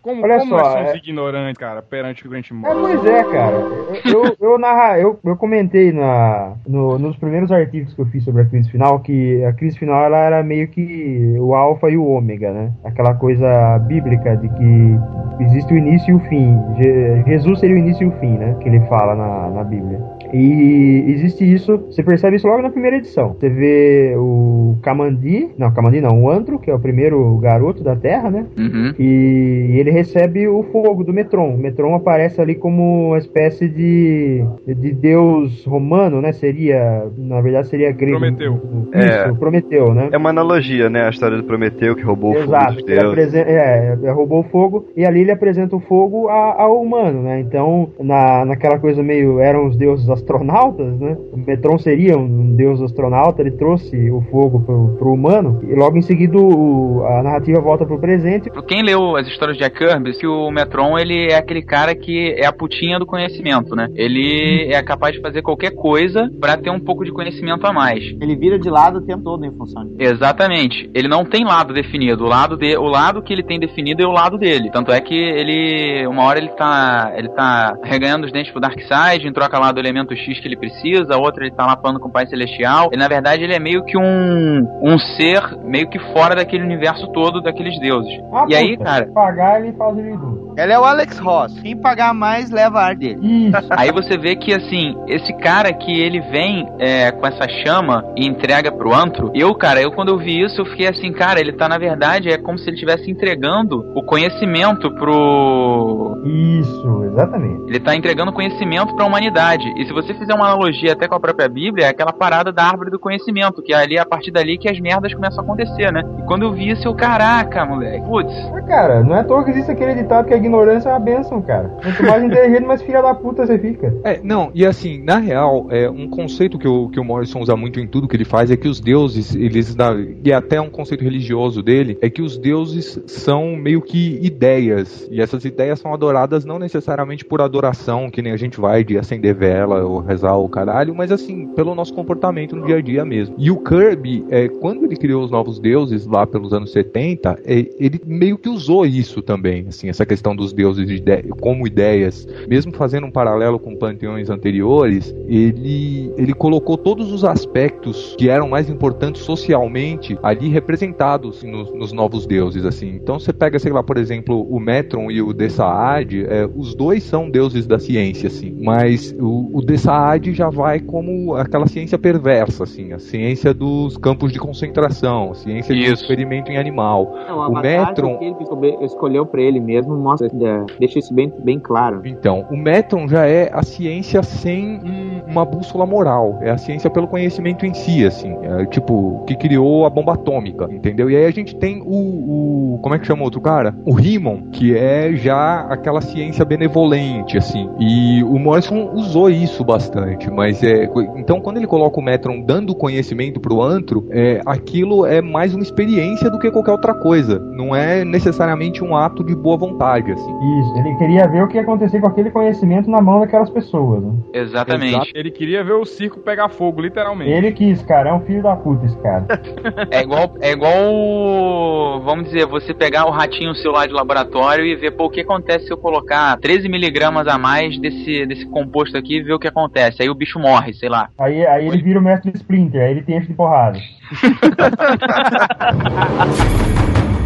Como, 0.00 0.22
Olha 0.24 0.38
como 0.38 0.50
só, 0.50 0.56
nós 0.58 0.72
somos 0.72 0.90
é- 0.92 0.96
ignorantes, 0.96 1.58
cara, 1.58 1.82
perante 1.82 2.26
o 2.26 2.30
É, 2.64 2.74
pois 2.74 3.04
é, 3.06 3.24
cara. 3.24 3.56
Eu, 4.04 4.36
eu, 4.40 4.58
narra, 4.58 4.98
eu, 4.98 5.18
eu 5.24 5.36
comentei 5.36 5.92
na, 5.92 6.52
no- 6.66 6.98
nos 6.98 7.16
primeiros 7.16 7.50
artigos 7.50 7.94
que 7.94 8.00
eu 8.00 8.06
fiz 8.06 8.24
sobre 8.24 8.42
a 8.42 8.44
crise 8.44 8.70
final 8.70 9.00
que 9.00 9.44
a 9.44 9.52
crise 9.52 9.78
final 9.78 10.04
ela 10.04 10.18
era 10.18 10.42
meio 10.42 10.68
que 10.68 11.34
o 11.38 11.54
alfa 11.54 11.88
e 11.90 11.96
o 11.96 12.04
ômega, 12.06 12.52
né? 12.52 12.70
Aquela 12.84 13.14
coisa 13.14 13.78
bíblica 13.80 14.36
de 14.36 14.48
que 14.48 14.98
existe 15.44 15.72
o 15.72 15.76
início 15.76 16.10
e 16.10 16.14
o 16.14 16.20
fim. 16.28 16.58
Je- 16.78 17.22
Jesus 17.26 17.58
seria 17.60 17.76
o 17.76 17.78
início 17.78 18.04
e 18.04 18.08
o 18.08 18.12
fim, 18.18 18.36
né? 18.38 18.56
Que 18.60 18.68
ele 18.68 18.80
fala 18.86 19.14
na, 19.14 19.50
na 19.50 19.64
Bíblia. 19.64 19.98
E 20.32 21.04
existe 21.08 21.50
isso, 21.50 21.76
você 21.90 22.02
percebe 22.02 22.36
isso 22.36 22.46
logo 22.46 22.62
na 22.62 22.70
primeira 22.70 22.96
edição. 22.96 23.34
Você 23.38 23.48
vê 23.48 24.14
o 24.16 24.76
Kamandi, 24.82 25.50
não, 25.58 25.72
Kamandi 25.72 26.00
não, 26.00 26.22
o 26.22 26.30
Antro, 26.30 26.58
que 26.58 26.70
é 26.70 26.74
o 26.74 26.78
primeiro 26.78 27.36
garoto 27.38 27.82
da 27.84 27.94
Terra, 27.96 28.30
né? 28.30 28.46
Uhum. 28.56 28.94
E 28.98 29.76
ele 29.78 29.90
recebe 29.90 30.48
o 30.48 30.62
fogo 30.64 31.04
do 31.04 31.12
Metron. 31.12 31.54
O 31.54 31.58
Metron 31.58 31.94
aparece 31.94 32.40
ali 32.40 32.54
como 32.54 33.08
uma 33.08 33.18
espécie 33.18 33.68
de, 33.68 34.44
de 34.66 34.92
deus 34.92 35.64
romano, 35.64 36.20
né? 36.20 36.32
Seria, 36.32 37.06
na 37.16 37.40
verdade, 37.40 37.68
seria 37.68 37.92
grego. 37.92 38.18
Prometeu. 38.18 38.54
Isso, 38.54 38.98
É. 38.98 39.32
Prometeu, 39.32 39.94
né? 39.94 40.08
É 40.12 40.16
uma 40.16 40.30
analogia, 40.30 40.88
né? 40.88 41.06
A 41.06 41.10
história 41.10 41.36
do 41.36 41.44
Prometeu 41.44 41.94
que 41.94 42.02
roubou 42.02 42.30
o 42.30 42.34
fogo 42.34 42.44
Exato, 42.44 42.74
dos 42.74 42.84
deuses. 42.84 43.34
é, 43.34 43.98
é, 44.02 44.10
roubou 44.10 44.40
o 44.40 44.44
fogo 44.44 44.86
e 44.96 45.04
ali 45.04 45.20
ele 45.20 45.32
apresenta 45.32 45.76
o 45.76 45.80
fogo 45.80 46.28
ao 46.28 46.80
humano, 46.80 47.22
né? 47.22 47.40
Então, 47.40 47.90
na, 48.00 48.44
naquela 48.44 48.78
coisa 48.78 49.02
meio 49.02 49.40
eram 49.40 49.66
os 49.66 49.76
deuses 49.76 50.08
astronautas, 50.22 50.98
né? 50.98 51.16
O 51.32 51.36
Metron 51.36 51.78
seria 51.78 52.16
um 52.16 52.54
deus 52.54 52.80
astronauta, 52.80 53.42
ele 53.42 53.50
trouxe 53.52 54.10
o 54.10 54.20
fogo 54.30 54.60
pro, 54.60 54.96
pro 54.98 55.12
humano 55.12 55.60
e 55.68 55.74
logo 55.74 55.96
em 55.98 56.02
seguida 56.02 56.38
o- 56.38 57.04
a 57.04 57.22
narrativa 57.22 57.60
volta 57.60 57.84
pro 57.84 57.98
presente. 57.98 58.48
Quem 58.66 58.82
leu 58.82 59.16
as 59.16 59.26
histórias 59.26 59.56
de 59.56 59.62
Jack 59.64 59.76
Kirby, 59.78 60.12
que 60.18 60.26
o 60.26 60.50
Metron 60.50 60.98
ele 60.98 61.28
é 61.30 61.36
aquele 61.36 61.62
cara 61.62 61.94
que 61.94 62.34
é 62.38 62.46
a 62.46 62.52
putinha 62.52 62.98
do 62.98 63.06
conhecimento, 63.06 63.74
né? 63.74 63.88
Ele 63.94 64.68
é 64.72 64.82
capaz 64.82 65.14
de 65.14 65.20
fazer 65.20 65.42
qualquer 65.42 65.72
coisa 65.74 66.30
pra 66.40 66.56
ter 66.56 66.70
um 66.70 66.80
pouco 66.80 67.04
de 67.04 67.12
conhecimento 67.12 67.66
a 67.66 67.72
mais. 67.72 68.02
Ele 68.20 68.36
vira 68.36 68.58
de 68.58 68.70
lado 68.70 68.98
o 68.98 69.02
tempo 69.02 69.22
todo 69.22 69.44
em 69.44 69.52
função 69.52 69.84
disso. 69.84 69.96
Exatamente. 69.98 70.88
Ele 70.94 71.08
não 71.08 71.24
tem 71.24 71.44
lado 71.44 71.74
definido. 71.74 72.24
O 72.24 72.28
lado, 72.28 72.56
de, 72.56 72.76
o 72.76 72.84
lado 72.86 73.22
que 73.22 73.32
ele 73.32 73.42
tem 73.42 73.58
definido 73.58 74.02
é 74.02 74.06
o 74.06 74.12
lado 74.12 74.38
dele. 74.38 74.70
Tanto 74.70 74.92
é 74.92 75.00
que 75.00 75.14
ele, 75.14 76.06
uma 76.06 76.24
hora 76.24 76.38
ele 76.38 76.48
tá, 76.50 77.12
ele 77.16 77.28
tá 77.30 77.74
reganhando 77.82 78.26
os 78.26 78.32
dentes 78.32 78.52
pro 78.52 78.60
Darkseid, 78.60 79.26
em 79.26 79.32
troca 79.32 79.58
lá 79.58 79.72
do 79.72 79.80
elemento 79.80 80.11
X 80.16 80.40
que 80.40 80.48
ele 80.48 80.56
precisa, 80.56 81.14
a 81.14 81.18
outra 81.18 81.44
ele 81.44 81.54
tá 81.54 81.66
lá 81.66 81.76
falando 81.76 82.00
com 82.00 82.08
o 82.08 82.12
Pai 82.12 82.26
Celestial. 82.26 82.90
E 82.92 82.96
na 82.96 83.08
verdade 83.08 83.42
ele 83.44 83.54
é 83.54 83.58
meio 83.58 83.84
que 83.84 83.96
um, 83.96 84.66
um 84.82 84.98
ser 84.98 85.42
meio 85.64 85.88
que 85.88 85.98
fora 86.12 86.34
daquele 86.34 86.64
universo 86.64 87.06
todo 87.12 87.40
daqueles 87.40 87.78
deuses. 87.80 88.12
Ah, 88.32 88.46
e 88.48 88.54
aí, 88.54 88.76
puta, 88.76 88.84
cara, 88.84 89.06
se 89.06 89.12
pagar 89.12 89.60
ele 89.60 89.72
faz 89.72 89.98
ele. 89.98 90.12
Ela 90.56 90.74
é 90.74 90.78
o 90.78 90.84
Alex 90.84 91.18
Ross. 91.18 91.58
Quem 91.60 91.76
pagar 91.76 92.12
mais 92.12 92.50
leva 92.50 92.78
a 92.78 92.86
ar 92.88 92.96
dele. 92.96 93.48
Isso. 93.48 93.68
Aí 93.76 93.90
você 93.90 94.18
vê 94.18 94.36
que, 94.36 94.52
assim, 94.52 94.94
esse 95.08 95.32
cara 95.38 95.72
que 95.72 95.90
ele 95.90 96.20
vem 96.20 96.68
é, 96.78 97.10
com 97.10 97.26
essa 97.26 97.48
chama 97.64 98.04
e 98.16 98.26
entrega 98.26 98.70
pro 98.70 98.94
antro, 98.94 99.30
eu, 99.34 99.54
cara, 99.54 99.80
eu 99.80 99.92
quando 99.92 100.10
eu 100.10 100.18
vi 100.18 100.42
isso, 100.42 100.60
eu 100.60 100.66
fiquei 100.66 100.88
assim, 100.88 101.12
cara, 101.12 101.40
ele 101.40 101.52
tá, 101.52 101.68
na 101.68 101.78
verdade, 101.78 102.28
é 102.28 102.36
como 102.36 102.58
se 102.58 102.68
ele 102.68 102.74
estivesse 102.74 103.10
entregando 103.10 103.92
o 103.94 104.02
conhecimento 104.02 104.90
pro... 104.94 106.20
Isso, 106.24 107.04
exatamente. 107.04 107.62
Ele 107.68 107.80
tá 107.80 107.96
entregando 107.96 108.32
conhecimento 108.32 108.94
pra 108.94 109.06
humanidade. 109.06 109.64
E 109.78 109.86
se 109.86 109.91
você 109.92 110.14
fizer 110.14 110.34
uma 110.34 110.46
analogia 110.46 110.92
até 110.92 111.08
com 111.08 111.14
a 111.14 111.20
própria 111.20 111.48
Bíblia, 111.48 111.86
é 111.86 111.88
aquela 111.88 112.12
parada 112.12 112.52
da 112.52 112.64
árvore 112.64 112.90
do 112.90 112.98
conhecimento, 112.98 113.62
que 113.62 113.72
é 113.72 113.76
ali, 113.76 113.98
a 113.98 114.04
partir 114.04 114.30
dali 114.30 114.58
que 114.58 114.68
as 114.68 114.78
merdas 114.80 115.14
começam 115.14 115.40
a 115.40 115.42
acontecer, 115.42 115.92
né? 115.92 116.02
E 116.18 116.22
quando 116.22 116.42
eu 116.42 116.52
vi 116.52 116.70
isso, 116.70 116.86
eu, 116.86 116.94
caraca, 116.94 117.64
moleque, 117.64 118.04
putz, 118.06 118.32
Mas, 118.52 118.64
cara, 118.66 119.02
não 119.02 119.16
é 119.16 119.20
à 119.20 119.24
toa 119.24 119.44
que 119.44 119.50
existe 119.50 119.70
aquele 119.70 119.94
ditado 119.94 120.26
que 120.26 120.34
a 120.34 120.36
ignorância 120.36 120.88
é 120.88 120.92
uma 120.92 121.00
benção, 121.00 121.40
cara. 121.42 121.68
Quanto 121.82 122.02
mais 122.02 122.22
inteligente, 122.22 122.64
mais 122.64 122.82
filha 122.82 123.02
da 123.02 123.14
puta 123.14 123.46
você 123.46 123.58
fica. 123.58 123.92
É, 124.04 124.20
não, 124.22 124.50
e 124.52 124.66
assim, 124.66 125.00
na 125.00 125.18
real, 125.18 125.68
é 125.70 125.88
um 125.88 126.08
conceito 126.08 126.58
que 126.58 126.66
o, 126.66 126.88
que 126.88 126.98
o 126.98 127.04
Morrison 127.04 127.40
usa 127.40 127.56
muito 127.56 127.78
em 127.78 127.86
tudo 127.86 128.08
que 128.08 128.16
ele 128.16 128.24
faz 128.24 128.50
é 128.50 128.56
que 128.56 128.66
os 128.66 128.80
deuses, 128.80 129.34
eles 129.34 129.74
dá, 129.76 129.94
e 130.24 130.32
até 130.32 130.60
um 130.60 130.68
conceito 130.68 131.04
religioso 131.04 131.62
dele, 131.62 131.96
é 132.02 132.10
que 132.10 132.20
os 132.20 132.36
deuses 132.36 133.00
são 133.06 133.54
meio 133.54 133.80
que 133.80 134.18
ideias, 134.22 135.08
e 135.10 135.20
essas 135.20 135.44
ideias 135.44 135.78
são 135.78 135.94
adoradas 135.94 136.44
não 136.44 136.58
necessariamente 136.58 137.24
por 137.24 137.40
adoração, 137.40 138.10
que 138.10 138.20
nem 138.20 138.32
a 138.32 138.36
gente 138.36 138.60
vai 138.60 138.82
de 138.82 138.98
acender 138.98 139.34
vela 139.34 139.81
ou 139.84 140.00
rezar 140.00 140.36
o 140.36 140.48
caralho, 140.48 140.94
mas 140.94 141.12
assim, 141.12 141.46
pelo 141.48 141.74
nosso 141.74 141.94
comportamento 141.94 142.56
no 142.56 142.66
dia 142.66 142.76
a 142.76 142.80
dia 142.80 143.04
mesmo. 143.04 143.34
E 143.38 143.50
o 143.50 143.56
Kirby, 143.56 144.24
é, 144.30 144.48
quando 144.48 144.84
ele 144.84 144.96
criou 144.96 145.24
os 145.24 145.30
novos 145.30 145.58
deuses 145.58 146.06
lá 146.06 146.26
pelos 146.26 146.52
anos 146.52 146.72
70, 146.72 147.40
é, 147.44 147.66
ele 147.78 148.00
meio 148.06 148.38
que 148.38 148.48
usou 148.48 148.86
isso 148.86 149.22
também, 149.22 149.66
assim, 149.68 149.88
essa 149.88 150.06
questão 150.06 150.34
dos 150.34 150.52
deuses 150.52 150.86
de 150.86 150.96
ide 150.96 151.28
como 151.40 151.66
ideias, 151.66 152.26
mesmo 152.48 152.72
fazendo 152.72 153.06
um 153.06 153.10
paralelo 153.10 153.58
com 153.58 153.76
panteões 153.76 154.30
anteriores, 154.30 155.14
ele, 155.26 156.12
ele 156.16 156.34
colocou 156.34 156.76
todos 156.76 157.12
os 157.12 157.24
aspectos 157.24 158.14
que 158.18 158.28
eram 158.28 158.48
mais 158.48 158.68
importantes 158.68 159.22
socialmente 159.22 160.18
ali 160.22 160.48
representados 160.48 161.42
nos, 161.42 161.72
nos 161.74 161.92
novos 161.92 162.26
deuses, 162.26 162.64
assim. 162.64 162.88
Então 162.94 163.18
você 163.18 163.32
pega, 163.32 163.58
sei 163.58 163.72
lá, 163.72 163.82
por 163.82 163.96
exemplo, 163.96 164.42
o 164.42 164.60
Metron 164.60 165.10
e 165.10 165.22
o 165.22 165.32
Dessaad, 165.32 166.24
é, 166.24 166.48
os 166.54 166.74
dois 166.74 167.02
são 167.02 167.30
deuses 167.30 167.66
da 167.66 167.78
ciência, 167.78 168.28
assim, 168.28 168.56
mas 168.60 169.14
o, 169.18 169.50
o 169.58 169.62
Dessaad 169.72 170.32
já 170.34 170.50
vai 170.50 170.80
como 170.80 171.34
aquela 171.34 171.66
ciência 171.66 171.98
perversa, 171.98 172.64
assim, 172.64 172.92
a 172.92 172.98
ciência 172.98 173.54
dos 173.54 173.96
campos 173.96 174.30
de 174.32 174.38
concentração, 174.38 175.30
a 175.30 175.34
ciência 175.34 175.72
Isso. 175.72 175.88
do 175.88 175.94
experimento 175.94 176.50
em 176.52 176.58
animal. 176.58 177.14
Não, 177.26 177.38
O 177.38 177.48
o 177.48 177.60
Metron... 177.60 178.18
Que 178.18 178.24
ele 178.26 178.36
escolhe- 178.40 178.76
escolheu 178.82 179.26
pra 179.26 179.40
ele 179.40 179.60
mesmo 179.60 179.96
mostra, 179.96 180.26
é, 180.28 180.64
deixa 180.78 180.98
isso 180.98 181.12
bem, 181.14 181.32
bem 181.42 181.58
claro. 181.58 182.02
Então, 182.04 182.44
o 182.50 182.56
Metron 182.56 183.08
já 183.08 183.26
é 183.26 183.50
a 183.52 183.62
ciência 183.62 184.22
sem 184.22 184.78
um- 184.84 185.30
uma 185.30 185.44
bússola 185.44 185.86
moral. 185.86 186.38
É 186.42 186.50
a 186.50 186.58
ciência 186.58 186.90
pelo 186.90 187.06
conhecimento 187.08 187.64
em 187.64 187.72
si, 187.72 188.04
assim. 188.04 188.34
É, 188.42 188.66
tipo, 188.66 189.24
que 189.26 189.34
criou 189.34 189.86
a 189.86 189.90
bomba 189.90 190.12
atômica, 190.14 190.68
entendeu? 190.70 191.10
E 191.10 191.16
aí 191.16 191.24
a 191.24 191.30
gente 191.30 191.56
tem 191.56 191.80
o, 191.82 192.74
o- 192.74 192.78
como 192.82 192.94
é 192.94 192.98
que 192.98 193.06
chama 193.06 193.22
o 193.22 193.24
outro 193.24 193.40
cara? 193.40 193.74
O 193.86 193.92
Riemann, 193.94 194.48
que 194.52 194.76
é 194.76 195.12
já 195.14 195.60
aquela 195.70 196.00
ciência 196.00 196.44
benevolente, 196.44 197.38
assim. 197.38 197.68
E 197.78 198.22
o 198.24 198.38
Morrison 198.38 198.90
usou 198.94 199.30
isso 199.30 199.61
bastante, 199.64 200.30
mas 200.30 200.62
é... 200.62 200.84
Então, 201.16 201.40
quando 201.40 201.56
ele 201.56 201.66
coloca 201.66 201.98
o 201.98 202.02
Metron 202.02 202.40
dando 202.40 202.74
conhecimento 202.74 203.40
pro 203.40 203.62
antro, 203.62 204.06
é, 204.10 204.40
aquilo 204.46 205.06
é 205.06 205.20
mais 205.20 205.54
uma 205.54 205.62
experiência 205.62 206.30
do 206.30 206.38
que 206.38 206.50
qualquer 206.50 206.72
outra 206.72 206.94
coisa. 206.94 207.38
Não 207.38 207.74
é 207.74 208.04
necessariamente 208.04 208.82
um 208.82 208.96
ato 208.96 209.24
de 209.24 209.34
boa 209.34 209.56
vontade, 209.56 210.12
assim. 210.12 210.60
Isso, 210.60 210.78
ele 210.78 210.96
queria 210.96 211.26
ver 211.28 211.42
o 211.42 211.48
que 211.48 211.56
ia 211.56 211.62
acontecer 211.62 212.00
com 212.00 212.06
aquele 212.06 212.30
conhecimento 212.30 212.90
na 212.90 213.00
mão 213.00 213.20
daquelas 213.20 213.50
pessoas. 213.50 214.02
Né? 214.02 214.12
Exatamente. 214.34 215.12
Ele 215.14 215.30
queria 215.30 215.62
ver 215.64 215.74
o 215.74 215.84
circo 215.84 216.20
pegar 216.20 216.48
fogo, 216.48 216.80
literalmente. 216.80 217.30
Ele 217.30 217.52
quis, 217.52 217.82
cara, 217.82 218.10
é 218.10 218.12
um 218.12 218.20
filho 218.20 218.42
da 218.42 218.56
puta 218.56 218.86
esse 218.86 218.96
cara. 218.98 219.26
É 219.90 220.00
igual, 220.00 220.34
é 220.40 220.52
igual, 220.52 222.00
vamos 222.02 222.26
dizer, 222.26 222.46
você 222.46 222.72
pegar 222.72 223.06
o 223.06 223.10
ratinho 223.10 223.54
seu 223.54 223.72
lá 223.72 223.86
de 223.86 223.92
laboratório 223.92 224.64
e 224.64 224.74
ver, 224.76 224.92
pô, 224.92 225.06
o 225.06 225.10
que 225.10 225.20
acontece 225.20 225.66
se 225.66 225.72
eu 225.72 225.76
colocar 225.76 226.38
13 226.38 226.68
miligramas 226.68 227.26
a 227.26 227.38
mais 227.38 227.78
desse, 227.78 228.26
desse 228.26 228.46
composto 228.46 228.96
aqui 228.96 229.18
e 229.18 229.22
ver 229.22 229.34
o 229.34 229.38
que 229.38 229.48
acontece. 229.52 230.02
Aí 230.02 230.10
o 230.10 230.14
bicho 230.14 230.38
morre, 230.38 230.74
sei 230.74 230.88
lá. 230.88 231.08
Aí, 231.18 231.46
aí 231.46 231.68
ele 231.68 231.80
vira 231.80 232.00
o 232.00 232.02
mestre 232.02 232.32
Splinter, 232.34 232.82
aí 232.82 232.90
ele 232.90 233.02
tem 233.02 233.18
enche 233.18 233.28
de 233.28 233.34
porrada. 233.34 233.78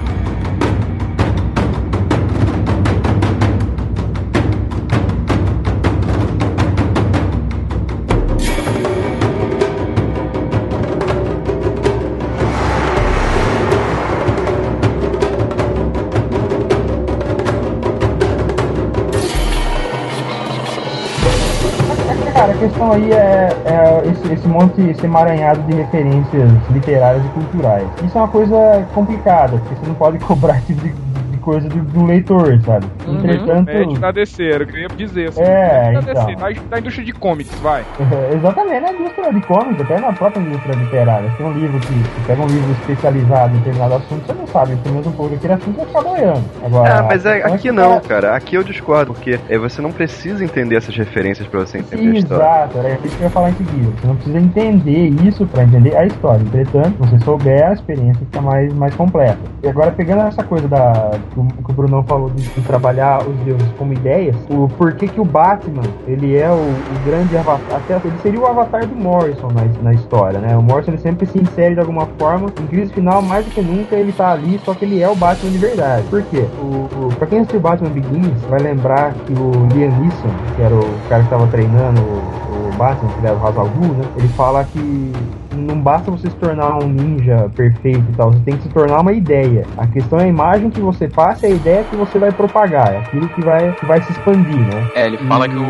Questão 22.77 22.93
aí 22.93 23.11
é, 23.11 23.49
é 23.65 24.03
esse, 24.11 24.35
esse 24.35 24.47
monte, 24.47 24.83
esse 24.83 25.03
emaranhado 25.03 25.63
de 25.63 25.77
referências 25.77 26.51
literárias 26.71 27.25
e 27.25 27.29
culturais. 27.31 27.89
Isso 28.05 28.19
é 28.19 28.21
uma 28.21 28.29
coisa 28.29 28.87
complicada, 28.93 29.57
porque 29.57 29.77
você 29.77 29.87
não 29.87 29.95
pode 29.95 30.19
cobrar 30.27 30.59
esse 30.59 30.75
tipo 30.75 30.83
de 30.83 31.06
coisa 31.47 31.69
do, 31.69 31.79
do 31.79 32.05
leitor, 32.05 32.61
sabe? 32.65 32.87
Uhum. 33.07 33.19
Entretanto. 33.19 33.67
Médico 33.67 34.01
da 34.01 34.11
DC, 34.11 34.43
era 34.45 34.65
o 34.65 34.67
que 34.67 34.73
eu 34.83 34.89
queria 34.89 35.07
dizer 35.07 35.29
assim. 35.29 35.43
É, 35.43 35.93
da 35.93 36.01
então. 36.01 36.27
DC, 36.27 36.35
da, 36.37 36.61
da 36.71 36.79
indústria 36.81 37.05
de 37.07 37.13
comics, 37.13 37.55
vai. 37.61 37.85
É, 38.01 38.35
Exatamente, 38.35 38.81
na 38.81 38.93
indústria 38.93 39.33
de 39.33 39.41
comics, 39.43 39.81
até 39.81 40.01
na 40.01 40.13
própria 40.13 40.41
indústria 40.41 40.75
literária. 40.75 41.31
Tem 41.39 41.47
um 41.47 41.53
livro 41.53 41.79
que, 41.79 41.87
você 41.95 42.27
pega 42.27 42.43
um 42.43 42.47
livro 42.47 42.73
especializado 42.73 43.55
em 43.55 43.59
determinado 43.59 43.95
assunto, 43.95 44.27
você 44.27 44.33
não 44.33 44.47
sabe, 44.49 44.77
pelo 44.77 44.95
menos 44.97 45.07
um 45.07 45.13
pouco 45.13 45.35
daquele 45.35 45.53
assunto, 45.53 45.77
você 45.77 45.87
fica 45.87 46.03
boiando. 46.03 46.45
Agora, 46.65 46.99
Ah, 46.99 47.03
mas 47.05 47.25
é- 47.25 47.31
a 47.31 47.35
questão 47.35 47.55
aqui 47.55 47.63
que 47.63 47.73
não, 47.73 48.01
tá- 48.01 48.09
cara. 48.09 48.37
Aqui 48.37 48.57
eu 48.57 48.65
discordo, 48.65 49.15
porque 49.15 49.39
é, 49.49 49.57
você 49.57 49.81
não 49.81 49.93
precisa 49.93 50.45
entender 50.45 50.75
essas 50.77 50.97
referências 50.97 51.47
pra 51.47 51.61
você 51.61 51.79
entender 51.79 52.09
a 52.09 52.13
Sim, 52.13 52.19
história. 52.19 52.43
exato, 52.45 52.79
era 52.79 52.89
isso 53.05 53.17
que 53.17 53.23
eu 53.23 53.27
ia 53.27 53.31
falar 53.31 53.51
em 53.51 53.55
seguida. 53.55 53.93
Você 54.01 54.07
não 54.09 54.17
precisa 54.17 54.39
entender 54.41 55.09
isso 55.25 55.47
pra 55.47 55.63
entender 55.63 55.97
a 55.97 56.05
história. 56.05 56.43
Entretanto, 56.43 57.05
se 57.05 57.11
você 57.11 57.25
souber, 57.25 57.67
a 57.69 57.73
experiência 57.73 58.27
fica 58.27 58.41
mais, 58.41 58.73
mais 58.75 58.95
completa. 58.97 59.39
E 59.63 59.69
agora, 59.69 59.93
pegando 59.93 60.23
essa 60.23 60.43
coisa 60.43 60.67
da, 60.67 61.11
o, 61.41 61.47
que 61.47 61.71
o 61.71 61.75
Brunão 61.75 62.03
falou 62.03 62.31
de, 62.31 62.43
de 62.43 62.61
trabalhar 62.63 63.27
os 63.27 63.37
deuses 63.45 63.69
como 63.79 63.93
ideias, 63.93 64.37
o 64.51 64.69
porquê 64.69 65.09
que 65.09 65.21
o 65.21 65.25
Batman, 65.25 65.83
ele 66.07 66.37
é 66.37 66.51
o, 66.51 66.55
o 66.55 67.05
grande 67.05 67.37
avatar, 67.37 67.77
até 67.77 67.95
ele 68.07 68.19
seria 68.23 68.41
o 68.41 68.47
avatar 68.47 68.87
do 68.87 68.95
Morrison 68.95 69.49
na, 69.49 69.65
na 69.83 69.95
história, 69.95 70.39
né? 70.39 70.57
O 70.57 70.63
Morrison 70.63 70.93
ele 70.93 70.99
sempre 70.99 71.27
se 71.27 71.39
insere 71.39 71.75
de 71.75 71.81
alguma 71.81 72.07
forma, 72.19 72.49
em 72.61 72.67
crise 72.67 72.93
final, 72.93 73.23
mais 73.23 73.45
do 73.45 73.51
que 73.51 73.61
nunca, 73.61 73.97
ele 73.97 74.13
tá 74.13 74.33
ali, 74.33 74.61
só 74.65 74.75
que 74.75 74.85
ele 74.85 75.03
é 75.03 75.09
o 75.09 75.15
Batman 75.15 75.51
de 75.51 75.59
verdade. 75.59 76.07
Por 76.09 76.23
quê? 76.23 76.47
O, 76.61 77.07
o, 77.07 77.15
pra 77.17 77.27
quem 77.27 77.41
assistiu 77.41 77.61
Batman 77.61 77.91
Begins, 77.91 78.41
vai 78.49 78.61
lembrar 78.61 79.13
que 79.27 79.33
o 79.33 79.51
Liam 79.75 79.91
Neeson, 79.99 80.29
que 80.57 80.63
era 80.63 80.75
o 80.75 81.09
cara 81.09 81.23
que 81.23 81.31
tava 81.31 81.47
treinando 81.49 82.01
o, 82.01 82.69
o 82.69 82.77
Batman, 82.77 83.11
que 83.11 83.27
era 83.27 83.37
o 83.37 83.47
Hazal 83.47 83.69
Ghul, 83.69 83.95
né? 83.95 84.05
Ele 84.17 84.29
fala 84.29 84.65
que 84.65 85.13
não 85.57 85.81
basta 85.81 86.11
você 86.11 86.29
se 86.29 86.37
tornar 86.37 86.83
um 86.83 86.89
ninja 86.89 87.51
perfeito 87.55 88.05
e 88.11 88.17
tal, 88.17 88.33
você 88.33 88.41
tem 88.41 88.57
que 88.57 88.65
se 88.65 88.69
tornar 88.69 89.01
uma 89.01 89.13
ideia. 89.13 89.65
A 89.77 89.87
questão 89.87 90.19
é 90.19 90.25
a 90.25 90.29
imagem 90.29 90.71
que 90.71 90.81
você 90.81 91.09
passa 91.09 91.47
e 91.47 91.53
a 91.53 91.55
ideia 91.55 91.85
que 91.85 91.97
você 91.97 92.19
vai 92.19 92.33
propagar, 92.33 92.93
é 92.95 92.99
aquilo 92.99 93.29
que 93.29 93.43
vai, 93.45 93.73
que 93.73 93.87
vai 93.87 94.03
se 94.03 94.13
expandir, 94.13 94.59
né? 94.59 94.91
É, 94.95 95.07
ele 95.07 95.19
fala 95.19 95.49
que 95.49 95.57
o. 95.57 95.67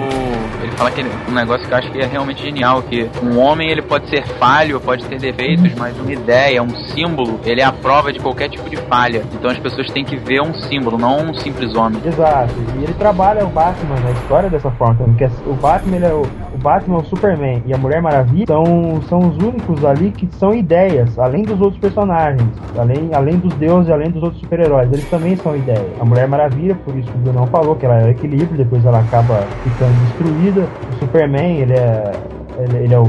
Ele 0.62 0.72
fala 0.72 0.90
que 0.90 1.00
ele- 1.00 1.10
um 1.28 1.32
negócio 1.32 1.66
que 1.66 1.72
eu 1.72 1.78
acho 1.78 1.90
que 1.92 1.98
é 2.00 2.06
realmente 2.06 2.42
genial, 2.42 2.82
que 2.82 3.08
um 3.22 3.38
homem 3.38 3.70
ele 3.70 3.82
pode 3.82 4.08
ser 4.08 4.26
falho, 4.38 4.80
pode 4.80 5.04
ter 5.04 5.18
defeitos, 5.18 5.72
mas 5.78 5.98
uma 5.98 6.12
ideia, 6.12 6.62
um 6.62 6.74
símbolo, 6.88 7.38
ele 7.44 7.60
é 7.60 7.64
a 7.64 7.72
prova 7.72 8.12
de 8.12 8.18
qualquer 8.18 8.48
tipo 8.48 8.68
de 8.68 8.76
falha. 8.76 9.22
Então 9.32 9.50
as 9.50 9.58
pessoas 9.58 9.86
têm 9.90 10.04
que 10.04 10.16
ver 10.16 10.40
um 10.40 10.54
símbolo, 10.54 10.98
não 10.98 11.30
um 11.30 11.34
simples 11.34 11.74
homem. 11.74 12.00
Exato. 12.04 12.54
E 12.78 12.84
ele 12.84 12.94
trabalha 12.94 13.44
o 13.44 13.48
Batman 13.48 13.96
na 14.02 14.10
história 14.12 14.48
dessa 14.50 14.70
forma 14.72 14.96
porque 15.04 15.28
o 15.46 15.54
Batman, 15.54 15.96
ele 15.96 16.06
é 16.06 16.12
o, 16.12 16.22
o 16.56 16.58
Batman, 16.58 16.98
o 16.98 17.04
Superman 17.04 17.62
e 17.66 17.74
a 17.74 17.78
Mulher 17.78 18.00
Maravilha 18.00 18.46
são, 18.46 19.00
são 19.02 19.18
os 19.18 19.36
únicos 19.36 19.84
ali 19.84 20.10
que 20.10 20.26
são 20.36 20.54
ideias, 20.54 21.18
além 21.18 21.42
dos 21.42 21.60
outros 21.60 21.78
personagens, 21.78 22.48
além, 22.76 23.10
além 23.12 23.36
dos 23.36 23.52
deuses, 23.54 23.90
além 23.90 24.10
dos 24.10 24.22
outros 24.22 24.40
super-heróis, 24.40 24.90
eles 24.90 25.08
também 25.10 25.36
são 25.36 25.54
ideias. 25.54 25.86
A 26.00 26.04
Mulher 26.04 26.26
Maravilha, 26.26 26.74
por 26.84 26.96
isso 26.96 27.10
que 27.10 27.18
o 27.18 27.20
Brunão 27.20 27.46
falou, 27.46 27.76
que 27.76 27.84
ela 27.84 28.00
é 28.00 28.06
o 28.06 28.08
equilíbrio, 28.08 28.56
depois 28.56 28.84
ela 28.84 29.00
acaba 29.00 29.42
ficando 29.62 29.94
destruída. 30.06 30.66
O 30.92 30.98
Superman, 30.98 31.58
ele 31.58 31.74
é, 31.74 32.12
ele, 32.58 32.84
ele 32.84 32.94
é 32.94 32.98
o, 32.98 33.04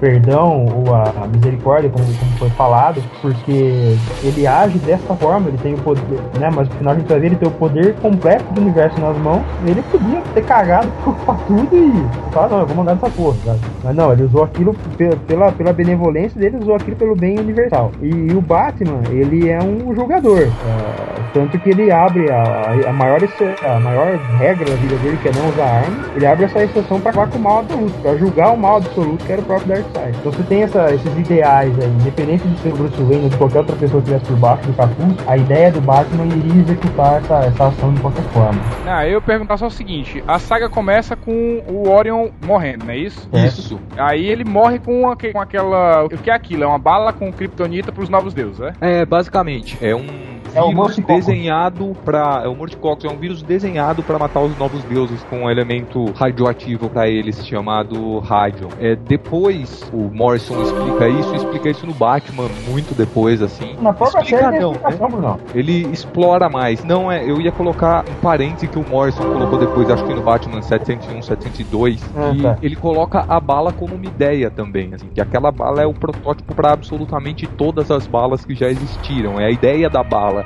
perdão 0.00 0.66
ou 0.66 0.94
a, 0.94 1.26
misericórdia, 1.26 1.90
como, 1.90 2.04
como 2.04 2.30
foi 2.38 2.50
falado, 2.50 3.02
porque 3.22 3.96
ele 4.22 4.46
age 4.46 4.78
dessa 4.78 5.14
forma, 5.14 5.48
ele 5.48 5.58
tem 5.58 5.74
o 5.74 5.78
poder, 5.78 6.18
né? 6.38 6.50
Mas 6.54 6.68
no 6.68 6.74
final 6.76 6.94
a 6.94 6.96
gente 6.96 7.08
vai 7.08 7.20
ver 7.20 7.26
ele 7.26 7.36
tem 7.36 7.48
o 7.48 7.52
poder 7.52 7.94
completo 7.96 8.44
do 8.52 8.60
universo 8.60 9.00
nas 9.00 9.16
mãos. 9.18 9.42
Ele 9.66 9.82
podia 9.90 10.20
ter 10.34 10.44
cagado 10.44 10.88
pra 11.24 11.34
tudo 11.46 11.68
e 11.76 12.32
falar, 12.32 12.48
não, 12.48 12.60
eu 12.60 12.66
vou 12.66 12.76
mandar 12.76 12.94
nessa 12.94 13.10
porra, 13.10 13.36
sabe? 13.44 13.60
Mas 13.82 13.96
não, 13.96 14.12
ele 14.12 14.24
usou 14.24 14.44
aquilo 14.44 14.74
pe- 14.96 15.16
pela, 15.26 15.52
pela 15.52 15.72
benevolência 15.72 16.40
dele, 16.40 16.58
usou 16.60 16.74
aquilo 16.76 16.96
pelo 16.96 17.16
bem 17.16 17.38
universal. 17.38 17.90
E, 18.02 18.32
o 18.32 18.40
Batman, 18.40 19.00
ele 19.10 19.48
é 19.48 19.58
um 19.62 19.94
julgador. 19.94 20.40
é, 20.42 21.26
tanto 21.32 21.58
que 21.58 21.70
ele 21.70 21.90
abre 21.90 22.30
a, 22.30 22.72
a, 22.88 22.92
maior, 22.92 23.18
a 23.64 23.80
maior 23.80 24.16
regra 24.38 24.64
da 24.64 24.76
vida 24.76 24.96
dele, 24.96 25.18
que 25.22 25.28
é 25.28 25.32
não 25.32 25.48
usar 25.50 25.64
arma, 25.66 25.96
ele 26.14 26.26
abre 26.26 26.44
essa 26.44 26.62
exceção 26.62 27.00
pra 27.00 27.10
acabar 27.10 27.28
com 27.30 27.38
o 27.38 27.42
mal 27.42 27.58
absoluto, 27.60 27.92
pra 28.02 28.16
julgar 28.16 28.52
o 28.54 28.56
mal 28.56 28.76
absoluto, 28.76 29.24
que 29.24 29.32
era 29.32 29.40
o 29.40 29.44
próprio 29.44 29.68
Darkseid. 29.92 30.16
Então 30.18 30.32
você 30.32 30.42
tem 30.44 30.62
essa- 30.62 30.92
esses 30.94 31.18
ideais 31.18 31.78
aí, 31.78 31.88
independente 31.88 32.46
de 32.48 32.58
ser 32.60 32.72
o 32.72 32.76
Bruce 32.76 33.02
Wayne 33.02 33.24
ou 33.24 33.28
de 33.30 33.36
qualquer 33.36 33.58
outra 33.58 33.76
pessoa 33.76 34.02
que 34.02 34.10
estivesse 34.10 34.32
por 34.32 34.38
baixo 34.40 34.62
do 34.66 34.72
capuz, 34.74 35.14
a 35.26 35.36
ideia 35.36 35.72
do 35.72 35.80
Batman 35.80 36.24
iria 36.26 36.62
executar 36.62 37.18
essa, 37.18 37.34
essa 37.46 37.66
ação 37.68 37.92
de 37.94 38.00
qualquer 38.00 38.22
forma. 38.32 38.60
Ah, 38.86 39.04
eu 39.06 39.12
ia 39.12 39.20
perguntar 39.20 39.56
só 39.56 39.66
o 39.66 39.70
seguinte: 39.70 40.22
a 40.26 40.38
saga 40.38 40.68
começa 40.68 41.16
com 41.16 41.62
o 41.68 41.88
Orion 41.90 42.28
morrendo, 42.44 42.84
não 42.84 42.92
é 42.92 42.98
isso? 42.98 43.28
Isso. 43.32 43.78
Aí 43.96 44.26
ele 44.26 44.44
morre 44.44 44.78
com, 44.78 45.08
aque- 45.10 45.32
com 45.32 45.40
aquela. 45.40 46.04
O 46.04 46.08
que 46.08 46.30
é 46.30 46.34
aquilo? 46.34 46.64
É 46.64 46.66
uma 46.66 46.78
bala 46.78 47.12
com 47.12 47.32
kryptonita 47.32 47.92
pros 47.92 48.08
novos 48.08 48.32
deuses, 48.34 48.60
é? 48.60 48.72
É, 48.80 49.04
basicamente, 49.06 49.76
é 49.80 49.94
um 49.94 50.06
É 50.56 50.60
o 50.62 50.66
vírus 50.68 50.76
Morticoccus. 50.76 51.26
desenhado 51.26 51.96
pra. 52.04 52.42
É 52.44 52.48
o 52.48 52.54
Morticoccus, 52.56 53.04
é 53.10 53.12
um 53.14 53.18
vírus 53.18 53.42
desenhado 53.42 54.02
pra 54.02 54.18
matar 54.18 54.40
os 54.40 54.56
novos 54.56 54.82
deuses 54.84 55.22
com 55.24 55.44
um 55.44 55.50
elemento 55.50 56.04
radioativo 56.12 56.88
pra 56.88 57.08
eles, 57.08 57.46
chamado 57.46 58.18
Radium. 58.20 58.68
É, 58.78 58.96
depois 58.96 59.82
o 59.92 60.10
Morrison 60.14 60.60
explica 60.62 61.08
isso, 61.08 61.34
explica 61.34 61.68
isso 61.70 61.86
no 61.86 61.92
Batman 61.94 62.48
muito 62.68 62.94
depois, 62.94 63.42
assim. 63.42 63.76
Na 63.80 63.92
própria 63.92 64.20
Explica 64.22 64.44
série 64.44 64.58
não, 64.60 64.70
né? 64.72 64.76
explicação, 64.78 65.10
Bruno. 65.10 65.40
Ele 65.54 65.86
explora 65.92 66.48
mais. 66.48 66.82
Não 66.84 67.10
é, 67.12 67.22
eu 67.28 67.40
ia 67.40 67.52
colocar 67.52 68.04
um 68.08 68.14
parêntese 68.14 68.68
que 68.68 68.78
o 68.78 68.88
Morrison 68.88 69.22
colocou 69.24 69.58
depois, 69.58 69.90
acho 69.90 70.04
que 70.04 70.14
no 70.14 70.22
Batman 70.22 70.62
701, 70.62 71.22
702, 71.22 72.02
Ah, 72.16 72.32
e 72.34 72.42
tá. 72.42 72.58
ele 72.62 72.76
coloca 72.76 73.24
a 73.28 73.38
bala 73.40 73.72
como 73.72 73.94
uma 73.94 74.06
ideia 74.06 74.50
também, 74.50 74.94
assim, 74.94 75.08
que 75.12 75.20
aquela 75.20 75.50
bala 75.50 75.82
é 75.82 75.86
o 75.86 75.92
protótipo 75.92 76.54
para 76.54 76.72
absolutamente 76.72 77.46
todas 77.46 77.90
as 77.90 78.06
balas 78.06 78.44
que 78.44 78.54
já 78.54 78.68
existiram, 78.68 79.38
é 79.40 79.46
a 79.46 79.50
ideia 79.50 79.90
da 79.90 80.02
bala. 80.02 80.45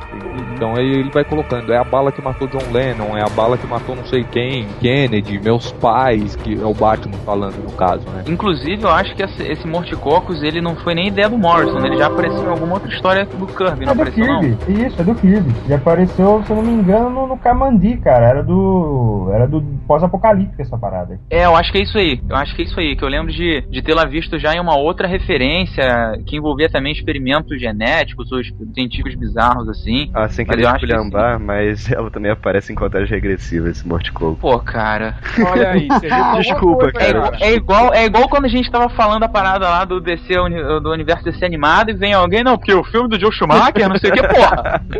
Então 0.55 0.77
aí 0.77 0.87
ele 0.87 1.11
vai 1.11 1.25
colocando, 1.25 1.73
é 1.73 1.79
a 1.79 1.85
bala 1.85 2.13
que 2.13 2.23
matou 2.23 2.47
John 2.49 2.73
Lennon, 2.73 3.17
é 3.17 3.23
a 3.23 3.29
bala 3.29 3.57
que 3.57 3.67
matou 3.67 3.97
não 3.97 4.05
sei 4.05 4.25
quem, 4.25 4.67
Kennedy, 4.81 5.41
meus 5.41 5.73
pais, 5.73 6.37
que 6.37 6.61
é 6.61 6.65
o 6.65 6.75
Batman 6.75 7.17
falando 7.25 7.57
no 7.63 7.73
caso, 7.73 8.09
né? 8.11 8.25
Inclusive, 8.27 8.83
eu 8.83 8.91
acho 8.91 9.15
que 9.15 9.23
esse, 9.23 9.43
esse 9.43 9.67
Morticocos, 9.67 10.43
ele 10.43 10.61
não 10.61 10.77
foi 10.77 10.95
nem 10.95 11.09
ideia 11.09 11.29
do 11.29 11.39
Morrison, 11.39 11.79
ele 11.85 11.97
já 11.97 12.07
apareceu 12.07 12.45
em 12.45 12.49
alguma 12.49 12.75
outra 12.75 12.89
história 12.89 13.25
do 13.25 13.47
Kirby, 13.47 13.87
não 13.87 13.93
É 13.93 13.95
do 13.95 14.03
apareceu 14.03 14.27
não? 14.27 14.41
Kirby, 14.41 14.87
isso, 14.87 15.01
é 15.01 15.05
do 15.05 15.15
Kirby. 15.15 15.55
Ele 15.65 15.75
apareceu, 15.75 16.43
se 16.45 16.51
eu 16.51 16.57
não 16.57 16.63
me 16.63 16.73
engano, 16.73 17.11
no, 17.11 17.27
no 17.27 17.39
Kamandi, 17.39 17.97
cara. 17.99 18.27
Era 18.27 18.43
do. 18.43 19.31
Era 19.33 19.47
do 19.47 19.63
pós-apocalíptico 19.87 20.61
essa 20.61 20.79
parada. 20.79 21.19
É, 21.31 21.45
eu 21.45 21.57
acho 21.57 21.73
que 21.73 21.79
é 21.79 21.83
isso 21.83 21.99
aí. 21.99 22.21
Eu 22.29 22.37
acho 22.37 22.55
que 22.55 22.63
é 22.63 22.65
isso 22.65 22.79
aí. 22.79 22.97
Que 22.97 23.05
eu 23.05 23.09
lembro 23.09 23.33
de, 23.33 23.63
de 23.71 23.83
tê-la 23.83 24.05
visto 24.05 24.39
já 24.39 24.55
em 24.55 24.61
uma 24.61 24.77
outra 24.77 25.07
referência 25.07 25.85
que 26.27 26.37
envolvia 26.37 26.69
também 26.69 26.93
experimentos 26.93 27.61
genéticos 27.61 28.31
ou 28.33 28.41
científicos 28.75 29.15
bizarros, 29.15 29.69
assim. 29.69 29.90
Ah, 30.15 30.29
sem 30.29 30.47
querer 30.47 30.67
esculhambar, 30.67 31.39
mas 31.39 31.91
ela 31.93 32.11
também 32.11 32.31
aparece 32.31 32.73
em 32.73 32.77
contagem 32.77 33.09
regressiva, 33.09 33.69
esse 33.69 33.87
Morticoco. 33.87 34.37
Pô, 34.37 34.59
cara. 34.59 35.17
Olha 35.47 35.71
aí, 35.71 35.89
você 35.89 36.09
viu 36.09 36.41
Desculpa, 36.41 36.93
coisa, 36.93 37.13
cara. 37.13 37.33
É 37.41 37.55
igual, 37.55 37.95
é 37.95 38.05
igual 38.05 38.29
quando 38.29 38.47
a 38.47 38.49
gente 38.49 38.71
tava 38.71 38.89
falando 38.89 39.25
a 39.25 39.29
parada 39.29 39.69
lá 39.69 39.85
do 39.85 40.01
DC, 40.01 40.35
do 40.83 40.91
universo 40.91 41.25
DC 41.25 41.45
animado 41.45 41.91
e 41.91 41.95
vem 41.95 42.13
alguém, 42.13 42.43
não, 42.43 42.57
porque 42.57 42.73
o 42.73 42.85
filme 42.85 43.09
do 43.09 43.19
Joe 43.19 43.33
Schumacher, 43.33 43.89
não 43.89 43.99
sei 43.99 44.11
o 44.11 44.15
que, 44.15 44.23
porra. 44.23 44.83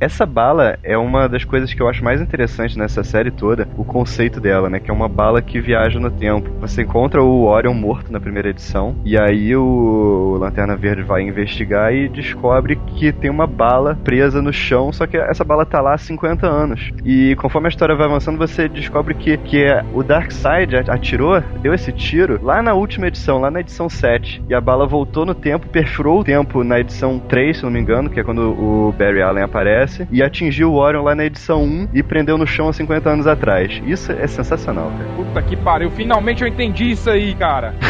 Essa 0.00 0.24
bala 0.24 0.78
é 0.82 0.96
uma 0.96 1.28
das 1.28 1.44
coisas 1.44 1.72
que 1.72 1.82
eu 1.82 1.88
acho 1.88 2.04
mais 2.04 2.20
interessante 2.20 2.78
nessa 2.78 3.02
série 3.02 3.30
toda, 3.30 3.68
o 3.76 3.84
conceito 3.84 4.40
dela, 4.40 4.70
né? 4.70 4.80
Que 4.80 4.90
é 4.90 4.94
uma 4.94 5.08
bala 5.08 5.42
que 5.42 5.60
viaja 5.60 5.98
no 5.98 6.10
tempo. 6.10 6.50
Você 6.60 6.82
encontra 6.82 7.22
o 7.22 7.44
Orion 7.44 7.74
morto 7.74 8.12
na 8.12 8.20
primeira 8.20 8.50
edição, 8.50 8.96
e 9.04 9.18
aí 9.18 9.54
o 9.56 10.36
Lanterna 10.38 10.76
Verde 10.76 11.02
vai 11.02 11.22
investigar 11.22 11.92
e 11.92 12.08
descobre 12.08 12.77
que 12.86 13.12
tem 13.12 13.30
uma 13.30 13.46
bala 13.46 13.96
presa 14.02 14.42
no 14.42 14.52
chão, 14.52 14.92
só 14.92 15.06
que 15.06 15.16
essa 15.16 15.44
bala 15.44 15.64
tá 15.64 15.80
lá 15.80 15.94
há 15.94 15.98
50 15.98 16.46
anos. 16.46 16.92
E 17.04 17.36
conforme 17.36 17.68
a 17.68 17.70
história 17.70 17.94
vai 17.94 18.06
avançando, 18.06 18.38
você 18.38 18.68
descobre 18.68 19.14
que, 19.14 19.36
que 19.36 19.62
é 19.62 19.84
o 19.92 20.02
Darkseid 20.02 20.74
atirou, 20.88 21.40
deu 21.60 21.74
esse 21.74 21.92
tiro 21.92 22.40
lá 22.42 22.62
na 22.62 22.74
última 22.74 23.06
edição, 23.06 23.38
lá 23.38 23.50
na 23.50 23.60
edição 23.60 23.88
7. 23.88 24.42
E 24.48 24.54
a 24.54 24.60
bala 24.60 24.86
voltou 24.86 25.24
no 25.24 25.34
tempo, 25.34 25.68
perfurou 25.68 26.20
o 26.20 26.24
tempo 26.24 26.64
na 26.64 26.80
edição 26.80 27.18
3, 27.18 27.58
se 27.58 27.62
não 27.62 27.70
me 27.70 27.80
engano, 27.80 28.10
que 28.10 28.20
é 28.20 28.24
quando 28.24 28.50
o 28.50 28.92
Barry 28.96 29.22
Allen 29.22 29.44
aparece, 29.44 30.06
e 30.10 30.22
atingiu 30.22 30.72
o 30.72 30.76
Orion 30.76 31.02
lá 31.02 31.14
na 31.14 31.24
edição 31.24 31.62
1 31.62 31.88
e 31.94 32.02
prendeu 32.02 32.38
no 32.38 32.46
chão 32.46 32.68
há 32.68 32.72
50 32.72 33.10
anos 33.10 33.26
atrás. 33.26 33.82
Isso 33.86 34.12
é 34.12 34.26
sensacional, 34.26 34.90
cara. 34.90 35.08
Puta 35.16 35.42
que 35.42 35.56
pariu, 35.56 35.90
finalmente 35.90 36.42
eu 36.42 36.48
entendi 36.48 36.90
isso 36.90 37.10
aí, 37.10 37.34
cara. 37.34 37.74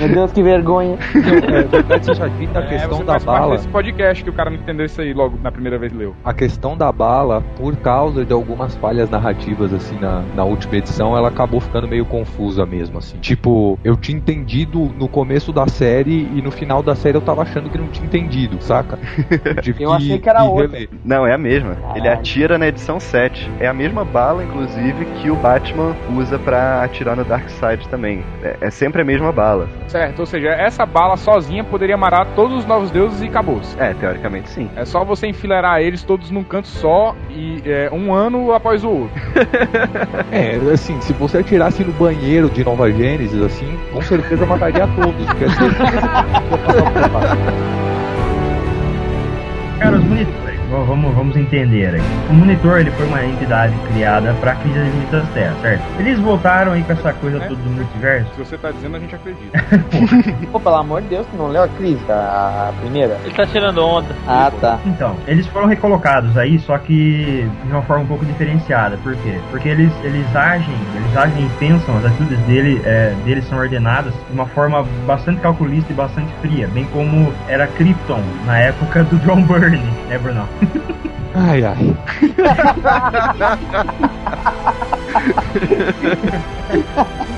Meu 0.00 0.08
Deus, 0.08 0.32
que 0.32 0.42
vergonha. 0.42 0.98
É, 1.14 1.62
verdade 1.62 2.06
seja 2.16 2.28
dita, 2.30 2.58
a 2.58 2.62
É, 2.62 2.66
questão 2.66 2.98
você 2.98 3.04
da 3.04 3.18
bala. 3.18 3.56
desse 3.56 3.68
podcast 3.68 4.24
que 4.24 4.30
o 4.30 4.32
cara 4.32 4.50
não 4.50 4.56
entendeu 4.58 4.86
isso 4.86 5.00
aí 5.00 5.12
logo 5.12 5.38
na 5.42 5.50
primeira 5.52 5.78
vez 5.78 5.92
leu. 5.92 6.14
A 6.24 6.32
questão 6.32 6.76
da 6.76 6.90
bala, 6.90 7.42
por 7.56 7.76
causa 7.76 8.24
de 8.24 8.32
algumas 8.32 8.74
falhas 8.76 9.08
narrativas, 9.10 9.72
assim, 9.72 9.98
na, 9.98 10.22
na 10.34 10.44
última 10.44 10.76
edição, 10.76 11.16
ela 11.16 11.28
acabou 11.28 11.60
ficando 11.60 11.86
meio 11.88 12.04
confusa 12.04 12.64
mesmo, 12.66 12.98
assim. 12.98 13.18
Tipo, 13.18 13.78
eu 13.84 13.96
tinha 13.96 14.16
entendido 14.16 14.90
no 14.98 15.08
começo 15.08 15.52
da 15.52 15.66
série 15.68 16.28
e 16.34 16.42
no 16.42 16.50
final 16.50 16.82
da 16.82 16.94
série 16.94 17.16
eu 17.16 17.22
tava 17.22 17.42
achando 17.42 17.68
que 17.70 17.78
não 17.78 17.88
tinha 17.88 18.06
entendido, 18.06 18.56
saca? 18.60 18.98
tive 19.62 19.84
Eu 19.84 19.92
achei 19.92 20.18
que 20.18 20.28
era 20.28 20.44
outra. 20.44 20.66
reler. 20.68 20.88
Não, 21.04 21.26
é 21.26 21.32
a 21.34 21.38
mesma. 21.38 21.76
Ele 21.94 22.08
atira 22.08 22.58
na 22.58 22.66
edição 22.68 22.98
7. 23.00 23.50
É 23.60 23.66
a 23.66 23.74
mesma 23.74 24.04
bala, 24.04 24.42
inclusive, 24.44 25.04
que 25.20 25.30
o 25.30 25.36
Batman 25.36 25.94
usa 26.16 26.38
pra 26.38 26.82
atirar 26.82 27.16
no 27.16 27.24
Darkseid 27.24 27.88
também. 27.88 28.24
É, 28.42 28.56
é 28.62 28.70
sempre 28.70 29.02
a 29.02 29.04
mesma 29.04 29.32
bala. 29.32 29.68
Certo, 29.88 30.20
ou 30.20 30.26
seja, 30.26 30.48
essa 30.48 30.84
bala 30.86 31.16
sozinha 31.16 31.64
poderia 31.64 31.96
matar 32.10 32.26
todos 32.36 32.58
os 32.58 32.66
novos 32.66 32.90
deuses 32.90 33.20
e 33.20 33.26
acabou. 33.26 33.60
É, 33.78 33.92
teoricamente 33.94 34.48
sim. 34.50 34.70
É 34.76 34.84
só 34.84 35.04
você 35.04 35.26
enfileirar 35.26 35.80
eles 35.80 36.02
todos 36.02 36.30
num 36.30 36.44
canto 36.44 36.68
só 36.68 37.14
e 37.30 37.62
é, 37.66 37.90
um 37.92 38.12
ano 38.14 38.52
após 38.52 38.84
o 38.84 38.90
outro. 38.90 39.16
É, 40.32 40.56
assim, 40.72 41.00
se 41.00 41.12
você 41.12 41.38
atirasse 41.38 41.82
no 41.84 41.92
banheiro 41.92 42.48
de 42.50 42.64
Nova 42.64 42.90
Gênesis, 42.90 43.40
assim, 43.42 43.78
com 43.92 44.02
certeza 44.02 44.44
mataria 44.44 44.86
todos. 44.88 45.24
Porque 45.26 45.44
é. 45.44 45.48
Cara, 49.78 49.96
os 49.96 50.04
monitores, 50.04 50.36
v- 50.44 50.45
vamos, 50.70 51.14
vamos 51.14 51.36
entender 51.36 51.94
aqui. 51.94 52.04
O 52.30 52.34
monitor 52.34 52.80
ele 52.80 52.90
foi 52.92 53.06
uma 53.06 53.24
entidade 53.24 53.74
criada 53.92 54.34
pra 54.40 54.54
crise 54.56 54.78
das 54.78 54.88
infinitas 54.88 55.28
terras, 55.30 55.60
certo? 55.60 55.82
Eles 55.98 56.18
voltaram 56.18 56.72
aí 56.72 56.82
com 56.82 56.92
essa 56.92 57.12
coisa 57.14 57.38
É. 57.38 57.40
toda 57.48 57.60
do 57.60 57.70
multiverso. 57.70 58.30
Se 58.34 58.44
você 58.44 58.58
tá 58.58 58.70
dizendo, 58.70 58.96
a 58.96 59.00
gente 59.00 59.14
acredita. 59.14 59.58
Pô, 60.52 60.60
pelo 60.60 60.76
amor 60.76 61.02
de 61.02 61.08
Deus, 61.08 61.26
não 61.36 61.48
leu 61.48 61.62
a 61.62 61.68
crise, 61.68 62.00
a, 62.08 62.68
a 62.70 62.72
primeira? 62.80 63.18
Ele 63.24 63.34
tá 63.34 63.46
tirando 63.46 63.78
onda. 63.84 64.14
Ah, 64.26 64.50
tá. 64.60 64.78
Então, 64.86 65.16
eles 65.26 65.46
foram 65.48 65.66
recolocados 65.66 66.36
aí, 66.36 66.58
só 66.60 66.78
que 66.78 67.48
de 67.64 67.72
uma 67.72 67.82
forma 67.82 68.04
um 68.04 68.06
pouco 68.06 68.24
diferenciada. 68.24 68.96
Por 69.02 69.14
quê? 69.16 69.38
Porque 69.50 69.68
eles, 69.68 69.92
eles 70.02 70.34
agem, 70.34 70.74
eles 70.94 71.16
agem 71.16 71.46
e 71.46 71.48
pensam, 71.58 71.96
as 71.98 72.06
atitudes 72.06 72.38
dele, 72.40 72.80
é, 72.84 73.14
deles 73.24 73.46
são 73.48 73.58
ordenadas 73.58 74.12
de 74.12 74.32
uma 74.32 74.46
forma 74.46 74.84
bastante 75.06 75.40
calculista 75.40 75.92
e 75.92 75.94
bastante 75.96 76.32
fria, 76.40 76.68
bem 76.68 76.84
como 76.86 77.32
era 77.48 77.66
Krypton 77.66 78.20
na 78.44 78.58
época 78.58 79.04
do 79.04 79.16
John 79.18 79.42
Byrne, 79.42 79.78
né, 80.08 80.18
Bruno? 80.18 80.46
Ai, 81.34 81.64
ai. 81.64 81.96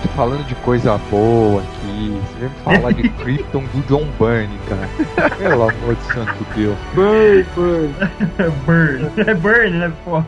Tô 0.02 0.08
falando 0.14 0.46
de 0.46 0.54
coisa 0.56 0.96
boa 1.10 1.62
aqui. 1.62 1.87
Você 2.06 2.38
vem 2.40 2.48
falar 2.64 2.92
de 2.92 3.08
Krypton 3.08 3.64
do 3.74 3.86
John 3.88 4.06
Byrne, 4.18 4.58
cara. 4.68 5.30
Pelo 5.36 5.68
amor 5.68 5.94
de 5.94 6.02
santo 6.12 6.46
Deus. 6.54 6.76
Burn. 6.94 7.44
É 9.26 9.34
Burn, 9.34 9.70
né, 9.70 9.92
pô? 10.04 10.22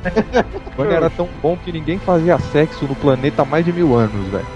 Byrne 0.76 0.94
era 0.94 1.10
tão 1.10 1.28
bom 1.40 1.56
que 1.56 1.70
ninguém 1.70 1.98
fazia 1.98 2.38
sexo 2.38 2.86
no 2.86 2.94
planeta 2.94 3.42
há 3.42 3.44
mais 3.44 3.64
de 3.64 3.72
mil 3.72 3.94
anos, 3.94 4.26
velho. 4.28 4.46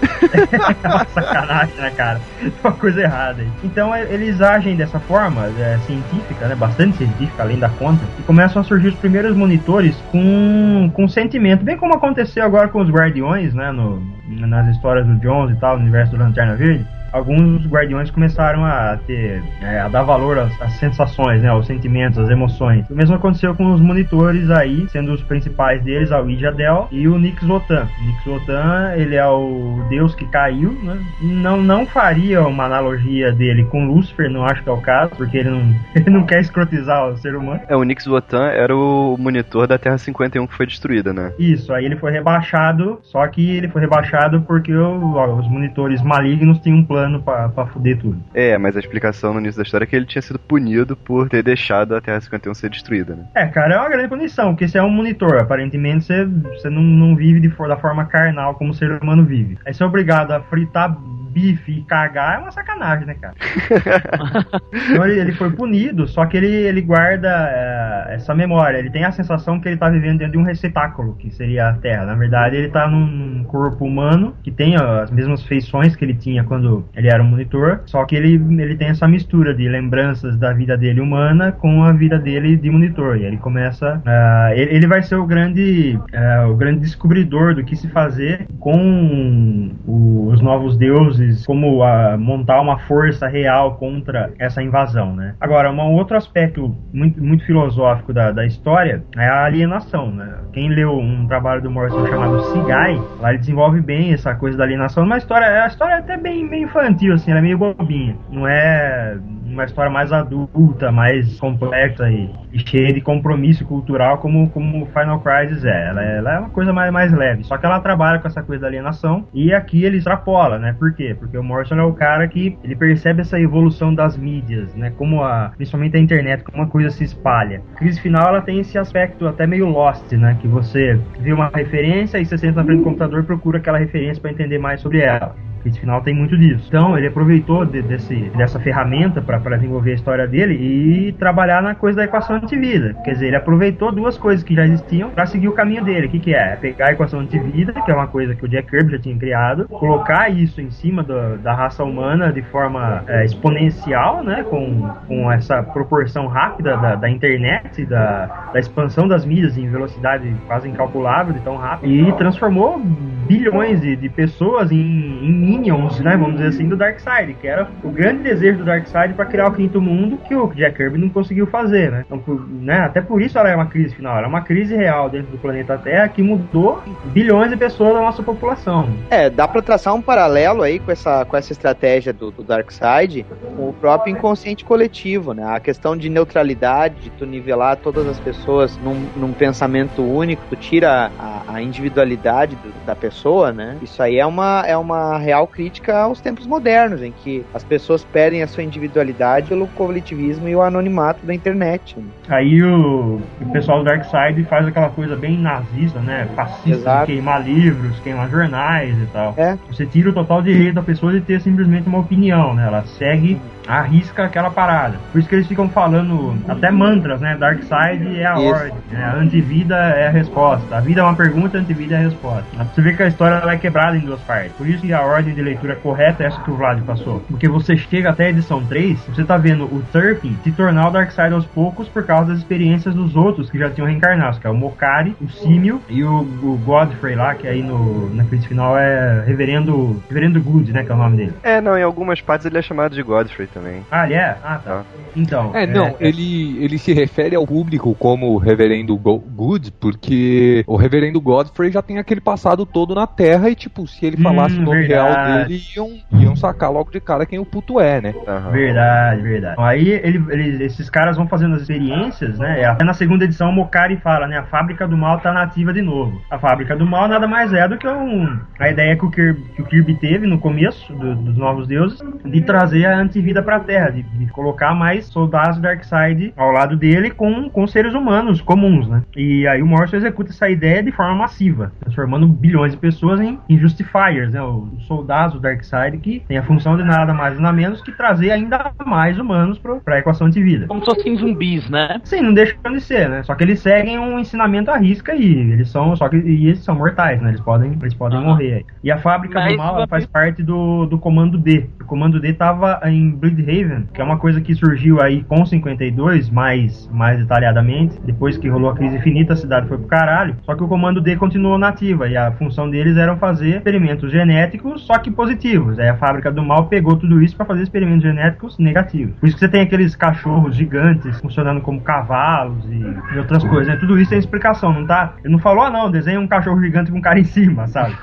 Sacanagem, 1.13 1.75
né, 1.77 1.91
cara? 1.91 2.19
Uma 2.63 2.73
coisa 2.73 3.01
errada 3.01 3.41
aí. 3.41 3.49
Então 3.63 3.93
é, 3.93 4.03
eles 4.13 4.41
agem 4.41 4.75
dessa 4.75 4.99
forma 4.99 5.47
é, 5.57 5.77
científica, 5.85 6.47
né? 6.47 6.55
Bastante 6.55 6.97
científica, 6.97 7.43
além 7.43 7.59
da 7.59 7.69
conta, 7.69 8.03
e 8.19 8.23
começam 8.23 8.61
a 8.61 8.65
surgir 8.65 8.89
os 8.89 8.95
primeiros 8.95 9.35
monitores 9.35 9.95
com, 10.11 10.91
com 10.93 11.07
sentimento, 11.07 11.63
bem 11.63 11.77
como 11.77 11.93
aconteceu 11.93 12.43
agora 12.43 12.67
com 12.67 12.81
os 12.81 12.89
Guardiões, 12.89 13.53
né? 13.53 13.71
No, 13.71 14.01
nas 14.27 14.67
histórias 14.75 15.05
do 15.05 15.15
Jones 15.15 15.55
e 15.55 15.59
tal, 15.59 15.77
no 15.77 15.83
universo 15.83 16.11
do 16.11 16.17
Lanterna 16.17 16.55
Verde. 16.55 16.85
Alguns 17.15 17.65
guardiões 17.65 18.11
começaram 18.11 18.65
a 18.65 18.97
ter, 19.07 19.41
é, 19.61 19.79
a 19.79 19.87
dar 19.87 20.03
valor 20.03 20.37
às, 20.37 20.61
às 20.61 20.73
sensações, 20.73 21.41
né, 21.41 21.47
aos 21.47 21.65
sentimentos, 21.65 22.19
às 22.19 22.29
emoções. 22.29 22.85
O 22.89 22.93
mesmo 22.93 23.15
aconteceu 23.15 23.55
com 23.55 23.71
os 23.71 23.79
monitores 23.79 24.49
aí, 24.51 24.85
sendo 24.89 25.13
os 25.13 25.21
principais 25.23 25.81
deles 25.81 26.11
a 26.11 26.19
Ouija 26.19 26.51
Del 26.51 26.89
e 26.91 27.07
o 27.07 27.17
Nix 27.17 27.41
Wotan. 27.43 27.87
O 28.01 28.05
Nix 28.05 28.25
Wotan, 28.27 28.93
ele 28.97 29.15
é 29.15 29.25
o 29.25 29.85
deus 29.89 30.13
que 30.13 30.25
caiu, 30.25 30.73
né? 30.83 30.97
Não, 31.21 31.55
não 31.61 31.85
faria 31.85 32.41
uma 32.41 32.65
analogia 32.65 33.31
dele 33.31 33.63
com 33.63 33.85
Lúcifer, 33.87 34.29
não 34.29 34.43
acho 34.43 34.61
que 34.61 34.67
é 34.67 34.73
o 34.73 34.81
caso, 34.81 35.11
porque 35.15 35.37
ele 35.37 35.51
não, 35.51 35.73
ele 35.95 36.09
não 36.09 36.25
quer 36.25 36.41
escrotizar 36.41 37.07
o 37.07 37.17
ser 37.17 37.33
humano. 37.33 37.61
É, 37.69 37.77
o 37.77 37.83
Nix 37.83 38.05
Wotan 38.07 38.47
era 38.47 38.75
o 38.75 39.15
monitor 39.17 39.67
da 39.67 39.77
Terra 39.77 39.97
51 39.97 40.45
que 40.47 40.53
foi 40.53 40.65
destruída, 40.65 41.13
né? 41.13 41.31
Isso, 41.39 41.71
aí 41.73 41.85
ele 41.85 41.95
foi 41.95 42.11
rebaixado, 42.11 42.99
só 43.03 43.25
que 43.27 43.55
ele 43.55 43.69
foi 43.69 43.79
rebaixado 43.79 44.41
porque 44.41 44.73
o- 44.75 45.13
ó, 45.15 45.35
os 45.39 45.47
monitores 45.47 46.01
malignos 46.01 46.59
tinham 46.59 46.79
um 46.79 46.83
plano 46.83 47.04
pra, 47.21 47.49
pra 47.49 47.65
fuder 47.65 47.97
tudo. 47.97 48.21
É, 48.33 48.57
mas 48.57 48.75
a 48.75 48.79
explicação 48.79 49.33
no 49.33 49.39
início 49.39 49.57
da 49.57 49.63
história 49.63 49.85
é 49.85 49.87
que 49.87 49.95
ele 49.95 50.05
tinha 50.05 50.21
sido 50.21 50.39
punido 50.39 50.95
por 50.95 51.29
ter 51.29 51.43
deixado 51.43 51.95
a 51.95 52.01
Terra 52.01 52.19
51 52.21 52.53
ser 52.53 52.69
destruída, 52.69 53.15
né? 53.15 53.25
É, 53.35 53.45
cara, 53.47 53.75
é 53.75 53.77
uma 53.77 53.89
grande 53.89 54.09
punição, 54.09 54.53
porque 54.53 54.67
você 54.67 54.77
é 54.77 54.83
um 54.83 54.89
monitor. 54.89 55.41
Aparentemente 55.41 56.05
você, 56.05 56.25
você 56.25 56.69
não, 56.69 56.81
não 56.81 57.15
vive 57.15 57.39
de, 57.39 57.49
da 57.49 57.77
forma 57.77 58.05
carnal 58.05 58.55
como 58.55 58.71
o 58.71 58.73
ser 58.73 58.91
humano 59.01 59.23
vive. 59.23 59.57
Aí 59.65 59.73
você 59.73 59.83
é 59.83 59.85
obrigado 59.85 60.31
a 60.31 60.41
fritar 60.41 60.95
bife 61.35 61.79
e 61.79 61.83
cagar 61.83 62.35
é 62.35 62.37
uma 62.39 62.51
sacanagem, 62.51 63.05
né, 63.05 63.15
cara? 63.15 63.35
então 64.71 65.05
ele, 65.05 65.19
ele 65.19 65.33
foi 65.33 65.51
punido, 65.51 66.07
só 66.07 66.25
que 66.25 66.37
ele, 66.37 66.47
ele 66.47 66.81
guarda 66.81 67.27
é, 67.29 68.15
essa 68.15 68.33
memória. 68.33 68.77
Ele 68.77 68.89
tem 68.89 69.03
a 69.03 69.11
sensação 69.11 69.59
que 69.59 69.67
ele 69.67 69.75
tá 69.75 69.89
vivendo 69.89 70.19
dentro 70.19 70.31
de 70.31 70.37
um 70.37 70.43
receptáculo, 70.43 71.15
que 71.15 71.29
seria 71.29 71.69
a 71.69 71.73
Terra. 71.73 72.05
Na 72.05 72.15
verdade, 72.15 72.55
ele 72.55 72.69
tá 72.69 72.87
num 72.87 73.43
corpo 73.43 73.83
humano 73.83 74.33
que 74.41 74.51
tem 74.51 74.77
ó, 74.79 75.01
as 75.01 75.11
mesmas 75.11 75.43
feições 75.43 75.93
que 75.95 76.05
ele 76.05 76.13
tinha 76.13 76.45
quando 76.45 76.85
ele 76.95 77.09
era 77.09 77.21
um 77.21 77.27
monitor, 77.27 77.81
só 77.85 78.05
que 78.05 78.15
ele, 78.15 78.35
ele 78.61 78.77
tem 78.77 78.87
essa 78.87 79.07
mistura 79.07 79.53
de 79.53 79.67
lembranças 79.67 80.37
da 80.37 80.53
vida 80.53 80.77
dele 80.77 81.01
humana 81.01 81.51
com 81.51 81.83
a 81.83 81.91
vida 81.91 82.17
dele 82.17 82.55
de 82.55 82.69
monitor. 82.69 83.17
E 83.17 83.25
ele 83.25 83.37
começa. 83.37 84.01
ah, 84.05 84.51
ele, 84.55 84.75
ele 84.75 84.87
vai 84.87 85.03
ser 85.03 85.15
o 85.15 85.25
grande, 85.25 85.99
ah, 86.13 86.47
o 86.47 86.55
grande 86.55 86.79
descobridor 86.79 87.55
do 87.55 87.63
que 87.63 87.75
se 87.75 87.89
fazer 87.89 88.47
com 88.59 89.71
os 89.85 90.41
novos 90.41 90.77
deuses, 90.77 91.24
como 91.45 91.83
ah, 91.83 92.17
montar 92.17 92.61
uma 92.61 92.79
força 92.79 93.27
real 93.27 93.75
contra 93.75 94.31
essa 94.39 94.61
invasão, 94.61 95.15
né? 95.15 95.35
Agora, 95.39 95.71
um 95.71 95.93
outro 95.93 96.17
aspecto 96.17 96.75
muito, 96.93 97.21
muito 97.21 97.45
filosófico 97.45 98.13
da, 98.13 98.31
da 98.31 98.45
história 98.45 99.03
é 99.17 99.25
a 99.25 99.45
alienação, 99.45 100.11
né? 100.11 100.35
Quem 100.53 100.69
leu 100.69 100.97
um 100.97 101.27
trabalho 101.27 101.61
do 101.61 101.71
Morrison 101.71 102.05
chamado 102.07 102.41
Sigai, 102.51 103.01
lá 103.19 103.29
ele 103.29 103.39
desenvolve 103.39 103.81
bem 103.81 104.13
essa 104.13 104.35
coisa 104.35 104.57
da 104.57 104.63
alienação. 104.63 105.03
Uma 105.03 105.17
história, 105.17 105.63
a 105.63 105.67
história 105.67 105.95
é 105.95 105.97
até 105.99 106.17
bem, 106.17 106.47
bem 106.47 106.63
infantil, 106.63 107.13
assim, 107.13 107.31
ela 107.31 107.39
é 107.39 107.43
meio 107.43 107.57
bobinha. 107.57 108.15
Não 108.31 108.47
é 108.47 109.17
uma 109.55 109.65
história 109.65 109.89
mais 109.89 110.11
adulta, 110.11 110.91
mais 110.91 111.39
complexa 111.39 112.09
e, 112.09 112.29
e 112.53 112.59
cheia 112.59 112.93
de 112.93 113.01
compromisso 113.01 113.65
cultural 113.65 114.17
como, 114.19 114.49
como 114.49 114.85
Final 114.87 115.21
Crisis 115.21 115.63
é. 115.63 115.87
Ela, 115.87 116.03
é. 116.03 116.17
ela 116.17 116.33
é 116.35 116.39
uma 116.39 116.49
coisa 116.49 116.71
mais, 116.71 116.91
mais 116.91 117.11
leve. 117.11 117.43
Só 117.43 117.57
que 117.57 117.65
ela 117.65 117.79
trabalha 117.79 118.19
com 118.19 118.27
essa 118.27 118.43
coisa 118.43 118.61
da 118.61 118.67
alienação 118.67 119.25
e 119.33 119.53
aqui 119.53 119.83
ele 119.83 119.97
extrapola, 119.97 120.59
né? 120.59 120.75
Por 120.77 120.93
quê? 120.93 121.15
Porque 121.17 121.37
o 121.37 121.43
Morrison 121.43 121.75
é 121.75 121.83
o 121.83 121.93
cara 121.93 122.27
que 122.27 122.57
ele 122.63 122.75
percebe 122.75 123.21
essa 123.21 123.39
evolução 123.39 123.93
das 123.93 124.17
mídias, 124.17 124.75
né? 124.75 124.91
Como 124.97 125.23
a, 125.23 125.51
principalmente 125.55 125.97
a 125.97 125.99
internet, 125.99 126.43
como 126.43 126.57
uma 126.57 126.69
coisa 126.69 126.89
se 126.89 127.03
espalha. 127.03 127.61
A 127.75 127.77
crise 127.77 127.99
final 128.01 128.27
ela 128.27 128.41
tem 128.41 128.59
esse 128.59 128.77
aspecto 128.77 129.27
até 129.27 129.47
meio 129.47 129.67
lost, 129.67 130.11
né? 130.13 130.37
Que 130.41 130.47
você 130.47 130.99
vê 131.19 131.31
uma 131.31 131.49
referência 131.53 132.19
e 132.19 132.25
você 132.25 132.37
senta 132.37 132.59
na 132.59 132.65
frente 132.65 132.79
do 132.79 132.83
computador 132.83 133.21
e 133.21 133.23
procura 133.23 133.57
aquela 133.57 133.77
referência 133.77 134.21
para 134.21 134.31
entender 134.31 134.57
mais 134.57 134.81
sobre 134.81 134.99
ela. 134.99 135.35
Esse 135.65 135.79
final 135.79 136.01
tem 136.01 136.13
muito 136.13 136.37
disso. 136.37 136.65
Então, 136.67 136.97
ele 136.97 137.07
aproveitou 137.07 137.65
de- 137.65 137.81
desse, 137.81 138.15
dessa 138.37 138.59
ferramenta 138.59 139.21
para 139.21 139.55
desenvolver 139.57 139.91
a 139.91 139.95
história 139.95 140.27
dele 140.27 140.53
e 140.53 141.11
trabalhar 141.13 141.61
na 141.63 141.73
coisa 141.73 141.97
da 141.97 142.03
equação 142.05 142.35
antivida. 142.35 142.93
Quer 143.03 143.13
dizer, 143.13 143.27
ele 143.27 143.35
aproveitou 143.35 143.91
duas 143.91 144.17
coisas 144.17 144.43
que 144.43 144.53
já 144.53 144.63
existiam 144.65 145.09
para 145.09 145.25
seguir 145.25 145.47
o 145.47 145.53
caminho 145.53 145.83
dele. 145.83 146.07
O 146.07 146.09
que, 146.09 146.19
que 146.19 146.33
é? 146.35 146.53
É 146.53 146.55
pegar 146.55 146.89
a 146.89 146.91
equação 146.91 147.19
antivida, 147.19 147.73
que 147.73 147.91
é 147.91 147.95
uma 147.95 148.07
coisa 148.07 148.35
que 148.35 148.45
o 148.45 148.47
Jack 148.47 148.69
Kirby 148.69 148.91
já 148.91 148.99
tinha 148.99 149.17
criado, 149.17 149.67
colocar 149.67 150.29
isso 150.29 150.61
em 150.61 150.69
cima 150.69 151.01
do- 151.03 151.37
da 151.39 151.53
raça 151.53 151.83
humana 151.83 152.31
de 152.31 152.41
forma 152.43 153.03
é, 153.07 153.25
exponencial, 153.25 154.23
né? 154.23 154.43
Com, 154.49 154.87
com 155.07 155.31
essa 155.31 155.63
proporção 155.63 156.27
rápida 156.27 156.77
da, 156.77 156.95
da 156.95 157.09
internet, 157.09 157.85
da, 157.85 158.49
da 158.53 158.59
expansão 158.59 159.07
das 159.07 159.25
mídias 159.25 159.57
em 159.57 159.67
velocidade 159.69 160.31
quase 160.47 160.69
incalculável, 160.69 161.33
de 161.33 161.39
tão 161.39 161.55
rápido, 161.55 161.91
e 161.91 162.13
transformou 162.13 162.79
bilhões 163.27 163.81
de, 163.81 163.95
de 163.95 164.09
pessoas 164.09 164.71
em, 164.71 164.77
em 164.77 165.31
minions, 165.59 165.99
né? 165.99 166.15
Vamos 166.17 166.35
dizer 166.37 166.49
assim, 166.49 166.67
do 166.67 166.75
Darkseid, 166.75 167.33
que 167.35 167.47
era 167.47 167.67
o 167.83 167.89
grande 167.89 168.23
desejo 168.23 168.59
do 168.59 168.65
Darkseid 168.65 169.13
para 169.13 169.25
criar 169.25 169.47
o 169.47 169.51
quinto 169.53 169.81
mundo 169.81 170.17
que 170.27 170.35
o 170.35 170.47
Jack 170.53 170.75
Kirby 170.77 170.97
não 170.97 171.09
conseguiu 171.09 171.47
fazer, 171.47 171.91
né? 171.91 172.03
Então, 172.05 172.19
por- 172.19 172.47
né? 172.49 172.79
Até 172.79 173.01
por 173.01 173.21
isso 173.21 173.37
ela 173.37 173.49
é 173.49 173.55
uma 173.55 173.65
crise 173.67 173.95
final, 173.95 174.17
ela 174.17 174.25
é 174.25 174.29
uma 174.29 174.41
crise 174.41 174.75
real 174.75 175.09
dentro 175.09 175.31
do 175.31 175.37
planeta 175.37 175.77
Terra 175.77 176.07
que 176.09 176.21
mudou 176.21 176.81
bilhões 177.05 177.49
de 177.49 177.57
pessoas 177.57 177.93
da 177.93 178.01
nossa 178.01 178.21
população. 178.23 178.89
É, 179.09 179.29
dá 179.29 179.47
pra 179.47 179.61
traçar 179.61 179.93
um 179.93 180.01
paralelo 180.01 180.61
aí 180.63 180.79
com 180.79 180.91
essa, 180.91 181.25
com 181.25 181.37
essa 181.37 181.51
estratégia 181.51 182.11
do, 182.13 182.31
do 182.31 182.43
Darkseid 182.43 183.25
com 183.55 183.69
o 183.69 183.73
próprio 183.73 184.11
inconsciente 184.11 184.65
coletivo, 184.65 185.33
né? 185.33 185.43
A 185.45 185.59
questão 185.59 185.95
de 185.95 186.09
neutralidade, 186.09 186.95
de 187.01 187.09
tu 187.11 187.25
nivelar 187.25 187.77
todas 187.77 188.07
as 188.07 188.19
pessoas 188.19 188.77
num, 188.79 189.05
num 189.15 189.31
pensamento 189.33 190.01
único, 190.03 190.41
tu 190.49 190.55
tira 190.55 191.11
a, 191.17 191.41
a 191.55 191.61
individualidade 191.61 192.55
do- 192.55 192.85
da 192.85 192.95
pessoa, 192.95 193.51
né? 193.51 193.77
Isso 193.81 194.01
aí 194.01 194.17
é 194.19 194.25
uma, 194.25 194.63
é 194.67 194.75
uma 194.77 195.17
real 195.17 195.44
crítica 195.47 195.97
aos 195.97 196.21
tempos 196.21 196.45
modernos, 196.47 197.01
em 197.01 197.11
que 197.11 197.45
as 197.53 197.63
pessoas 197.63 198.03
perdem 198.03 198.43
a 198.43 198.47
sua 198.47 198.63
individualidade 198.63 199.49
pelo 199.49 199.67
coletivismo 199.67 200.47
e 200.47 200.55
o 200.55 200.61
anonimato 200.61 201.25
da 201.25 201.33
internet. 201.33 201.97
né? 201.97 202.05
Aí 202.29 202.61
o, 202.63 203.21
o 203.41 203.51
pessoal 203.51 203.79
do 203.79 203.85
Darkseid 203.85 204.43
faz 204.45 204.67
aquela 204.67 204.89
coisa 204.89 205.15
bem 205.15 205.37
nazista, 205.37 205.99
né? 205.99 206.27
Fascista, 206.35 206.99
de 207.01 207.05
queimar 207.07 207.43
livros, 207.43 207.99
queimar 207.99 208.29
jornais 208.29 208.95
e 208.97 209.05
tal. 209.07 209.33
É. 209.37 209.57
Você 209.69 209.85
tira 209.85 210.09
o 210.09 210.13
total 210.13 210.41
direito 210.41 210.75
da 210.75 210.81
pessoa 210.83 211.11
de 211.11 211.21
ter 211.21 211.39
simplesmente 211.41 211.87
uma 211.87 211.99
opinião, 211.99 212.53
né? 212.53 212.65
Ela 212.67 212.83
segue, 212.83 213.39
arrisca 213.67 214.23
aquela 214.25 214.49
parada. 214.49 214.97
Por 215.11 215.19
isso 215.19 215.27
que 215.29 215.35
eles 215.35 215.47
ficam 215.47 215.67
falando 215.69 216.35
até 216.47 216.71
mantras, 216.71 217.21
né? 217.21 217.35
Darkseid 217.37 218.19
é 218.19 218.25
a 218.25 218.33
Isso. 218.33 218.43
ordem, 218.45 218.73
né? 218.91 219.13
Antivida 219.17 219.75
é 219.75 220.07
a 220.07 220.11
resposta. 220.11 220.75
A 220.75 220.79
vida 220.79 221.01
é 221.01 221.03
uma 221.03 221.15
pergunta, 221.15 221.57
antivida 221.57 221.95
é 221.95 221.97
a 221.97 222.01
resposta. 222.01 222.45
Você 222.73 222.81
vê 222.81 222.93
que 222.93 223.03
a 223.03 223.07
história 223.07 223.35
ela 223.35 223.53
é 223.53 223.57
quebrada 223.57 223.97
em 223.97 224.01
duas 224.01 224.19
partes. 224.21 224.51
Por 224.53 224.67
isso 224.67 224.81
que 224.81 224.93
a 224.93 225.01
ordem 225.01 225.24
de 225.33 225.41
leitura 225.41 225.75
correta 225.75 226.23
é 226.23 226.27
essa 226.27 226.39
que 226.41 226.51
o 226.51 226.55
Vlad 226.55 226.81
passou. 226.83 227.19
Porque 227.29 227.47
você 227.47 227.75
chega 227.77 228.09
até 228.09 228.25
a 228.25 228.29
edição 228.29 228.63
3, 228.63 228.99
você 229.07 229.23
tá 229.23 229.37
vendo 229.37 229.63
o 229.65 229.81
Turpin 229.91 230.35
se 230.43 230.51
tornar 230.51 230.87
o 230.89 230.91
Darkseid 230.91 231.33
aos 231.33 231.45
poucos 231.45 231.87
por 231.87 232.03
causa 232.03 232.29
das 232.31 232.39
experiências 232.39 232.93
dos 232.95 233.15
outros 233.15 233.49
que 233.49 233.57
já 233.57 233.69
tinham 233.69 233.87
reencarnado, 233.87 234.39
que 234.39 234.47
é 234.47 234.49
o 234.49 234.55
Mokari, 234.55 235.15
o 235.21 235.29
Símio 235.29 235.81
e 235.89 236.03
o, 236.03 236.19
o 236.21 236.59
Godfrey 236.65 237.15
lá, 237.15 237.33
que 237.35 237.47
aí 237.47 237.61
no, 237.61 238.13
na 238.13 238.23
crise 238.25 238.47
final 238.47 238.77
é 238.77 239.23
Reverendo, 239.25 240.01
Reverendo 240.07 240.41
Good, 240.41 240.71
né, 240.73 240.83
que 240.83 240.91
é 240.91 240.95
o 240.95 240.97
nome 240.97 241.17
dele. 241.17 241.33
É, 241.43 241.61
não, 241.61 241.77
em 241.77 241.83
algumas 241.83 242.21
partes 242.21 242.45
ele 242.45 242.57
é 242.57 242.61
chamado 242.61 242.95
de 242.95 243.01
Godfrey 243.03 243.47
também. 243.53 243.81
Ah, 243.91 244.05
ele 244.05 244.15
é? 244.15 244.35
Ah, 244.43 244.59
tá. 244.63 244.83
Então. 245.15 245.51
É, 245.55 245.65
não, 245.65 245.95
ele, 245.99 246.57
ele 246.63 246.77
se 246.77 246.93
refere 246.93 247.35
ao 247.35 247.45
público 247.47 247.95
como 247.95 248.31
o 248.33 248.37
Reverendo 248.37 248.95
Go- 248.97 249.17
Good, 249.19 249.71
porque 249.79 250.63
o 250.67 250.75
Reverendo 250.75 251.21
Godfrey 251.21 251.71
já 251.71 251.81
tem 251.81 251.97
aquele 251.97 252.19
passado 252.21 252.65
todo 252.65 252.93
na 252.95 253.07
Terra 253.07 253.49
e, 253.49 253.55
tipo, 253.55 253.87
se 253.87 254.05
ele 254.05 254.17
falasse 254.17 254.55
Hum, 254.57 254.61
o 254.61 254.65
nome 254.65 254.79
verdade. 254.87 254.93
real 255.09 255.14
dele, 255.15 255.61
iam, 255.75 255.89
iam 256.21 256.35
sacar 256.35 256.71
logo 256.71 256.91
de 256.91 256.99
cara 256.99 257.25
quem 257.25 257.39
o 257.39 257.45
puto 257.45 257.79
é, 257.79 258.01
né? 258.01 258.13
Aham. 258.27 258.51
Verdade, 258.51 259.21
verdade. 259.21 259.55
Aí 259.59 259.89
ele, 259.89 260.23
ele- 260.29 260.63
esses 260.65 260.89
caras 260.89 261.17
vão 261.17 261.27
fazendo 261.27 261.55
as 261.55 261.61
experiências, 261.61 262.37
né? 262.39 262.61
e 262.61 262.65
Até 262.65 262.83
na 262.83 262.93
segunda 262.93 263.25
edição 263.25 263.49
o 263.49 263.53
Mokari 263.53 263.97
fala, 263.97 264.27
né? 264.27 264.37
A 264.37 264.43
fábrica 264.43 264.87
do 264.87 264.97
mal 264.97 265.19
tá 265.19 265.31
nativa 265.33 265.73
de 265.73 265.81
novo. 265.81 266.21
A 266.29 266.37
fábrica 266.39 266.75
do 266.75 266.85
mal 266.85 267.07
nada 267.07 267.27
mais 267.27 267.53
é 267.53 267.67
do 267.67 267.77
que 267.77 267.87
um, 267.87 268.39
a 268.59 268.69
ideia 268.69 268.95
que 268.95 269.05
o, 269.05 269.09
Kirby, 269.11 269.41
que 269.55 269.61
o 269.61 269.65
Kirby 269.65 269.95
teve 269.95 270.27
no 270.27 270.39
começo 270.39 270.93
do- 270.93 271.15
dos 271.15 271.37
Novos 271.37 271.67
Deuses 271.67 271.99
de 272.23 272.41
trazer 272.41 272.85
a 272.85 272.97
antivida 272.97 273.41
pra 273.41 273.59
Terra, 273.59 273.89
de, 273.91 274.03
de 274.03 274.25
colocar 274.27 274.73
mais 274.73 275.05
soldados 275.05 275.57
do 275.57 275.61
Darkseid 275.61 276.33
ao 276.35 276.51
lado 276.51 276.75
dele 276.75 277.11
com, 277.11 277.49
com 277.49 277.67
seres 277.67 277.93
humanos 277.93 278.41
comuns, 278.41 278.87
né? 278.87 279.01
E 279.15 279.47
aí 279.47 279.61
o 279.61 279.65
Morrison 279.65 279.97
executa 279.97 280.31
essa 280.31 280.49
ideia 280.49 280.81
de 280.83 280.91
forma 280.91 281.15
massiva, 281.15 281.71
transformando 281.79 282.27
bilhões 282.27 282.71
de 282.73 282.77
pessoas 282.77 283.19
em, 283.21 283.39
em 283.49 283.57
Justifiers, 283.57 284.31
né? 284.33 284.41
Os 284.41 284.85
soldados 284.85 285.04
do 285.05 285.39
Darkseid 285.39 285.97
que 285.97 286.21
tem 286.27 286.37
a 286.37 286.43
função 286.43 286.75
de 286.77 286.83
nada 286.83 287.13
mais 287.13 287.39
nada 287.39 287.53
menos 287.55 287.81
que 287.81 287.91
trazer 287.91 288.31
ainda 288.31 288.71
mais 288.85 289.17
humanos 289.19 289.57
pro, 289.59 289.79
pra 289.81 289.99
equação 289.99 290.29
de 290.29 290.41
vida. 290.41 290.67
Como 290.67 290.79
se 290.81 290.85
fossem 290.85 291.15
zumbis, 291.17 291.69
né? 291.69 291.99
Sim, 292.03 292.21
não 292.21 292.33
deixam 292.33 292.59
de 292.71 292.81
ser, 292.81 293.09
né? 293.09 293.23
Só 293.23 293.35
que 293.35 293.43
eles 293.43 293.59
seguem 293.59 293.97
um 293.99 294.19
ensinamento 294.19 294.71
à 294.71 294.77
risca 294.77 295.13
e 295.15 295.25
eles 295.51 295.69
são, 295.69 295.95
só 295.95 296.09
que 296.09 296.17
e 296.17 296.47
eles 296.47 296.59
são 296.63 296.75
mortais, 296.75 297.21
né? 297.21 297.29
Eles 297.29 297.41
podem, 297.41 297.77
eles 297.81 297.93
podem 297.93 298.19
morrer. 298.21 298.53
aí. 298.55 298.65
E 298.83 298.91
a 298.91 298.97
fábrica 298.97 299.39
Mas 299.39 299.51
do 299.53 299.57
mal 299.57 299.75
vai- 299.75 299.87
faz 299.87 300.05
parte 300.05 300.41
do, 300.43 300.85
do 300.85 300.97
Comando 300.97 301.37
D. 301.37 301.65
O 301.81 301.85
Comando 301.85 302.19
D 302.19 302.33
tava 302.33 302.79
em 302.85 303.11
Bleedhaven, 303.11 303.87
que 303.93 304.01
é 304.01 304.03
uma 304.03 304.17
coisa 304.17 304.41
que 304.41 304.53
surgiu 304.55 305.01
aí 305.01 305.23
com 305.23 305.45
52, 305.45 306.29
mais, 306.29 306.89
mais 306.91 307.19
detalhadamente. 307.19 307.99
Depois 308.05 308.37
que 308.37 308.47
rolou 308.47 308.69
a 308.69 308.75
crise 308.75 308.97
infinita, 308.97 309.33
a 309.33 309.35
cidade 309.35 309.67
foi 309.67 309.77
pro 309.77 309.87
caralho. 309.87 310.35
Só 310.43 310.55
que 310.55 310.63
o 310.63 310.67
Comando 310.67 311.01
D 311.01 311.15
continuou 311.15 311.57
nativa 311.57 312.07
e 312.07 312.17
a 312.17 312.31
função 312.33 312.69
deles 312.69 312.97
era 312.97 313.15
fazer 313.15 313.57
experimentos 313.57 314.11
genéticos, 314.11 314.81
só 314.85 314.94
que 314.99 315.11
positivos. 315.11 315.77
Aí 315.79 315.89
a 315.89 315.95
fábrica 315.97 316.31
do 316.31 316.43
mal 316.43 316.65
pegou 316.67 316.95
tudo 316.97 317.21
isso 317.21 317.35
para 317.35 317.45
fazer 317.45 317.63
experimentos 317.63 318.03
genéticos 318.03 318.57
negativos. 318.57 319.15
Por 319.19 319.27
isso 319.27 319.35
que 319.35 319.39
você 319.45 319.49
tem 319.49 319.61
aqueles 319.61 319.95
cachorros 319.95 320.55
gigantes 320.55 321.19
funcionando 321.21 321.61
como 321.61 321.81
cavalos 321.81 322.65
e, 322.69 323.15
e 323.15 323.17
outras 323.17 323.43
coisas. 323.43 323.67
Né? 323.67 323.75
Tudo 323.77 323.99
isso 323.99 324.09
tem 324.09 324.19
explicação, 324.19 324.73
não 324.73 324.85
tá? 324.85 325.13
Ele 325.23 325.33
não 325.33 325.39
falou, 325.39 325.63
ah 325.63 325.69
não, 325.71 325.89
desenha 325.91 326.19
um 326.19 326.27
cachorro 326.27 326.59
gigante 326.61 326.91
com 326.91 326.97
um 326.97 327.01
cara 327.01 327.19
em 327.19 327.23
cima, 327.23 327.67
sabe? 327.67 327.95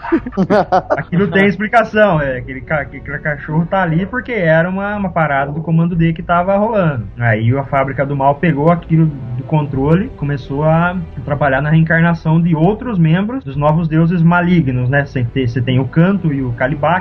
Aquilo 0.96 1.28
tem 1.28 1.46
explicação, 1.46 2.20
é. 2.20 2.38
Aquele, 2.38 2.60
ca- 2.60 2.80
aquele 2.80 3.18
cachorro 3.18 3.66
tá 3.66 3.82
ali 3.82 4.06
porque 4.06 4.32
era 4.32 4.68
uma, 4.68 4.96
uma 4.96 5.10
parada 5.10 5.52
do 5.52 5.60
comando 5.62 5.94
D 5.94 6.12
que 6.12 6.22
tava 6.22 6.56
rolando. 6.56 7.06
Aí 7.18 7.56
a 7.56 7.64
fábrica 7.64 8.04
do 8.06 8.16
mal 8.16 8.36
pegou 8.36 8.70
aquilo 8.70 9.06
do 9.06 9.42
controle, 9.44 10.08
começou 10.16 10.64
a 10.64 10.96
trabalhar 11.24 11.60
na 11.60 11.70
reencarnação 11.70 12.40
de 12.40 12.54
outros 12.54 12.98
membros 12.98 13.44
dos 13.44 13.56
novos 13.56 13.88
deuses 13.88 14.22
malignos, 14.22 14.88
né? 14.88 15.04
Você 15.04 15.24
tem, 15.24 15.46
você 15.46 15.60
tem 15.60 15.78
o 15.80 15.86
Canto 15.86 16.32
e 16.32 16.42
o 16.42 16.52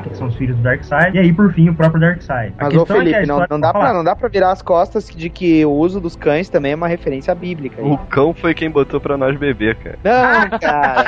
Que 0.10 0.16
são 0.16 0.28
os 0.28 0.36
filhos 0.36 0.56
do 0.58 0.64
Darkseid, 0.64 1.16
e 1.16 1.20
aí 1.20 1.34
por 1.34 1.52
fim 1.54 1.70
o 1.70 1.76
próprio 1.76 2.00
Darkseid. 2.00 2.54
Mas, 2.60 2.76
ô 2.76 2.84
é 2.84 2.86
Felipe, 2.86 3.12
não, 3.12 3.22
história- 3.22 3.48
não, 3.50 3.60
dá 3.60 3.72
Fala. 3.72 3.86
pra, 3.86 3.94
não 3.94 4.04
dá 4.04 4.16
pra 4.16 4.30
virar 4.30 4.52
as 4.52 4.62
costas 4.62 5.10
de 5.10 5.30
que 5.30 5.66
o 5.66 5.72
uso 5.72 6.00
dos 6.00 6.16
cães 6.16 6.50
também 6.50 6.74
é 6.74 6.76
uma 6.76 6.88
referência 6.88 7.34
bíblica. 7.34 7.82
O 7.82 7.98
cão 7.98 8.34
foi 8.34 8.54
quem 8.54 8.70
botou 8.70 9.00
pra 9.02 9.18
nós 9.18 9.38
beber, 9.38 9.76
cara. 9.76 9.98
Não, 10.04 10.60
cara. 10.60 11.06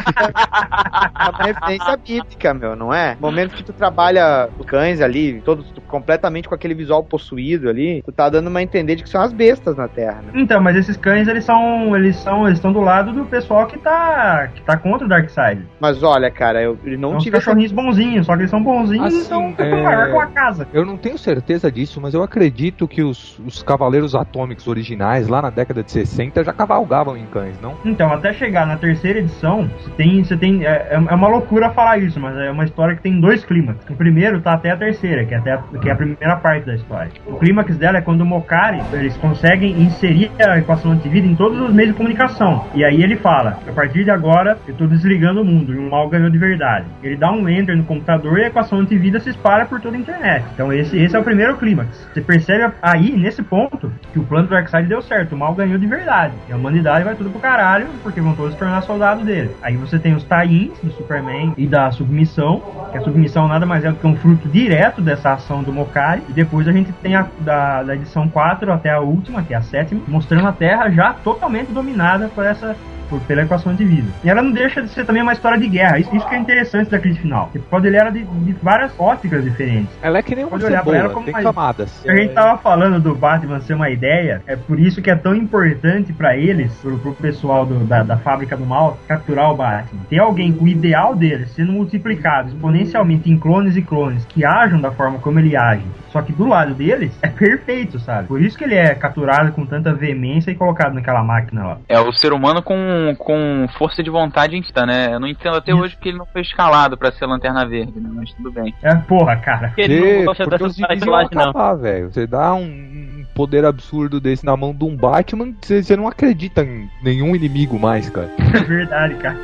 é 1.20 1.30
uma 1.30 1.44
referência 1.44 1.98
bíblica, 1.98 2.54
meu, 2.54 2.76
não 2.76 2.94
é? 2.94 3.16
Momento 3.20 3.56
que 3.56 3.64
tu 3.64 3.74
trabalha 3.74 4.50
os 4.58 4.66
cães 4.66 5.02
ali, 5.02 5.42
todos 5.46 5.72
completamente 5.88 6.50
com 6.50 6.56
aquele 6.56 6.74
visual 6.74 7.04
possuído 7.04 7.70
ali, 7.70 8.02
tu 8.04 8.12
tá 8.12 8.30
dando 8.30 8.48
uma 8.48 8.62
entender 8.62 8.96
de 8.96 9.04
que 9.04 9.10
são 9.10 9.22
as 9.22 9.32
bestas 9.32 9.76
na 9.78 9.88
Terra, 9.88 10.22
né? 10.24 10.32
Então, 10.34 10.60
mas 10.62 10.76
esses 10.76 10.98
cães, 10.98 11.28
eles 11.28 11.44
são. 11.46 11.96
Eles 11.96 12.16
são. 12.16 12.48
Eles 12.48 12.58
estão 12.58 12.72
do 12.74 12.82
lado 12.82 13.12
do 13.14 13.26
pessoal 13.26 13.68
que 13.68 13.78
tá. 13.78 14.50
que 14.54 14.62
tá 14.62 14.78
contra 14.78 15.06
o 15.06 15.10
Darkseid. 15.10 15.62
Mas 15.80 16.02
olha, 16.02 16.32
cara, 16.32 16.62
eu 16.62 16.78
eu 16.84 16.98
não 16.98 17.10
São 17.10 17.18
os 17.18 17.24
tive 17.24 17.38
essa 17.38 17.46
cachorrinhos 17.46 17.72
bonzinhos, 17.72 18.26
só 18.26 18.34
que 18.34 18.42
eles 18.42 18.50
são 18.50 18.63
bonzinhos 18.64 19.08
Assim, 19.08 19.18
e 19.18 19.24
são 19.24 19.54
é- 19.58 19.70
é... 19.70 19.84
maior 19.84 20.08
que 20.08 20.14
uma 20.14 20.28
casa. 20.28 20.68
Eu 20.74 20.86
não 20.86 20.98
tenho 20.98 21.18
certeza 21.18 21.72
disso, 21.72 22.00
mas 22.02 22.14
eu 22.14 22.24
acredito 22.24 22.88
que 22.88 23.04
os, 23.04 23.40
os 23.40 23.62
Cavaleiros 23.62 24.16
Atômicos 24.16 24.68
originais, 24.68 25.28
lá 25.28 25.42
na 25.42 25.50
década 25.50 25.84
de 25.84 25.92
60, 25.92 26.44
já 26.44 26.54
cavalgavam 26.54 27.18
em 27.18 27.26
cães, 27.26 27.60
não? 27.62 27.76
Então, 27.86 28.12
até 28.12 28.34
chegar 28.34 28.66
na 28.66 28.78
terceira 28.78 29.20
edição, 29.20 29.70
você 29.78 29.90
tem. 29.92 30.24
Você 30.24 30.38
tem 30.38 30.66
é, 30.66 30.94
é 30.94 30.98
uma 30.98 31.28
loucura 31.28 31.70
falar 31.72 31.98
isso, 31.98 32.20
mas 32.20 32.36
é 32.38 32.52
uma 32.52 32.64
história 32.64 32.96
que 32.96 33.02
tem 33.02 33.20
dois 33.20 33.44
clímax. 33.44 33.80
O 33.90 33.96
primeiro 33.96 34.42
tá 34.42 34.54
até 34.54 34.72
a 34.72 34.78
terceira, 34.78 35.26
que 35.26 35.34
é, 35.34 35.38
até 35.38 35.54
a, 35.54 35.58
que 35.58 35.90
é 35.90 35.92
a 35.92 35.96
primeira 35.96 36.36
parte 36.38 36.66
da 36.66 36.76
história. 36.76 37.12
O 37.26 37.36
clímax 37.36 37.78
dela 37.78 37.98
é 37.98 38.02
quando 38.02 38.22
o 38.22 38.26
Mokari, 38.26 38.82
eles 38.94 39.16
conseguem 39.18 39.82
inserir 39.82 40.32
a 40.40 40.58
equação 40.58 40.92
antivida 40.92 41.28
em 41.28 41.36
todos 41.36 41.60
os 41.60 41.74
meios 41.74 41.92
de 41.92 41.98
comunicação. 41.98 42.66
E 42.74 42.84
aí 42.84 43.02
ele 43.02 43.16
fala: 43.18 43.60
a 43.68 43.72
partir 43.72 44.04
de 44.04 44.12
agora, 44.12 44.58
eu 44.68 44.74
tô 44.76 44.88
desligando 44.88 45.42
o 45.42 45.46
mundo, 45.46 45.74
e 45.74 45.78
o 45.78 45.90
mal 45.90 46.10
ganhou 46.10 46.30
de 46.30 46.38
verdade. 46.38 46.86
Ele 47.02 47.16
dá 47.16 47.32
um 47.32 47.48
enter 47.50 47.76
no 47.76 47.84
computador 47.84 48.40
e 48.40 48.46
a 48.46 48.52
equação 48.54 48.80
antivida 48.80 49.20
se 49.20 49.32
espalha 49.32 49.66
por 49.66 49.82
toda 49.82 49.98
a 49.98 50.00
internet. 50.00 50.46
Então, 50.54 50.72
esse, 50.72 50.98
esse 50.98 51.16
é 51.16 51.20
o 51.20 51.24
primeiro 51.24 51.58
clímax. 51.58 52.08
Você 52.14 52.22
percebe 52.22 52.72
aí, 52.82 53.12
nesse 53.18 53.42
ponto, 53.42 53.92
que 54.12 54.20
o 54.20 54.24
plano 54.24 54.48
do 54.48 54.52
Darkseid 54.52 54.88
deu 54.88 55.02
certo, 55.02 55.34
o 55.34 55.38
mal 55.38 55.54
ganhou 55.54 55.78
de 55.78 55.88
verdade. 55.88 56.34
E 56.48 56.54
a 56.54 56.56
humanidade 56.56 57.04
vai 57.04 57.16
tudo 57.16 57.30
pro 57.30 57.40
caralho, 57.40 57.88
porque 58.04 58.22
vão 58.22 58.36
todos 58.36 58.54
se 58.54 58.60
tornar 58.60 58.82
soldados 58.82 59.26
dele. 59.26 59.52
Aí 59.62 59.76
você 59.76 59.98
tem 59.98 60.14
os 60.14 60.24
Tains 60.24 60.72
do 60.82 60.92
Superman 60.92 61.54
e 61.58 61.66
da 61.66 61.92
submissão, 61.92 62.62
que 62.92 62.98
a 62.98 63.02
submissão 63.02 63.48
nada 63.48 63.66
mais 63.66 63.84
é 63.84 63.90
do 63.90 63.96
que 63.96 64.08
um 64.08 64.16
fruto 64.16 64.48
direto 64.48 65.02
dessa 65.02 65.34
ação 65.34 65.64
do 65.64 65.74
Mokari. 65.74 66.22
E 66.30 66.34
depois 66.34 66.68
a 66.68 66.72
gente 66.72 66.92
tem 66.94 67.16
a 67.16 67.28
da, 67.40 67.84
da 67.84 67.96
edição 67.96 68.30
4 68.30 68.72
até 68.72 68.92
a 68.92 69.00
última, 69.00 69.42
que 69.42 69.54
é 69.54 69.58
a 69.58 69.62
sétima, 69.62 70.02
mostrando 70.08 70.48
a 70.48 70.52
Terra 70.52 70.90
já 70.90 71.14
totalmente 71.14 71.72
dominada 71.72 72.30
por 72.34 72.46
essa 72.46 72.76
por, 73.14 73.22
pela 73.22 73.44
equação 73.44 73.74
de 73.76 73.86
vida. 73.86 74.08
E 74.24 74.30
ela 74.30 74.42
não 74.42 74.52
deixa 74.52 74.82
de 74.82 74.90
ser 74.90 75.06
também 75.06 75.22
uma 75.22 75.34
história 75.34 75.58
de 75.60 75.68
guerra. 75.68 76.00
Isso, 76.00 76.16
isso 76.16 76.28
que 76.28 76.36
é 76.36 76.38
interessante 76.40 76.90
da 76.90 76.98
crise 77.00 77.20
final. 77.20 77.50
Você 77.54 77.60
pode 77.60 77.90
ler 77.90 78.02
ela 78.02 78.10
de, 78.12 78.24
de 78.24 78.54
várias 78.62 78.92
óticas 79.00 79.44
diferentes. 79.44 79.90
Ela 80.02 80.18
é 80.18 80.22
que 80.22 80.36
nem 80.36 80.44
uma 80.46 80.52
Pode 80.52 80.66
olhar 80.66 80.84
pra 80.84 80.92
cebola, 80.94 81.06
ela 81.06 81.14
como 81.14 81.26
tem 81.26 81.34
uma- 81.36 81.44
camadas. 81.44 82.04
A 82.08 82.16
gente 82.16 82.34
tava 82.34 82.58
falando 82.60 83.00
do 83.00 83.14
Batman 83.16 83.60
ser 83.62 83.74
uma 83.76 83.90
ideia, 83.90 84.42
é 84.48 84.56
por 84.56 84.80
isso 84.80 85.02
que 85.02 85.10
é 85.12 85.16
tão 85.16 85.36
importante 85.36 86.12
pra 86.14 86.36
eles, 86.36 86.74
pro, 86.82 86.98
pro 86.98 87.14
pessoal 87.14 87.66
do- 87.66 87.86
da, 87.86 88.04
da 88.04 88.18
fábrica 88.18 88.58
do 88.58 88.66
mal, 88.66 88.98
capturar 89.08 89.52
o 89.52 89.56
Batman. 89.56 90.02
Ter 90.10 90.20
alguém 90.20 90.52
com 90.52 90.66
o 90.66 90.68
ideal 90.68 91.16
dele 91.16 91.46
sendo 91.48 91.72
multiplicado 91.72 92.50
exponencialmente 92.50 93.30
em 93.30 93.38
clones 93.38 93.76
e 93.76 93.82
clones 93.82 94.26
que 94.26 94.46
ajam 94.46 94.80
da 94.82 94.92
forma 94.92 95.20
como 95.20 95.40
ele 95.40 95.56
age, 95.56 95.84
só 96.12 96.22
que 96.22 96.32
do 96.32 96.46
lado 96.48 96.74
deles 96.74 97.12
é 97.22 97.28
perfeito, 97.28 98.00
sabe? 98.00 98.28
Por 98.28 98.42
isso 98.42 98.58
que 98.58 98.64
ele 98.64 98.76
é 98.76 98.94
capturado 98.96 99.52
com 99.52 99.66
tanta 99.66 99.94
veemência 99.94 100.52
e 100.52 100.56
colocado 100.56 100.94
naquela 100.94 101.24
máquina 101.24 101.64
lá. 101.66 101.78
É 101.90 102.00
o 102.00 102.12
ser 102.14 102.34
humano 102.34 102.62
com, 102.62 103.03
com 103.18 103.68
força 103.78 104.04
de 104.04 104.10
vontade 104.10 104.58
insta, 104.58 104.86
né? 104.86 105.14
Eu 105.14 105.20
não 105.20 105.28
entendo 105.28 105.58
até 105.58 105.74
hoje 105.74 105.96
porque 105.96 106.10
ele 106.10 106.18
não 106.18 106.26
foi 106.26 106.42
escalado 106.42 106.98
pra 106.98 107.12
ser 107.12 107.26
Lanterna 107.26 107.66
Verde, 107.66 108.00
né? 108.00 108.10
Mas 108.14 108.34
tudo 108.34 108.52
bem. 108.52 108.74
É, 108.82 108.96
porra, 108.96 109.36
cara. 109.38 109.68
Porque 109.68 109.82
ele 109.82 110.18
não 110.18 110.26
gosta 110.26 110.44
porque 110.46 110.64
os 110.64 110.78
inimigos 110.78 111.06
vão 111.06 111.16
acabar, 111.16 111.74
velho. 111.76 112.12
Você 112.12 112.28
dá 112.28 112.54
um, 112.54 112.64
um 112.64 113.26
poder 113.34 113.66
absurdo 113.66 114.20
desse 114.20 114.46
na 114.46 114.56
mão 114.56 114.74
de 114.74 114.84
um 114.84 114.96
Batman, 114.96 115.54
você, 115.62 115.84
você 115.84 115.96
não 115.96 116.08
acredita 116.08 116.64
em 116.64 116.90
nenhum 117.04 117.36
inimigo 117.36 117.80
mais, 117.80 118.10
cara. 118.10 118.30
É 118.54 118.66
verdade, 118.66 119.16
cara. 119.16 119.36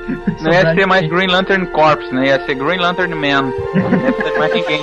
Não 0.42 0.52
ia 0.52 0.74
ser 0.74 0.86
mais 0.86 1.08
Green 1.08 1.28
Lantern 1.28 1.66
Corps, 1.68 2.12
né? 2.12 2.28
Ia 2.28 2.46
ser 2.46 2.56
Green 2.56 2.78
Lantern 2.78 3.14
Man. 3.16 3.52
Não 3.74 4.02
ia 4.02 4.14
ser 4.14 4.38
mais 4.38 4.54
ninguém. 4.54 4.82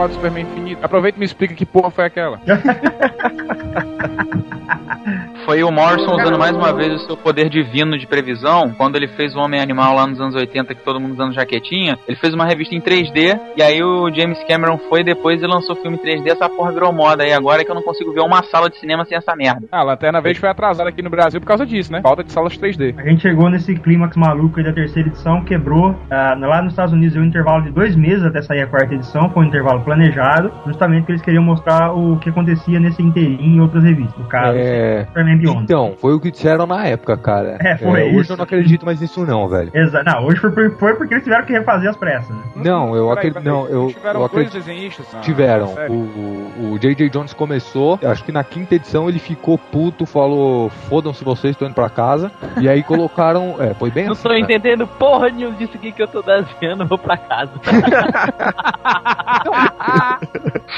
Falar 0.00 0.06
do 0.08 0.14
Superman 0.14 0.42
Infinito. 0.44 0.84
Aproveita 0.84 1.18
e 1.18 1.20
me 1.20 1.26
explica 1.26 1.54
que 1.54 1.66
porra 1.66 1.90
foi 1.90 2.04
aquela. 2.04 2.40
Foi 5.50 5.64
o 5.64 5.72
Morrison 5.72 6.14
usando 6.14 6.38
mais 6.38 6.56
uma 6.56 6.72
vez 6.72 6.94
o 6.94 7.06
seu 7.06 7.16
poder 7.16 7.48
divino 7.48 7.98
de 7.98 8.06
previsão. 8.06 8.72
Quando 8.78 8.94
ele 8.94 9.08
fez 9.08 9.34
o 9.34 9.40
Homem 9.40 9.60
Animal 9.60 9.96
lá 9.96 10.06
nos 10.06 10.20
anos 10.20 10.36
80, 10.36 10.76
que 10.76 10.84
todo 10.84 11.00
mundo 11.00 11.14
usando 11.14 11.34
jaquetinha, 11.34 11.98
ele 12.06 12.16
fez 12.16 12.32
uma 12.32 12.46
revista 12.46 12.72
em 12.72 12.80
3D. 12.80 13.36
E 13.56 13.60
aí 13.60 13.82
o 13.82 14.08
James 14.14 14.38
Cameron 14.44 14.78
foi 14.88 15.02
depois 15.02 15.42
e 15.42 15.46
lançou 15.48 15.74
o 15.74 15.82
filme 15.82 15.98
3D. 15.98 16.28
Essa 16.28 16.48
porra 16.48 16.70
virou 16.70 16.92
moda. 16.92 17.26
E 17.26 17.32
agora 17.32 17.62
é 17.62 17.64
que 17.64 17.70
eu 17.72 17.74
não 17.74 17.82
consigo 17.82 18.12
ver 18.12 18.20
uma 18.20 18.44
sala 18.44 18.70
de 18.70 18.78
cinema 18.78 19.04
sem 19.04 19.18
essa 19.18 19.34
merda. 19.34 19.66
Ah, 19.72 19.80
a 19.80 19.82
Lanterna 19.82 20.20
Verde 20.20 20.38
foi 20.38 20.48
atrasada 20.48 20.88
aqui 20.88 21.02
no 21.02 21.10
Brasil 21.10 21.40
por 21.40 21.48
causa 21.48 21.66
disso, 21.66 21.90
né? 21.90 22.00
Falta 22.00 22.22
de 22.22 22.30
salas 22.30 22.56
3D. 22.56 22.94
A 22.96 23.08
gente 23.08 23.22
chegou 23.22 23.50
nesse 23.50 23.74
clímax 23.74 24.16
maluco 24.16 24.60
aí 24.60 24.64
da 24.64 24.72
terceira 24.72 25.08
edição, 25.08 25.42
quebrou. 25.42 25.96
ah, 26.12 26.36
lá 26.38 26.62
nos 26.62 26.74
Estados 26.74 26.92
Unidos 26.92 27.14
deu 27.14 27.24
um 27.24 27.26
intervalo 27.26 27.64
de 27.64 27.72
dois 27.72 27.96
meses 27.96 28.22
até 28.24 28.40
sair 28.40 28.60
a 28.62 28.68
quarta 28.68 28.94
edição, 28.94 29.28
foi 29.30 29.42
um 29.42 29.46
intervalo 29.48 29.80
planejado, 29.80 30.52
justamente 30.64 31.00
porque 31.00 31.12
eles 31.12 31.22
queriam 31.22 31.42
mostrar 31.42 31.92
o 31.92 32.20
que 32.20 32.28
acontecia 32.30 32.78
nesse 32.78 33.02
inteirinho 33.02 33.56
em 33.56 33.60
outras 33.60 33.82
revistas. 33.82 34.16
No 34.16 34.28
caso, 34.28 34.56
É. 34.56 35.06
Superman 35.06 35.39
Então, 35.48 35.94
foi 36.00 36.14
o 36.14 36.20
que 36.20 36.30
disseram 36.30 36.66
na 36.66 36.86
época, 36.86 37.16
cara. 37.16 37.56
É, 37.60 37.76
foi 37.76 38.02
hoje 38.04 38.20
isso. 38.20 38.32
eu 38.32 38.36
não 38.36 38.44
acredito 38.44 38.84
mais 38.86 39.00
nisso 39.00 39.24
não, 39.26 39.48
velho. 39.48 39.70
Exa 39.74 40.02
não, 40.02 40.24
hoje 40.26 40.38
foi, 40.40 40.70
foi 40.70 40.94
porque 40.94 41.14
eles 41.14 41.24
tiveram 41.24 41.44
que 41.44 41.52
refazer 41.52 41.90
as 41.90 41.96
pressas, 41.96 42.28
né? 42.34 42.42
Não, 42.56 42.94
eu 42.94 43.10
acredito. 43.10 43.42
Não, 43.42 43.66
eu, 43.66 43.88
Tiveram 43.88 44.20
eu 44.22 44.28
dois 44.28 44.46
acredito. 44.48 44.52
desenhistas. 44.54 45.06
na- 45.12 45.20
Tiveram. 45.20 45.74
O, 45.88 45.92
o, 45.92 46.72
o 46.72 46.78
J.J. 46.78 47.08
Jones 47.10 47.32
começou, 47.32 47.98
acho 48.04 48.24
que 48.24 48.32
na 48.32 48.42
quinta 48.44 48.74
edição 48.74 49.08
ele 49.08 49.18
ficou 49.18 49.56
puto, 49.58 50.04
falou: 50.06 50.68
fodam-se 50.88 51.24
vocês, 51.24 51.56
tô 51.56 51.64
indo 51.66 51.74
pra 51.74 51.88
casa. 51.88 52.30
E 52.60 52.68
aí 52.68 52.82
colocaram. 52.82 53.56
É, 53.60 53.74
foi 53.74 53.90
bem 53.90 54.06
Não 54.06 54.12
assim. 54.12 54.22
tô 54.22 54.28
cara. 54.30 54.40
entendendo 54.40 54.86
porra 54.86 55.28
nenhuma 55.28 55.54
disso 55.56 55.72
aqui 55.74 55.92
que 55.92 56.02
eu 56.02 56.08
tô 56.08 56.22
desenhando, 56.22 56.82
eu 56.82 56.86
vou 56.86 56.96
pra 56.98 57.16
casa. 57.16 57.50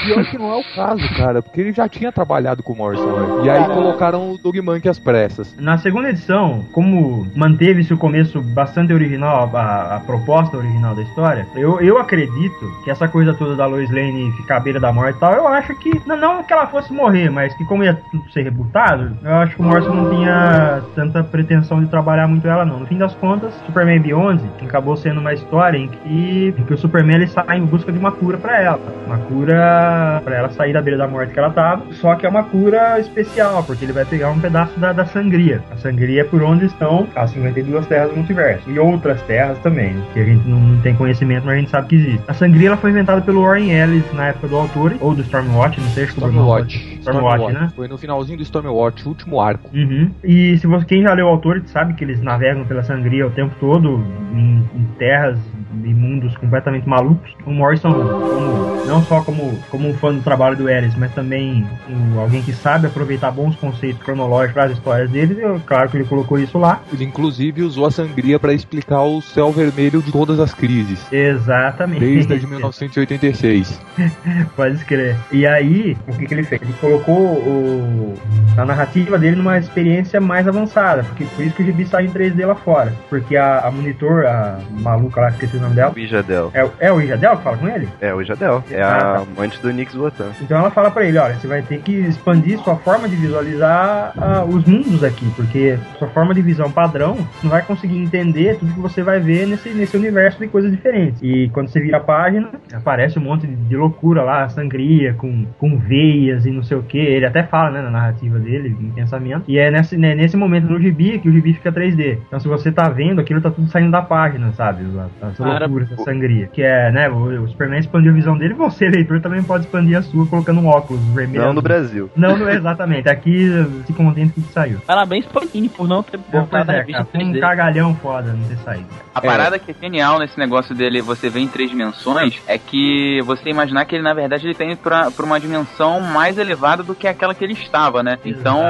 Pior 0.05 0.25
que 0.25 0.37
não 0.37 0.51
é 0.51 0.57
o 0.57 0.63
caso, 0.75 1.01
cara, 1.15 1.41
porque 1.41 1.61
ele 1.61 1.71
já 1.71 1.87
tinha 1.87 2.11
trabalhado 2.11 2.61
com 2.63 2.73
o 2.73 2.75
Morrison. 2.75 3.05
né? 3.05 3.45
E 3.45 3.49
aí 3.49 3.65
colocaram 3.65 4.31
o 4.31 4.37
Monkey 4.61 4.89
às 4.89 4.99
pressas. 4.99 5.55
Na 5.59 5.77
segunda 5.77 6.09
edição, 6.09 6.65
como 6.71 7.27
manteve-se 7.35 7.93
o 7.93 7.97
começo 7.97 8.41
bastante 8.41 8.93
original, 8.93 9.49
a, 9.53 9.95
a 9.95 9.99
proposta 9.99 10.57
original 10.57 10.95
da 10.95 11.01
história, 11.01 11.45
eu, 11.55 11.79
eu 11.81 11.97
acredito 11.97 12.71
que 12.83 12.91
essa 12.91 13.07
coisa 13.07 13.33
toda 13.33 13.55
da 13.55 13.65
Lois 13.65 13.89
Lane 13.89 14.31
ficar 14.33 14.57
à 14.57 14.59
beira 14.59 14.79
da 14.79 14.91
morte 14.91 15.17
e 15.17 15.19
tal, 15.19 15.33
eu 15.33 15.47
acho 15.47 15.75
que, 15.79 16.01
não, 16.05 16.15
não 16.15 16.43
que 16.43 16.53
ela 16.53 16.67
fosse 16.67 16.91
morrer, 16.93 17.29
mas 17.29 17.53
que 17.55 17.65
como 17.65 17.83
ia 17.83 17.99
ser 18.31 18.43
rebutado, 18.43 19.17
eu 19.23 19.33
acho 19.35 19.55
que 19.55 19.61
o 19.61 19.65
Morrison 19.65 19.93
não 19.93 20.09
tinha 20.09 20.81
tanta 20.95 21.23
pretensão 21.23 21.83
de 21.83 21.89
trabalhar 21.89 22.27
muito 22.27 22.47
ela 22.47 22.65
não. 22.65 22.79
No 22.79 22.85
fim 22.85 22.97
das 22.97 23.13
contas, 23.15 23.53
Superman 23.65 23.99
Beyond 24.01 24.41
acabou 24.61 24.97
sendo 24.97 25.19
uma 25.19 25.33
história 25.33 25.77
em 25.77 25.87
que, 25.87 26.53
em 26.57 26.63
que 26.63 26.73
o 26.73 26.77
Superman 26.77 27.17
ele 27.17 27.27
sai 27.27 27.57
em 27.57 27.65
busca 27.65 27.91
de 27.91 27.99
uma 27.99 28.11
cura 28.11 28.37
pra 28.37 28.59
ela. 28.59 28.79
Uma 29.05 29.17
cura 29.19 30.21
pra 30.23 30.35
ela 30.35 30.49
sair 30.49 30.73
da 30.73 30.81
beira 30.81 30.97
da 30.97 31.07
morte 31.07 31.31
que 31.31 31.39
ela 31.39 31.51
tava. 31.51 31.83
Só 31.93 32.15
que 32.15 32.25
é 32.25 32.29
uma 32.29 32.43
cura 32.43 32.99
especial, 32.99 33.63
porque 33.63 33.85
ele 33.85 33.93
vai 33.93 34.05
pegar 34.05 34.31
um 34.31 34.39
pedaço 34.43 34.77
da, 34.77 34.91
da 34.91 35.05
sangria. 35.05 35.61
A 35.71 35.77
sangria 35.77 36.21
é 36.21 36.23
por 36.25 36.43
onde 36.43 36.65
estão 36.65 37.07
as 37.15 37.31
52 37.31 37.87
terras 37.87 38.09
do 38.09 38.17
multiverso. 38.17 38.69
E 38.69 38.77
outras 38.77 39.21
terras 39.21 39.57
também, 39.59 39.95
que 40.13 40.19
a 40.19 40.25
gente 40.25 40.45
não, 40.47 40.59
não 40.59 40.81
tem 40.81 40.93
conhecimento, 40.93 41.45
mas 41.45 41.55
a 41.55 41.57
gente 41.57 41.71
sabe 41.71 41.87
que 41.87 41.95
existe. 41.95 42.21
A 42.27 42.33
sangria 42.33 42.67
ela 42.67 42.77
foi 42.77 42.91
inventada 42.91 43.21
pelo 43.21 43.41
Warren 43.41 43.71
Ellis 43.71 44.03
na 44.13 44.27
época 44.27 44.49
do 44.49 44.57
autor, 44.57 44.95
ou 44.99 45.15
do 45.15 45.21
Stormwatch, 45.21 45.79
não 45.79 45.87
sei 45.89 46.07
se 46.07 46.13
foi 46.13 46.29
Stormwatch. 46.29 46.99
Stormwatch, 46.99 47.53
né? 47.53 47.71
Foi 47.73 47.87
no 47.87 47.97
finalzinho 47.97 48.37
do 48.37 48.43
Stormwatch, 48.43 49.05
o 49.05 49.09
último 49.09 49.39
arco. 49.39 49.69
Uhum. 49.73 50.11
E 50.23 50.57
se 50.57 50.67
você, 50.67 50.85
quem 50.85 51.03
já 51.03 51.13
leu 51.13 51.27
o 51.27 51.29
autor 51.29 51.63
sabe 51.67 51.93
que 51.93 52.03
eles 52.03 52.21
navegam 52.21 52.65
pela 52.65 52.83
sangria 52.83 53.25
o 53.25 53.31
tempo 53.31 53.55
todo 53.59 54.03
em, 54.33 54.57
em 54.75 54.83
terras 54.99 55.39
e 55.83 55.93
mundos 55.93 56.35
completamente 56.37 56.87
malucos. 56.87 57.33
O 57.45 57.51
Morrison, 57.51 57.91
como, 57.91 58.85
não 58.85 59.03
só 59.03 59.21
como, 59.21 59.57
como 59.69 59.89
um 59.89 59.93
fã 59.95 60.13
do 60.13 60.21
trabalho 60.21 60.55
do 60.55 60.69
Ellis, 60.69 60.95
mas 60.95 61.13
também 61.13 61.65
um, 61.89 62.19
alguém 62.19 62.41
que 62.41 62.53
sabe 62.53 62.87
aproveitar 62.87 63.31
bons 63.31 63.55
conceitos 63.55 64.01
cronológicos 64.03 64.53
para 64.53 64.65
as 64.65 64.71
histórias 64.73 65.09
dele, 65.09 65.37
eu, 65.41 65.59
claro 65.65 65.89
que 65.89 65.97
ele 65.97 66.05
colocou 66.05 66.39
isso 66.39 66.57
lá. 66.57 66.81
Ele 66.91 67.05
inclusive 67.05 67.63
usou 67.63 67.85
a 67.85 67.91
sangria 67.91 68.39
para 68.39 68.53
explicar 68.53 69.01
o 69.01 69.21
céu 69.21 69.51
vermelho 69.51 70.01
de 70.01 70.11
todas 70.11 70.39
as 70.39 70.53
crises. 70.53 71.05
Exatamente. 71.11 71.99
Desde 71.99 72.39
de 72.39 72.47
1986. 72.47 73.81
Pode 74.55 74.75
escrever. 74.75 75.15
E 75.31 75.45
aí, 75.45 75.97
o 76.07 76.13
que, 76.13 76.25
que 76.25 76.33
ele 76.33 76.43
fez? 76.43 76.61
Ele 76.61 76.73
colocou 76.79 77.15
o, 77.15 78.13
a 78.57 78.65
narrativa 78.65 79.17
dele 79.17 79.35
numa 79.35 79.57
experiência 79.57 80.19
mais 80.19 80.47
avançada, 80.47 81.03
porque 81.03 81.25
por 81.25 81.43
isso 81.43 81.55
que 81.55 81.63
o 81.63 81.65
gibi 81.65 81.85
sai 81.85 82.05
em 82.05 82.09
3D 82.09 82.45
lá 82.45 82.55
fora. 82.55 82.93
Porque 83.09 83.35
a, 83.35 83.59
a 83.59 83.71
monitor, 83.71 84.25
a 84.25 84.59
maluca 84.79 85.21
lá, 85.21 85.29
esqueci 85.29 85.57
o 85.57 85.61
nome 85.63 85.75
dela. 85.75 85.93
O 85.95 85.99
Ijadel. 85.99 86.51
É, 86.53 86.69
é 86.79 86.91
o 86.91 87.01
Ijadel 87.01 87.37
que 87.37 87.43
fala 87.43 87.57
com 87.57 87.67
ele? 87.67 87.87
É 88.01 88.13
o 88.13 88.21
Ijadel. 88.21 88.63
É 88.71 88.81
Ah, 88.81 88.95
a 88.95 88.99
tá. 88.99 89.23
amante 89.37 89.61
do 89.61 89.71
Nix 89.71 89.93
Votan. 89.93 90.29
Então 90.41 90.57
ela 90.57 90.71
fala 90.71 90.91
pra 90.91 91.05
ele, 91.05 91.17
olha, 91.17 91.35
você 91.35 91.47
vai 91.47 91.61
ter 91.61 91.79
que 91.79 91.91
expandir 91.93 92.59
sua 92.59 92.75
forma 92.77 93.07
de 93.07 93.15
visualizar 93.15 94.13
ah, 94.17 94.43
os 94.43 94.65
mundos 94.65 95.03
aqui, 95.03 95.25
porque 95.35 95.77
sua 95.97 96.07
forma 96.09 96.33
de 96.33 96.41
visão 96.41 96.71
padrão 96.71 97.15
você 97.15 97.43
não 97.43 97.51
vai 97.51 97.61
conseguir 97.61 97.97
entender 97.97 98.57
tudo 98.57 98.73
que 98.73 98.79
você 98.79 99.01
vai 99.03 99.19
ver 99.19 99.47
nesse, 99.47 99.69
nesse 99.69 99.95
universo 99.97 100.39
de 100.39 100.47
coisas 100.47 100.71
diferentes. 100.71 101.21
E 101.21 101.49
quando 101.53 101.67
você 101.69 101.79
vira 101.79 101.97
a 101.97 102.01
página, 102.01 102.49
aparece 102.73 103.17
um 103.19 103.21
monte 103.23 103.47
de, 103.47 103.55
de 103.55 103.75
loucura 103.75 104.23
lá, 104.23 104.47
sangria, 104.49 105.13
com, 105.13 105.45
com 105.57 105.77
veias 105.77 106.45
e 106.45 106.51
não 106.51 106.63
sei 106.63 106.77
o 106.77 106.83
que. 106.83 106.97
Ele 106.97 107.25
até 107.25 107.43
fala, 107.43 107.71
né, 107.71 107.81
na 107.81 107.89
narrativa 107.91 108.39
dele, 108.39 108.75
em 108.79 108.91
pensamento. 108.91 109.43
E 109.47 109.57
é 109.57 109.69
nesse, 109.71 109.97
né, 109.97 110.15
nesse 110.15 110.35
momento 110.37 110.67
no 110.67 110.79
gibi 110.79 111.19
que 111.19 111.29
o 111.29 111.31
gibi 111.31 111.53
fica 111.53 111.71
3D. 111.71 112.17
Então 112.27 112.39
se 112.39 112.47
você 112.47 112.71
tá 112.71 112.89
vendo, 112.89 113.19
aquilo 113.21 113.41
tá 113.41 113.51
tudo 113.51 113.69
saindo 113.69 113.91
da 113.91 114.01
página, 114.01 114.51
sabe? 114.53 114.83
Essa 115.21 115.43
Cara, 115.43 115.52
loucura, 115.59 115.87
essa 115.91 116.03
sangria. 116.03 116.47
Que 116.47 116.61
é, 116.61 116.91
né, 116.91 117.09
o, 117.09 117.43
o 117.43 117.47
Superman 117.49 117.79
expandiu 117.79 118.11
a 118.11 118.15
visão 118.15 118.37
dele, 118.37 118.53
você, 118.53 118.87
leitor, 118.87 119.21
também 119.21 119.43
pode 119.43 119.65
expandir 119.65 119.97
a 119.97 120.01
sua 120.01 120.25
colocando 120.25 120.59
um 120.59 120.67
óculos 120.67 121.01
vermelho. 121.13 121.45
Não 121.45 121.53
no 121.53 121.61
Brasil. 121.61 122.09
Não, 122.15 122.37
não, 122.37 122.49
exatamente. 122.49 123.09
Aqui 123.09 123.49
se 123.85 123.93
contente 123.93 124.33
com 124.33 124.41
o 124.41 124.43
que 124.43 124.53
saiu. 124.53 124.79
Parabéns 124.85 125.25
pro 125.25 125.41
Panini 125.41 125.69
por 125.69 125.87
não 125.87 126.03
ter 126.03 126.19
a 126.33 126.73
é, 126.73 126.77
revista 126.79 126.91
cara, 126.91 127.05
foi 127.05 127.23
um 127.23 127.31
3D. 127.33 127.39
cagalhão 127.39 127.95
foda 127.95 128.33
não 128.33 128.47
ter 128.47 128.57
saído. 128.57 128.87
A 129.13 129.21
parada 129.21 129.59
que 129.59 129.71
é 129.71 129.75
genial 129.79 130.19
nesse 130.19 130.37
negócio 130.37 130.73
dele, 130.73 131.01
você 131.01 131.29
vê 131.29 131.39
em 131.39 131.47
três 131.47 131.69
dimensões, 131.69 132.39
é 132.47 132.57
que 132.57 133.21
você 133.23 133.49
imaginar 133.49 133.85
que 133.85 133.95
ele, 133.95 134.03
na 134.03 134.13
verdade, 134.13 134.47
ele 134.47 134.55
tem 134.55 134.75
pra, 134.75 135.11
pra 135.11 135.25
uma 135.25 135.39
dimensão 135.39 136.01
mais 136.01 136.37
elevada 136.37 136.83
do 136.83 136.95
que 136.95 137.07
aquela 137.07 137.35
que 137.35 137.43
ele 137.43 137.53
estava, 137.53 138.01
né? 138.01 138.17
Então, 138.25 138.61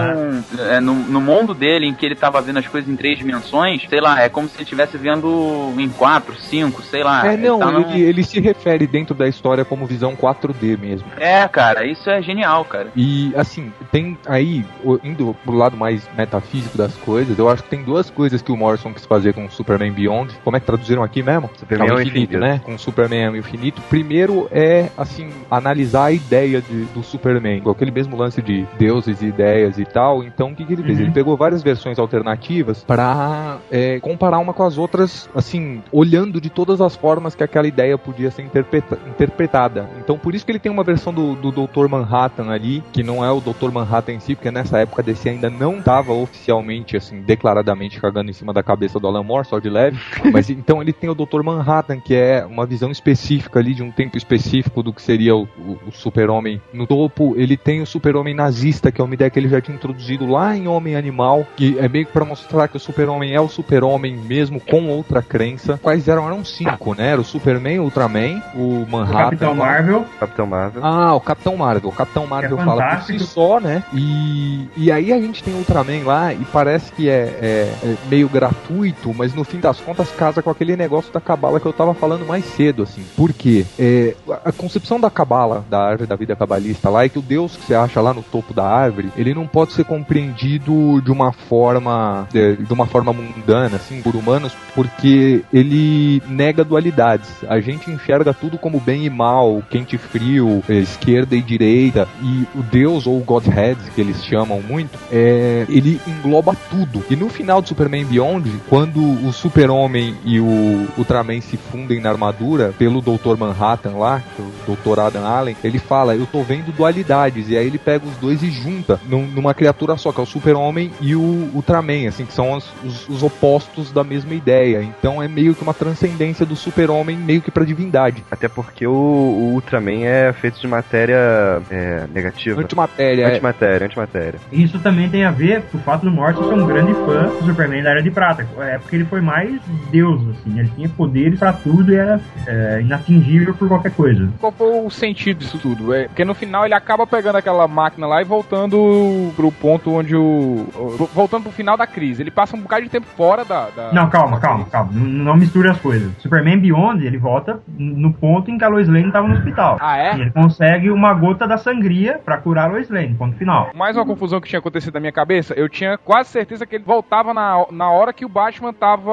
é, 0.70 0.80
no, 0.80 0.94
no 0.94 1.22
mundo 1.22 1.54
dele, 1.54 1.86
em 1.86 1.94
que 1.94 2.06
ele 2.06 2.16
tava 2.16 2.42
vendo 2.42 2.60
as 2.60 2.68
coisas 2.68 2.90
em 2.90 2.96
três 2.96 3.18
dimensões, 3.18 3.84
sei 3.90 4.02
lá, 4.02 4.22
é 4.22 4.30
como 4.30 4.48
se 4.48 4.56
ele 4.56 4.64
estivesse 4.64 4.98
vendo 4.98 5.74
em 5.78 5.90
quatro, 5.90 6.36
cinco, 6.36 6.73
sei 6.82 7.04
lá. 7.04 7.26
é, 7.28 7.38
não, 7.38 7.60
tá 7.60 7.72
num- 7.72 7.92
ele, 7.92 8.02
ele 8.02 8.24
se 8.24 8.40
refere 8.40 8.88
dentro 8.88 9.14
da 9.16 9.28
história 9.28 9.64
como 9.66 9.86
visão 9.86 10.16
4D 10.16 10.78
mesmo. 10.80 11.08
É, 11.18 11.48
cara, 11.48 11.86
isso 11.86 12.10
é 12.10 12.22
genial, 12.22 12.66
cara. 12.66 12.88
E 12.96 13.34
assim, 13.36 13.72
tem 13.92 14.18
aí, 14.26 14.66
indo 15.04 15.36
pro 15.46 15.54
lado 15.56 15.78
mais 15.78 16.08
metafísico 16.18 16.78
das 16.78 16.96
coisas, 16.98 17.38
eu 17.38 17.50
acho 17.50 17.64
que 17.64 17.70
tem 17.70 17.84
duas 17.84 18.10
coisas 18.10 18.42
que 18.42 18.52
o 18.52 18.58
Morrison 18.58 18.94
quis 18.94 19.06
fazer 19.06 19.34
com 19.34 19.46
o 19.46 19.52
Superman 19.52 19.92
Beyond. 19.92 20.34
Como 20.44 20.56
é 20.56 20.60
que 20.60 20.66
traduziram 20.66 21.04
aqui 21.04 21.22
mesmo? 21.22 21.50
Superman 21.58 21.88
É 21.88 21.92
ao 21.92 22.02
infinito, 22.02 22.36
infinito. 22.36 22.40
né? 22.40 22.62
Com 22.64 22.76
o 22.76 22.80
Superman 22.80 23.28
ao 23.28 23.36
infinito. 23.36 23.82
Primeiro 23.90 24.48
é, 24.52 24.90
assim, 24.98 25.30
analisar 25.50 26.06
a 26.06 26.12
ideia 26.12 26.62
de- 26.62 26.86
do 26.86 27.04
Superman, 27.04 27.62
com 27.62 27.70
aquele 27.70 27.92
mesmo 27.92 28.16
lance 28.16 28.42
de 28.42 28.66
deuses 28.78 29.22
e 29.22 29.26
ideias 29.28 29.78
e 29.78 29.86
tal. 29.86 30.24
Então, 30.24 30.52
o 30.52 30.56
que, 30.56 30.66
que 30.66 30.74
ele 30.74 30.84
fez? 30.84 30.98
Uhum. 30.98 31.04
Ele 31.06 31.12
pegou 31.14 31.36
várias 31.38 31.62
versões 31.64 31.98
alternativas 32.00 32.84
pra 32.84 33.58
é, 33.72 34.00
comparar 34.00 34.40
uma 34.40 34.54
com 34.54 34.64
as 34.64 34.78
outras, 34.78 35.30
assim, 35.36 35.82
olhando 35.92 36.40
de 36.40 36.50
todas 36.66 36.80
as 36.80 36.96
formas 36.96 37.36
que 37.36 37.44
aquela 37.44 37.68
ideia 37.68 37.98
podia 37.98 38.32
ser 38.32 38.42
interpreta- 38.44 38.98
interpretada. 39.08 39.90
Então, 40.00 40.18
por 40.18 40.34
isso 40.34 40.46
que 40.46 40.52
ele 40.52 40.60
tem 40.60 40.72
uma 40.72 40.84
versão 40.84 41.14
do, 41.14 41.36
do 41.36 41.52
Dr. 41.52 41.88
Manhattan 41.90 42.50
ali, 42.50 42.82
que 42.94 43.04
não 43.04 43.24
é 43.24 43.30
o 43.32 43.42
Dr. 43.42 43.70
Manhattan 43.72 44.14
em 44.14 44.20
si, 44.22 44.34
porque 44.36 44.50
nessa 44.50 44.80
época 44.80 45.02
a 45.02 45.06
DC 45.06 45.30
ainda 45.30 45.50
não 45.50 45.80
estava 45.80 46.14
oficialmente, 46.14 46.96
assim, 46.96 47.22
declaradamente 47.22 48.00
cagando 48.00 48.30
em 48.30 48.34
cima 48.34 48.54
da 48.54 48.64
cabeça 48.64 48.98
do 49.00 49.08
Alan 49.08 49.24
Moore, 49.24 49.46
só 49.48 49.60
de 49.60 49.70
leve. 49.70 50.00
Mas 50.32 50.50
então 50.50 50.82
ele 50.82 50.94
tem 50.94 51.10
o 51.10 51.16
Dr. 51.16 51.44
Manhattan, 51.44 52.00
que 52.00 52.16
é 52.16 52.46
uma 52.46 52.66
visão 52.66 52.90
específica 52.92 53.60
ali, 53.60 53.74
de 53.74 53.84
um 53.84 53.92
tempo 53.92 54.18
específico 54.18 54.82
do 54.82 54.94
que 54.94 55.02
seria 55.02 55.36
o, 55.36 55.44
o- 55.58 55.78
o 55.88 55.92
super-homem. 55.92 56.62
No 56.72 56.88
topo, 56.88 57.34
ele 57.38 57.58
tem 57.58 57.82
o 57.82 57.86
super-homem 57.86 58.34
nazista, 58.34 58.90
que 58.92 59.02
é 59.02 59.04
uma 59.04 59.14
ideia 59.14 59.30
que 59.30 59.38
ele 59.40 59.50
já 59.50 59.60
tinha 59.60 59.76
introduzido 59.76 60.26
lá 60.26 60.56
em 60.56 60.68
Homem 60.68 60.96
Animal, 60.96 61.46
que 61.58 61.78
é 61.78 61.90
meio 61.90 62.06
que 62.06 62.12
pra 62.14 62.24
mostrar 62.24 62.68
que 62.70 62.78
o 62.78 62.80
super-homem 62.80 63.34
é 63.34 63.42
o 63.42 63.50
super-homem 63.50 64.16
mesmo 64.16 64.60
com 64.62 64.88
outra 64.90 65.22
crença. 65.22 65.78
Quais 65.82 66.08
eram? 66.08 66.26
Eram 66.26 66.44
cinco, 66.56 66.94
né? 66.96 67.10
Era 67.10 67.22
o 67.22 67.24
Superman, 67.24 67.80
o 67.80 67.84
Ultraman, 67.84 68.42
o 68.56 68.84
O 68.84 68.88
Manhattan. 68.90 69.24
Capitão 69.24 69.56
Marvel, 69.56 70.06
Capitão 70.20 70.46
Marvel. 70.48 70.86
Ah, 70.86 71.14
o 71.16 71.20
Capitão 71.22 71.58
Marvel. 71.58 71.90
O 71.90 71.94
Capitão 71.94 72.28
Marvel 72.28 72.60
é 72.60 72.66
fala 72.66 72.96
por 72.96 73.04
si 73.04 73.20
só, 73.20 73.60
né? 73.60 73.84
E, 73.94 74.68
e 74.78 74.92
aí 74.92 75.12
a 75.14 75.20
gente 75.20 75.44
tem 75.44 75.54
o 75.54 75.58
Ultraman 75.58 76.04
lá 76.06 76.34
e 76.34 76.46
parece 76.52 76.92
que 76.92 77.10
é, 77.10 77.14
é- 77.42 77.74
é 77.84 77.96
meio 78.10 78.28
gratuito, 78.30 79.14
mas 79.14 79.34
no 79.34 79.44
fim 79.44 79.60
das 79.60 79.80
contas 79.80 80.12
casa 80.12 80.42
com 80.42 80.50
aquele 80.50 80.76
negócio 80.76 81.12
da 81.14 81.20
cabala 81.22 81.60
que 81.60 81.66
eu 81.66 81.74
tava 81.74 81.94
falando 81.94 82.26
mais 82.26 82.46
cedo, 82.46 82.84
assim. 82.84 83.04
Por 83.16 83.34
quê? 83.34 83.66
É, 83.78 84.16
a 84.46 84.52
concepção 84.52 85.00
da 85.00 85.10
cabala, 85.10 85.66
da 85.70 85.80
árvore 85.82 86.08
da 86.08 86.16
vida 86.16 86.36
cabalista 86.36 86.90
lá, 86.90 87.04
é 87.06 87.10
que 87.10 87.20
o 87.20 87.22
Deus 87.22 87.56
que 87.56 87.66
você 87.68 87.76
acha 87.76 88.00
lá 88.02 88.14
no 88.14 88.22
topo 88.24 88.54
da 88.54 88.66
árvore, 88.66 89.10
ele 89.18 89.34
não 89.34 89.48
pode 89.48 89.74
ser 89.74 89.84
compreendido 89.86 91.02
de 91.02 91.12
uma 91.12 91.32
forma 91.32 92.28
de, 92.32 92.58
de 92.58 92.74
uma 92.74 92.86
forma 92.86 93.14
mundana, 93.14 93.76
assim, 93.78 94.02
por 94.02 94.16
humanos, 94.16 94.54
porque 94.76 95.44
ele 95.54 96.22
nega 96.34 96.64
dualidades. 96.64 97.30
A 97.48 97.60
gente 97.60 97.90
enxerga 97.92 98.34
tudo 98.34 98.58
como 98.58 98.80
bem 98.80 99.06
e 99.06 99.10
mal, 99.10 99.62
quente 99.70 99.96
e 99.96 100.00
frio, 100.00 100.64
eh, 100.68 100.76
esquerda 100.80 101.36
e 101.36 101.42
direita, 101.42 102.08
e 102.22 102.46
o 102.58 102.64
Deus 102.64 103.06
ou 103.08 103.20
Godhead, 103.20 103.80
que 103.94 104.02
eles 104.02 104.24
chamam 104.26 104.62
muito, 104.62 104.98
é, 105.12 105.66
ele 105.70 106.00
engloba 106.08 106.56
tudo. 106.70 107.04
E 107.10 107.16
no 107.16 107.30
final 107.30 107.62
do 107.62 107.68
Superman 107.68 108.06
Beyond, 108.06 108.50
quando 108.70 109.00
o 109.28 109.32
Super-Homem 109.32 110.16
e 110.26 110.40
o 110.40 110.88
Ultraman 110.98 111.40
se 111.42 111.58
fundem 111.58 112.00
na 112.00 112.10
armadura 112.10 112.74
pelo 112.78 113.02
Dr. 113.02 113.38
Manhattan 113.38 113.96
lá, 113.98 114.22
é 114.40 114.42
o 114.72 114.76
Dr. 114.76 115.00
Adam 115.00 115.26
Allen, 115.26 115.56
ele 115.64 115.80
fala, 115.80 116.16
eu 116.16 116.26
tô 116.26 116.42
vendo 116.42 116.72
dualidades, 116.76 117.50
e 117.50 117.58
aí 117.58 117.68
ele 117.68 117.78
pega 117.78 118.06
os 118.06 118.16
dois 118.18 118.42
e 118.42 118.50
junta 118.50 119.00
num- 119.08 119.28
numa 119.28 119.54
criatura 119.54 119.96
só, 119.98 120.12
que 120.12 120.20
é 120.20 120.24
o 120.24 120.26
Super-Homem 120.26 120.92
e 121.00 121.16
o 121.16 121.50
Ultraman, 121.54 122.08
assim, 122.08 122.26
que 122.26 122.34
são 122.34 122.54
os, 122.54 122.66
os- 122.84 123.10
os 123.10 123.24
opostos 123.24 123.92
da 123.92 124.04
mesma 124.04 124.34
ideia. 124.34 124.82
Então 124.84 125.22
é 125.22 125.28
meio 125.28 125.54
que 125.54 125.62
uma 125.62 125.74
transcendência 125.74 126.23
do 126.46 126.56
Super-Homem 126.56 127.18
meio 127.18 127.42
que 127.42 127.52
pra 127.52 127.64
divindade. 127.66 128.24
Até 128.32 128.48
porque 128.48 128.86
o, 128.88 128.92
o 128.92 129.52
Ultraman 129.54 130.04
é 130.06 130.32
feito 130.34 130.60
de 130.60 130.68
matéria 130.68 131.62
é, 131.70 132.06
negativa. 132.14 132.62
Antimatéria. 132.62 133.24
é- 133.24 133.32
Antimatéria, 133.34 133.86
antimatéria. 133.86 134.40
isso 134.52 134.80
também 134.80 135.10
tem 135.10 135.26
a 135.26 135.32
ver 135.32 135.64
com 135.72 135.78
o 135.78 135.82
fato 135.82 136.04
do 136.04 136.12
Morrison 136.12 136.48
ser 136.48 136.54
um 136.54 136.66
grande 136.66 136.94
fã 136.94 137.24
do 137.40 137.46
Superman 137.46 137.84
da 137.84 137.90
Era 137.92 138.02
de 138.04 138.12
Prata. 138.12 138.48
É 138.60 138.78
porque 138.78 138.96
ele 138.96 139.06
foi 139.06 139.22
mais 139.22 139.60
Deus, 139.92 140.22
assim. 140.30 140.60
Ele 140.60 140.72
tinha 140.76 140.90
poderes 140.90 141.40
pra 141.40 141.52
tudo 141.54 141.92
e 141.92 141.96
era 141.96 142.20
é, 142.48 142.80
inatingível 142.82 143.54
por 143.54 143.68
qualquer 143.68 143.92
coisa. 143.92 144.30
Qual 144.40 144.52
foi 144.52 144.68
o 144.86 144.90
sentido 144.90 145.40
disso 145.40 145.58
tudo? 145.58 145.94
É, 145.94 146.08
porque 146.08 146.24
no 146.26 146.34
final 146.34 146.66
ele 146.66 146.74
acaba 146.74 147.06
pegando 147.08 147.38
aquela 147.38 147.68
máquina 147.68 148.08
lá 148.08 148.22
e 148.22 148.26
voltando 148.26 149.32
pro 149.36 149.52
ponto 149.52 149.92
onde 149.94 150.16
o. 150.16 150.68
Voltando 151.14 151.44
pro 151.44 151.52
final 151.52 151.76
da 151.78 151.88
crise. 151.88 152.22
Ele 152.22 152.32
passa 152.32 152.56
um 152.56 152.60
bocado 152.62 152.84
de 152.84 152.90
tempo 152.90 153.08
fora 153.18 153.44
da. 153.44 153.70
da- 153.70 153.92
Não, 153.92 154.10
calma, 154.10 154.40
calma, 154.40 154.66
calma. 154.66 154.92
Não, 154.94 155.02
não 155.06 155.36
misture 155.38 155.70
as 155.70 155.80
coisas. 155.80 156.12
Superman 156.20 156.60
Beyond, 156.60 157.06
ele 157.06 157.18
volta 157.18 157.60
no 157.78 158.12
ponto 158.14 158.50
em 158.52 158.58
que 158.58 158.64
a 158.64 158.68
Lois 158.68 158.88
Lane 158.88 159.12
tava 159.12 159.28
no 159.28 159.36
hospital. 159.36 159.78
Ah, 159.80 159.98
é? 159.98 160.16
E 160.18 160.22
ele 160.22 160.32
consegue 160.32 160.90
uma 160.90 161.14
gota 161.14 161.48
da 161.48 161.58
sangria 161.58 162.20
pra 162.24 162.38
curar 162.38 162.66
a 162.66 162.72
Lois 162.74 162.90
Lane, 162.90 163.14
ponto 163.16 163.36
final. 163.38 163.72
Mais 163.76 163.96
uma 163.96 164.06
confusão 164.06 164.40
que 164.42 164.48
tinha 164.48 164.60
acontecido 164.60 164.94
na 164.96 165.00
minha 165.00 165.12
cabeça, 165.12 165.54
eu 165.54 165.68
tinha 165.70 165.98
quase 165.98 166.30
certeza 166.30 166.66
que 166.66 166.76
ele 166.76 166.84
voltava 166.84 167.34
na, 167.34 167.66
na 167.72 167.90
hora 167.92 168.14
que 168.14 168.26
o 168.26 168.30
Batman 168.30 168.74
tava 168.74 169.12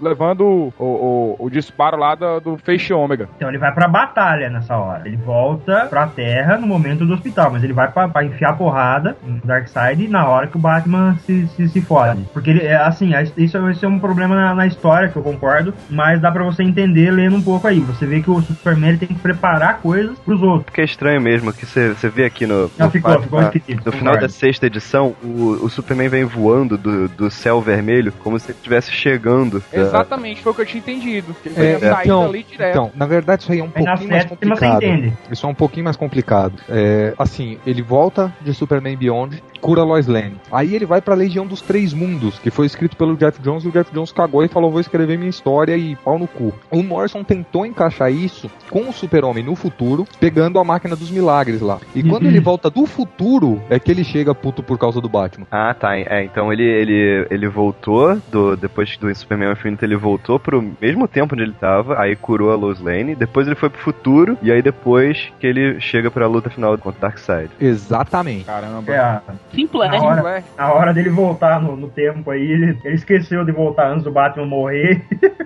levando 0.00 0.42
o, 0.42 0.72
o, 0.78 1.36
o 1.38 1.50
disparo 1.50 1.96
lá 1.96 2.14
do, 2.14 2.40
do 2.40 2.56
Feixe 2.58 2.92
Ômega. 2.92 3.28
Então 3.36 3.48
ele 3.48 3.58
vai 3.58 3.72
pra 3.72 3.88
batalha 3.88 4.50
nessa 4.50 4.76
hora. 4.76 5.06
Ele 5.06 5.16
volta 5.16 5.86
pra 5.86 6.06
Terra 6.06 6.56
no 6.58 6.66
momento 6.66 7.04
do 7.06 7.14
hospital, 7.14 7.50
mas 7.52 7.62
ele 7.62 7.72
vai 7.72 7.90
pra, 7.90 8.08
pra 8.08 8.24
enfiar 8.24 8.56
porrada 8.56 9.16
no 9.24 9.40
Darkseid 9.44 10.08
na 10.08 10.26
hora 10.26 10.46
que 10.46 10.56
o 10.56 10.60
Batman 10.60 11.16
se, 11.24 11.46
se, 11.48 11.68
se 11.68 11.80
fode. 11.80 12.22
Porque 12.32 12.50
ele, 12.50 12.66
é 12.66 12.76
assim, 12.76 13.14
a- 13.14 13.22
isso, 13.22 13.56
é- 13.58 13.70
isso 13.70 13.84
é 13.84 13.88
um 13.88 13.98
problema 13.98 14.34
na, 14.34 14.54
na 14.54 14.66
história, 14.66 15.08
que 15.08 15.16
eu 15.16 15.22
concordo, 15.22 15.72
mas 15.90 16.20
dá 16.20 16.30
pra 16.32 16.44
você 16.44 16.62
entender 16.62 17.10
lendo 17.10 17.36
um 17.36 17.42
pouco 17.42 17.66
aí. 17.66 17.80
Você 17.80 18.06
vê 18.06 18.20
que 18.22 18.30
o 18.30 18.40
Superman 18.42 18.90
ele 18.90 18.98
tem 18.98 19.08
que 19.08 19.14
preparar 19.14 19.78
coisas 19.80 20.18
pros 20.20 20.42
outros. 20.42 20.64
Porque 20.64 20.80
é 20.80 20.84
estranho 20.84 21.20
mesmo 21.20 21.52
que 21.52 21.66
você 21.66 21.90
você 21.92 22.08
vê 22.08 22.24
aqui 22.24 22.46
no, 22.46 22.70
Não, 22.78 22.86
no, 22.86 22.90
ficou, 22.90 23.20
ficou 23.22 23.40
na- 23.40 23.46
esquisito, 23.48 23.84
no 23.84 23.92
final 23.92 24.14
concordo. 24.14 24.20
da 24.20 24.28
sexta 24.28 24.66
edição, 24.66 25.14
o, 25.22 25.58
o 25.64 25.68
Superman 25.68 26.08
vem 26.08 26.24
voando 26.24 26.76
do, 26.78 27.08
do 27.08 27.30
céu 27.30 27.60
vermelho 27.60 28.12
como 28.22 28.38
se 28.38 28.50
ele 28.50 28.58
estivesse 28.58 28.90
chegando. 28.92 29.62
da- 29.72 29.80
Exatamente, 29.80 30.42
foi 30.42 30.52
o 30.52 30.54
que 30.54 30.62
eu 30.62 30.66
tinha 30.66 30.80
entendido. 30.80 31.34
Que 31.42 31.48
ele 31.48 31.60
É, 31.60 31.78
saído 31.78 32.00
então, 32.04 32.24
ali 32.24 32.42
direto. 32.44 32.70
então, 32.70 32.90
na 32.94 33.06
verdade, 33.06 33.42
isso 33.42 33.52
aí 33.52 33.58
é 33.60 33.62
um 33.62 33.66
na 33.66 33.72
pouquinho 33.72 34.10
mais 34.10 34.24
complicado. 34.24 34.82
entende. 34.82 35.12
Isso 35.30 35.46
é 35.46 35.48
um 35.48 35.54
pouquinho 35.54 35.84
mais 35.84 35.96
complicado. 35.96 36.54
É, 36.68 37.14
assim, 37.18 37.58
ele 37.66 37.82
volta 37.82 38.32
de 38.40 38.52
Superman 38.54 38.96
Beyond, 38.96 39.42
cura 39.62 39.84
Lois 39.84 40.08
Lane. 40.08 40.34
Aí 40.50 40.74
ele 40.74 40.84
vai 40.84 41.00
pra 41.00 41.14
Legião 41.14 41.46
dos 41.46 41.62
Três 41.62 41.94
Mundos, 41.94 42.38
que 42.40 42.50
foi 42.50 42.66
escrito 42.66 42.96
pelo 42.96 43.16
Jeff 43.16 43.40
Jones, 43.40 43.64
e 43.64 43.68
o 43.68 43.72
Jeff 43.72 43.90
Jones 43.94 44.12
cagou 44.12 44.44
e 44.44 44.48
falou: 44.48 44.70
vou 44.70 44.80
escrever 44.80 45.16
minha 45.16 45.30
história 45.30 45.76
e 45.76 45.94
pau 45.96 46.18
no 46.18 46.26
cu. 46.26 46.52
O 46.70 46.82
Morrison 46.82 47.22
tentou 47.22 47.64
encaixar 47.64 48.12
isso 48.12 48.50
com 48.68 48.88
o 48.88 48.92
Super-Homem 48.92 49.44
no 49.44 49.54
futuro, 49.54 50.04
pegando 50.18 50.58
a 50.58 50.64
máquina 50.64 50.96
dos 50.96 51.10
milagres 51.10 51.60
lá. 51.60 51.78
E 51.94 52.02
quando 52.02 52.26
ele 52.26 52.40
volta 52.40 52.68
do 52.68 52.84
futuro, 52.86 53.62
é 53.70 53.78
que 53.78 53.90
ele 53.90 54.02
chega 54.02 54.34
puto 54.34 54.62
por 54.62 54.76
causa 54.76 55.00
do 55.00 55.08
Batman. 55.08 55.46
Ah, 55.50 55.72
tá. 55.72 55.96
É, 55.96 56.24
então 56.24 56.52
ele, 56.52 56.64
ele, 56.64 57.26
ele 57.30 57.48
voltou, 57.48 58.20
do, 58.30 58.56
depois 58.56 58.96
do 58.96 59.14
Superman 59.14 59.52
Infinito, 59.52 59.84
ele 59.84 59.96
voltou 59.96 60.40
pro 60.40 60.62
mesmo 60.80 61.06
tempo 61.06 61.34
onde 61.34 61.44
ele 61.44 61.52
tava, 61.52 62.00
aí 62.00 62.16
curou 62.16 62.50
a 62.50 62.56
Lois 62.56 62.80
Lane, 62.80 63.14
depois 63.14 63.46
ele 63.46 63.54
foi 63.54 63.70
pro 63.70 63.80
futuro, 63.80 64.36
e 64.42 64.50
aí 64.50 64.62
depois 64.62 65.30
que 65.38 65.46
ele 65.46 65.80
chega 65.80 66.10
pra 66.10 66.26
luta 66.26 66.50
final 66.50 66.76
contra 66.78 66.98
o 66.98 67.00
Darkseid. 67.02 67.50
Exatamente. 67.60 68.44
Caramba. 68.44 68.92
É, 68.92 69.20
a- 69.52 69.54
Simplé. 69.54 69.88
na, 69.88 70.02
hora, 70.02 70.44
na 70.56 70.72
hora 70.72 70.94
dele 70.94 71.10
voltar 71.10 71.60
no, 71.60 71.76
no 71.76 71.88
tempo 71.88 72.30
aí, 72.30 72.40
ele, 72.40 72.78
ele 72.84 72.94
esqueceu 72.94 73.44
de 73.44 73.52
voltar 73.52 73.88
antes 73.90 74.04
do 74.04 74.10
Batman 74.10 74.46
morrer. 74.46 75.02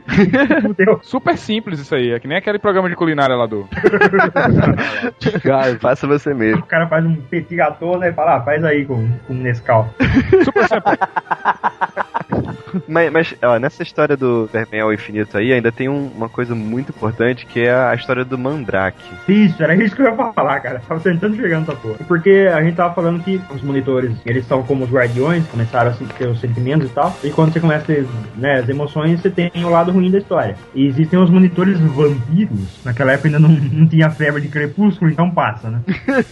Super 1.02 1.36
simples 1.36 1.80
isso 1.80 1.94
aí, 1.94 2.12
é 2.12 2.20
que 2.20 2.28
nem 2.28 2.38
aquele 2.38 2.58
programa 2.58 2.88
de 2.88 2.94
culinária 2.96 3.34
lá 3.36 3.46
do. 3.46 3.68
Faça 5.80 6.06
você 6.06 6.32
mesmo. 6.32 6.62
O 6.62 6.66
cara 6.66 6.86
faz 6.86 7.04
um 7.04 7.16
petit 7.16 7.56
gâteau, 7.56 7.98
né? 7.98 8.10
E 8.10 8.12
fala, 8.12 8.36
ah, 8.36 8.40
faz 8.42 8.64
aí 8.64 8.84
com, 8.84 9.08
com 9.26 9.34
Nescau. 9.34 9.88
Super 10.44 10.68
simples. 10.68 10.98
Mas, 12.88 13.12
mas, 13.12 13.34
ó, 13.42 13.58
nessa 13.58 13.82
história 13.82 14.16
do 14.16 14.42
Superman 14.46 14.80
ao 14.80 14.92
infinito 14.92 15.36
aí, 15.36 15.52
ainda 15.52 15.70
tem 15.72 15.88
um- 15.88 16.10
uma 16.16 16.28
coisa 16.28 16.54
muito 16.54 16.90
importante 16.90 17.46
que 17.46 17.60
é 17.60 17.72
a 17.74 17.94
história 17.94 18.24
do 18.24 18.38
Mandrake. 18.38 19.02
Isso, 19.28 19.62
era 19.62 19.74
isso 19.74 19.94
que 19.94 20.02
eu 20.02 20.06
ia 20.06 20.32
falar, 20.32 20.60
cara. 20.60 20.80
Tava 20.86 21.00
tentando 21.00 21.36
chegar 21.36 21.60
nessa 21.60 21.74
porra. 21.74 21.96
Porque 22.06 22.48
a 22.52 22.62
gente 22.62 22.76
tava 22.76 22.94
falando 22.94 23.22
que 23.22 23.40
os 23.54 23.62
monitores, 23.62 24.12
eles 24.24 24.46
são 24.46 24.62
como 24.62 24.84
os 24.84 24.90
guardiões, 24.90 25.46
começaram 25.48 25.90
a 25.90 25.94
ter 26.14 26.28
os 26.28 26.40
sentimentos 26.40 26.90
e 26.90 26.92
tal. 26.92 27.16
E 27.22 27.30
quando 27.30 27.52
você 27.52 27.60
começa 27.60 27.82
a 27.84 27.86
ter 27.86 28.06
né, 28.36 28.60
as 28.60 28.68
emoções, 28.68 29.20
você 29.20 29.30
tem 29.30 29.50
o 29.56 29.68
lado 29.68 29.92
ruim 29.92 30.10
da 30.10 30.18
história. 30.18 30.56
E 30.74 30.86
existem 30.86 31.18
os 31.18 31.30
monitores 31.30 31.78
vampiros. 31.80 32.80
Naquela 32.84 33.12
época 33.12 33.28
ainda 33.28 33.38
não, 33.38 33.48
não 33.50 33.86
tinha 33.86 34.10
febre 34.10 34.40
de 34.42 34.48
crepúsculo, 34.48 35.10
então 35.10 35.30
passa, 35.30 35.70
né? 35.70 35.80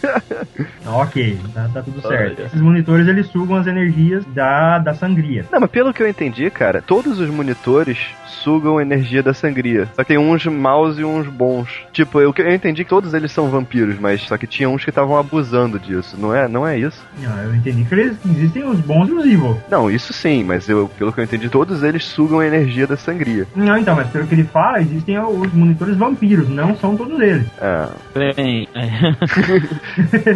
Então, 0.80 0.96
ok, 0.96 1.38
tá, 1.54 1.68
tá 1.72 1.82
tudo 1.82 2.00
certo. 2.02 2.38
Olha. 2.40 2.46
Esses 2.46 2.60
monitores, 2.60 3.08
eles 3.08 3.26
sugam 3.28 3.56
as 3.56 3.66
energias 3.66 4.24
da, 4.26 4.78
da 4.78 4.94
sangria. 4.94 5.44
Não, 5.50 5.60
mas 5.60 5.70
pelo 5.70 5.92
que 5.92 6.02
eu 6.02 6.08
entendi, 6.08 6.33
cara, 6.50 6.82
todos 6.82 7.18
os 7.20 7.28
monitores 7.30 7.98
sugam 8.26 8.80
energia 8.80 9.22
da 9.22 9.32
sangria. 9.32 9.88
Só 9.94 10.02
que 10.02 10.08
tem 10.08 10.18
uns 10.18 10.44
maus 10.46 10.98
e 10.98 11.04
uns 11.04 11.26
bons. 11.26 11.68
Tipo, 11.92 12.20
eu, 12.20 12.34
eu 12.36 12.54
entendi 12.54 12.84
que 12.84 12.90
todos 12.90 13.14
eles 13.14 13.32
são 13.32 13.48
vampiros, 13.48 13.98
mas 13.98 14.22
só 14.22 14.36
que 14.36 14.46
tinha 14.46 14.68
uns 14.68 14.84
que 14.84 14.90
estavam 14.90 15.16
abusando 15.18 15.78
disso. 15.78 16.16
Não 16.18 16.34
é, 16.34 16.46
não 16.48 16.66
é 16.66 16.78
isso? 16.78 17.04
Não, 17.18 17.36
eu 17.42 17.54
entendi 17.54 17.84
que 17.84 17.94
eles, 17.94 18.16
existem 18.26 18.64
os 18.64 18.78
bons 18.80 19.08
e 19.08 19.12
os 19.12 19.24
evil. 19.24 19.60
Não, 19.70 19.90
isso 19.90 20.12
sim, 20.12 20.44
mas 20.44 20.68
eu, 20.68 20.88
pelo 20.98 21.12
que 21.12 21.20
eu 21.20 21.24
entendi, 21.24 21.48
todos 21.48 21.82
eles 21.82 22.04
sugam 22.04 22.40
a 22.40 22.46
energia 22.46 22.86
da 22.86 22.96
sangria. 22.96 23.46
Não, 23.54 23.76
então, 23.76 23.94
mas 23.94 24.08
pelo 24.08 24.26
que 24.26 24.34
ele 24.34 24.44
fala, 24.44 24.80
existem 24.80 25.18
os 25.18 25.52
monitores 25.52 25.96
vampiros, 25.96 26.48
não 26.48 26.76
são 26.76 26.96
todos 26.96 27.18
eles. 27.20 27.46
Ah, 27.60 27.90
Vem, 28.14 28.68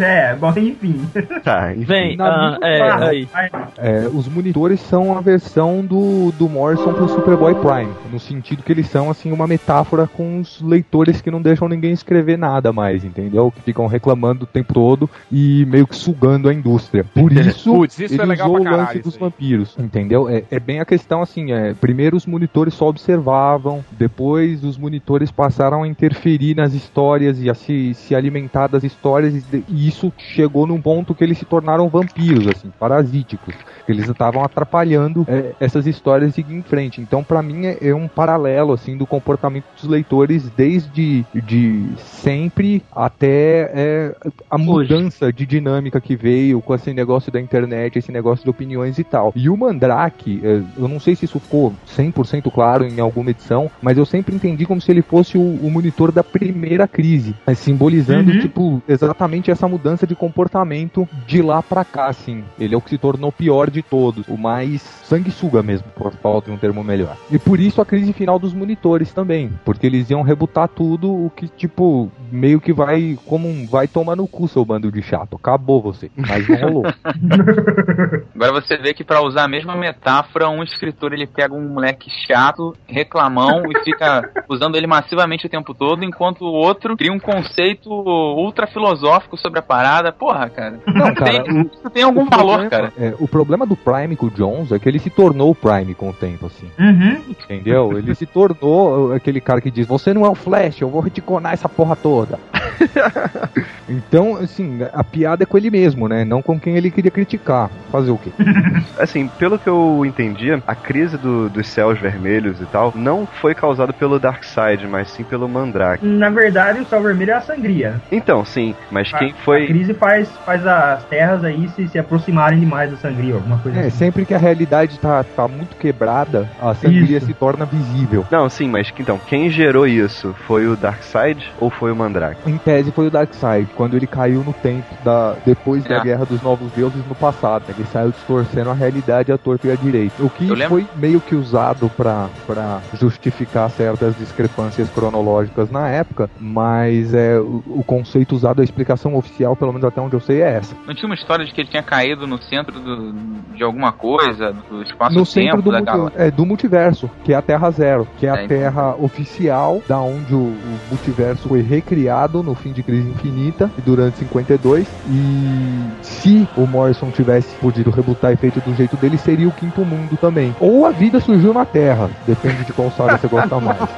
é, 0.01 0.35
bom, 0.39 0.51
enfim. 0.57 1.01
tá, 1.43 1.73
enfim. 1.75 2.17
Na 2.17 2.27
ah, 2.27 2.59
minha- 2.59 2.59
é, 2.63 2.89
vai. 3.27 3.51
É, 3.79 4.09
os 4.13 4.29
monitores 4.29 4.81
são 4.81 5.17
a 5.17 5.21
versão 5.21 5.85
do, 5.89 6.31
do 6.33 6.49
Morrison 6.49 6.93
pro 6.93 7.09
Superboy 7.09 7.55
Prime, 7.55 7.93
no 8.13 8.21
sentido 8.21 8.63
que 8.63 8.71
eles 8.71 8.89
são 8.89 9.11
assim 9.11 9.33
uma 9.33 9.47
metáfora 9.47 10.07
com 10.07 10.41
os 10.41 10.61
leitores 10.61 11.21
que 11.21 11.31
não 11.31 11.41
deixam 11.41 11.69
ninguém 11.69 11.93
escrever 11.93 12.37
nada 12.37 12.73
mais, 12.73 13.05
entendeu? 13.05 13.51
Que 13.51 13.63
ficam 13.63 13.87
reclamando 13.87 14.45
o 14.45 14.47
tempo 14.47 14.75
todo 14.75 15.09
e 15.33 15.65
meio 15.67 15.87
que 15.87 15.97
sugando 15.97 16.49
a 16.49 16.55
indústria. 16.55 17.05
Por 17.05 17.33
isso, 17.33 17.73
Putz, 17.73 17.99
isso 17.99 18.15
ele 18.15 18.23
é 18.23 18.27
legal 18.27 18.51
usou 18.53 18.61
o 18.61 18.71
lance 18.71 18.99
dos 18.99 19.17
vampiros, 19.17 19.75
entendeu? 19.79 20.29
É, 20.29 20.45
é 20.51 20.61
bem 20.61 20.81
a 20.81 20.85
questão 20.85 21.23
assim, 21.23 21.53
é, 21.53 21.75
primeiro 21.75 22.17
os 22.17 22.27
monitores 22.27 22.75
só 22.75 22.89
observavam, 22.89 23.85
depois 23.93 24.63
os 24.63 24.77
monitores 24.77 25.31
passaram 25.31 25.83
a 25.83 25.89
interferir 25.89 26.55
nas 26.55 26.75
histórias 26.75 27.41
e 27.41 27.49
a 27.49 27.55
se, 27.55 27.95
se 27.95 28.15
alimentar 28.15 28.67
das 28.67 28.85
histórias 28.85 29.35
e, 29.35 29.65
e 29.69 29.89
isso 29.89 30.13
chegou 30.19 30.67
num 30.67 30.81
ponto 30.81 31.15
que 31.15 31.25
eles 31.25 31.39
se 31.39 31.45
tornaram 31.45 31.89
vampiros, 31.89 32.47
assim, 32.47 32.71
parasíticos. 32.79 33.55
Eles 33.89 34.09
estavam 34.09 34.45
atrapalhando 34.45 35.25
é, 35.29 35.55
essas 35.69 35.87
histórias 35.87 36.31
de 36.31 36.35
seguir 36.37 36.55
em 36.55 36.63
frente. 36.63 37.01
Então, 37.01 37.23
pra 37.23 37.43
mim, 37.43 37.67
é, 37.67 37.79
é 37.81 37.95
um 37.95 38.09
paralelo, 38.09 38.73
assim, 38.73 38.97
do 38.97 39.07
comportamento 39.07 39.65
dos 39.75 39.89
leitores 39.89 40.49
desde 40.51 41.25
de 41.35 41.87
sempre 41.97 42.83
até 42.95 43.71
é, 43.75 44.17
a 44.51 44.59
mudança 44.59 45.33
de 45.33 45.47
dinâmica 45.47 46.01
que 46.01 46.17
veio 46.17 46.61
com 46.61 46.75
esse 46.75 46.93
negócio 46.93 47.31
da 47.31 47.41
internet, 47.41 47.99
esse 47.99 48.11
negócio 48.13 48.45
de 48.45 48.51
opiniões 48.51 48.99
e 48.99 49.05
tal. 49.05 49.33
E 49.37 49.49
o 49.49 49.57
Mandrake, 49.57 50.41
é, 50.43 50.63
eu 50.77 50.89
não 50.89 50.99
sei 51.01 51.15
se 51.15 51.25
isso 51.25 51.39
ficou 51.41 51.73
100% 51.87 52.51
claro 52.53 52.85
em 52.85 53.01
alguma 53.01 53.31
edição, 53.31 53.71
mas 53.83 53.97
eu 53.99 54.05
sempre 54.05 54.35
entendi 54.35 54.67
como 54.67 54.81
se 54.81 54.91
ele 54.91 55.03
fosse 55.03 55.37
o, 55.39 55.41
o 55.43 55.71
monitor 55.71 56.11
da 56.13 56.25
primeira 56.25 56.87
crise, 56.89 57.35
é, 57.47 57.55
simbolizando, 57.55 58.33
Uhum. 58.33 58.41
tipo, 58.41 58.83
exatamente 58.89 59.51
essa 59.51 59.69
mudança 59.69 60.07
de 60.07 60.15
comportamento 60.15 61.09
de 61.27 61.41
lá 61.43 61.63
pra 61.63 61.85
cá, 61.85 62.07
assim. 62.09 62.43
Ele 62.59 62.75
é 62.75 62.79
o 62.79 62.81
que 62.81 62.91
se 62.91 62.99
tornou 62.99 63.31
o 63.31 63.33
pior 63.33 63.71
de 63.71 63.83
todos, 63.83 64.27
o 64.29 64.37
mais 64.37 64.83
sanguessuga 65.05 65.58
mesmo, 65.63 65.87
por 65.97 66.13
falta 66.15 66.51
de 66.51 66.57
um 66.57 66.59
termo 66.59 66.83
melhor. 66.85 67.17
E 67.31 67.39
por 67.39 67.59
isso 67.61 67.81
a 67.81 67.87
crise 67.87 68.13
final 68.13 68.39
dos 68.39 68.53
monitores 68.55 69.13
também, 69.13 69.51
porque 69.65 69.87
eles 69.87 70.09
iam 70.11 70.23
rebutar 70.23 70.69
tudo, 70.69 71.11
o 71.13 71.31
que, 71.31 71.49
tipo, 71.49 72.11
meio 72.31 72.61
que 72.61 72.73
vai, 72.73 73.19
como 73.27 73.49
um 73.49 73.67
vai 73.67 73.87
tomar 73.89 74.17
no 74.17 74.27
cu, 74.27 74.47
seu 74.49 74.65
bando 74.65 74.91
de 74.93 75.03
chato. 75.03 75.37
Acabou 75.37 75.81
você, 75.83 76.11
mas 76.17 76.49
não 76.49 76.57
rolou. 76.57 76.83
Agora 78.35 78.53
você 78.53 78.77
vê 78.77 78.95
que 78.95 79.05
pra 79.05 79.23
usar 79.23 79.45
a 79.45 79.49
mesma 79.49 79.75
metáfora, 79.77 80.49
um 80.49 80.63
escritor 80.63 81.13
ele 81.13 81.27
pega 81.27 81.55
um 81.55 81.69
moleque 81.69 82.11
chato, 82.27 82.75
reclamão 82.87 83.63
e 83.71 83.85
fica 83.85 84.31
usando 84.49 84.77
ele 84.77 84.87
massivamente 84.87 85.47
o 85.47 85.51
tempo 85.51 85.75
todo, 85.75 86.05
enquanto 86.05 86.43
o 86.43 86.53
outro 86.53 86.97
cria 86.97 87.13
um 87.13 87.19
conceito 87.19 87.89
ultra 87.91 88.67
filosófico 88.67 89.37
sobre 89.37 89.59
a 89.59 89.63
parada. 89.63 90.13
Porra, 90.13 90.49
cara. 90.49 90.79
Não, 90.87 91.15
cara, 91.15 91.43
Tem- 91.45 91.63
isso 91.63 91.91
tem 91.91 92.03
algum 92.03 92.27
valor, 92.27 92.59
problema- 92.61 92.71
cara. 92.71 92.93
é, 92.99 93.15
o 93.19 93.29
problema 93.29 93.67
do 93.67 93.77
Prime 93.77 94.17
com 94.17 94.27
o 94.27 94.31
Jones 94.31 94.73
é 94.73 94.79
que 94.79 94.89
ele 94.89 94.99
se 94.99 95.11
tornou 95.11 95.48
o 95.51 95.55
Prime 95.55 95.95
com 95.95 96.11
o 96.11 96.13
tempo, 96.13 96.47
assim. 96.47 96.69
Uhum. 96.79 97.23
Entendeu? 97.29 97.93
Ele 97.99 98.15
se 98.15 98.27
tornou 98.27 99.13
aquele 99.13 99.41
cara 99.41 99.61
que 99.61 99.71
diz: 99.71 99.87
Você 99.87 100.13
não 100.15 100.25
é 100.25 100.29
o 100.29 100.35
Flash, 100.35 100.81
eu 100.81 100.89
vou 100.91 101.01
reticonar 101.01 101.53
essa 101.53 101.69
porra 101.69 101.97
toda. 101.97 102.39
então, 103.89 104.37
assim, 104.37 104.81
a 104.93 105.03
piada 105.03 105.43
é 105.43 105.47
com 105.47 105.57
ele 105.57 105.71
mesmo, 105.71 106.09
né? 106.09 106.25
Não 106.25 106.43
com 106.43 106.59
quem 106.59 106.77
ele 106.77 106.91
queria 106.91 107.11
criticar. 107.11 107.71
Fazer 107.91 108.11
o 108.11 108.19
quê? 108.19 108.31
Assim, 108.99 109.29
pelo 109.39 109.59
que 109.59 109.69
eu 109.69 110.05
entendi, 110.05 110.51
a 110.67 110.75
crise 110.75 111.17
do- 111.17 111.49
dos 111.49 111.67
céus 111.69 111.99
vermelhos 112.01 112.61
e 112.61 112.67
tal 112.67 112.93
não 112.95 113.27
foi 113.27 113.55
causada 113.55 113.93
pelo 113.93 114.19
Darkseid, 114.19 114.87
mas 114.89 115.09
sim 115.11 115.23
pelo 115.25 115.49
Mandrake. 115.49 116.05
Na 116.05 116.29
verdade, 116.31 116.81
o 116.81 116.85
céu 116.87 117.01
vermelho 117.03 117.31
é 117.31 117.35
a 117.35 117.41
sangria. 117.41 118.01
Então, 118.11 118.45
sim, 118.45 118.75
mas 118.91 119.11
quem 119.13 119.31
A 119.31 119.35
foi. 119.45 119.67
crise 119.69 119.95
faz, 119.95 120.29
faz 120.45 120.67
as 120.67 121.05
terras 121.05 121.45
aí 121.45 121.69
se, 121.71 121.89
se 121.89 121.99
aproximarem 121.99 122.59
demais 122.61 122.91
da 122.91 122.97
sangria, 122.97 123.35
alguma 123.35 123.59
coisa 123.59 123.79
É, 123.79 123.87
assim. 123.87 123.91
sempre 123.99 124.27
que 124.27 124.35
a 124.35 124.39
realidade 124.39 124.99
tá, 124.99 125.23
tá 125.39 125.47
muito 125.47 125.77
quebrada, 125.77 126.51
a 126.61 126.75
sangria 126.75 127.19
Isso. 127.19 127.27
se 127.27 127.35
torna 127.35 127.65
visível. 127.65 128.27
Não, 128.29 128.49
sim, 128.49 128.69
mas 128.69 128.91
então, 128.99 129.21
quem 129.25 129.49
gerou 129.49 129.87
isso? 129.87 130.35
Foi 130.49 130.67
o 130.67 130.77
Darkseid 130.77 131.49
ou 131.61 131.71
foi 131.71 131.93
o 131.93 131.97
Mandrake? 131.97 132.41
Em 132.51 132.59
tese 132.59 132.91
foi 132.91 133.07
o 133.07 133.11
Darkseid, 133.11 133.73
quando 133.75 133.97
ele 133.97 134.09
caiu 134.09 134.43
no 134.43 134.53
tempo 134.53 134.85
da 135.05 135.37
depois 135.47 135.85
da 135.85 135.99
É. 135.99 136.03
Guerra 136.03 136.25
dos 136.25 136.43
Novos 136.43 136.73
Deuses 136.73 137.07
no 137.07 137.15
passado. 137.15 137.63
Ele 137.69 137.85
saiu 137.85 138.11
distorcendo 138.11 138.71
a 138.71 138.75
realidade 138.75 139.31
à 139.31 139.39
torta 139.39 139.69
e 139.69 139.71
à 139.71 139.77
direita. 139.77 140.25
O 140.25 140.29
que 140.29 140.49
foi 140.67 140.89
meio 140.97 141.21
que 141.21 141.37
usado 141.37 141.89
pra 141.91 142.29
pra 142.47 142.81
justificar 142.95 143.71
certas 143.71 144.17
discrepâncias 144.17 144.91
cronológicas 144.91 145.71
na 145.71 145.89
época, 145.89 146.29
mas 146.41 147.15
é 147.15 147.39
o, 147.39 147.63
o 147.67 147.85
conceito 147.85 148.35
usado, 148.35 148.61
a 148.61 148.65
explicação 148.65 149.15
oficial, 149.15 149.55
pelo 149.55 149.73
menos 149.73 149.85
até 149.87 150.01
onde 150.01 150.15
eu 150.17 150.21
sei, 150.21 150.43
é 150.43 150.55
essa. 150.57 150.75
Não 150.87 150.95
tinha 150.95 151.07
uma 151.09 151.15
história 151.15 151.45
de 151.45 151.53
que 151.53 151.61
ele 151.61 151.69
tinha 151.69 151.83
caído 151.83 152.27
no 152.27 152.41
centro 152.43 152.81
do- 152.81 153.13
de 153.55 153.63
alguma 153.63 153.93
coisa, 153.93 154.53
do 154.53 154.79
no 154.79 154.83
espaço-tempo 154.83 155.27
centro 155.29 155.63
do, 155.63 155.71
multi- 155.73 156.13
é, 156.17 156.31
do 156.31 156.47
multiverso, 156.47 157.11
que 157.25 157.33
é 157.33 157.37
a 157.37 157.43
Terra 157.43 157.71
Zero, 157.71 158.07
que 158.19 158.27
é 158.27 158.29
É, 158.29 158.33
a 158.33 158.35
então. 158.45 158.49
Terra 158.49 158.95
oficial, 158.99 159.83
da 159.89 159.99
onde 160.01 160.35
o, 160.35 160.39
o 160.39 160.79
multiverso 160.91 161.49
foi 161.49 161.63
recriado 161.63 162.43
no 162.43 162.55
fim 162.55 162.73
de 162.73 162.83
Crise 162.83 163.09
Infinita 163.09 163.71
e 163.79 163.81
durante 163.81 164.19
52. 164.19 164.87
E 165.11 165.85
se 166.03 166.49
o 166.57 166.67
Morrison 166.67 167.11
tivesse 167.11 167.55
podido 167.57 167.91
rebutar 167.91 168.33
e 168.33 168.37
feito 168.37 168.61
do 168.61 168.75
jeito 168.75 168.97
dele, 168.97 169.19
seria 169.19 169.49
o 169.49 169.53
Quinto 169.53 169.85
Mundo 169.85 170.17
também. 170.17 170.55
Ou 170.61 170.87
a 170.87 170.91
vida 170.91 171.21
surgiu 171.21 171.53
na 171.53 171.65
Terra, 171.65 172.11
depende 172.27 172.65
de 172.65 172.73
qual 172.73 172.91
saga 172.91 173.19
você 173.19 173.29
gosta 173.29 173.61
mais. 173.61 173.79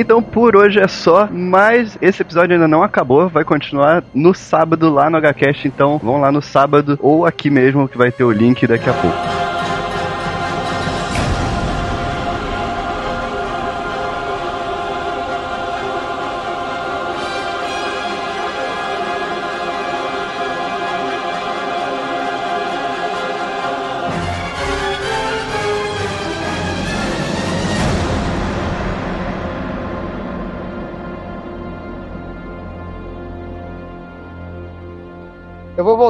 Então 0.00 0.22
por 0.22 0.54
hoje 0.54 0.78
é 0.78 0.86
só, 0.86 1.28
mas 1.28 1.98
esse 2.00 2.22
episódio 2.22 2.54
ainda 2.54 2.68
não 2.68 2.84
acabou, 2.84 3.28
vai 3.28 3.42
continuar 3.42 4.04
no 4.14 4.32
sábado 4.32 4.88
lá 4.88 5.10
no 5.10 5.18
HCast, 5.18 5.66
então 5.66 5.98
vão 5.98 6.20
lá 6.20 6.30
no 6.30 6.40
sábado 6.40 6.96
ou 7.02 7.26
aqui 7.26 7.50
mesmo 7.50 7.88
que 7.88 7.98
vai 7.98 8.12
ter 8.12 8.22
o 8.22 8.30
link 8.30 8.64
daqui 8.64 8.88
a 8.88 8.92
pouco. 8.92 9.47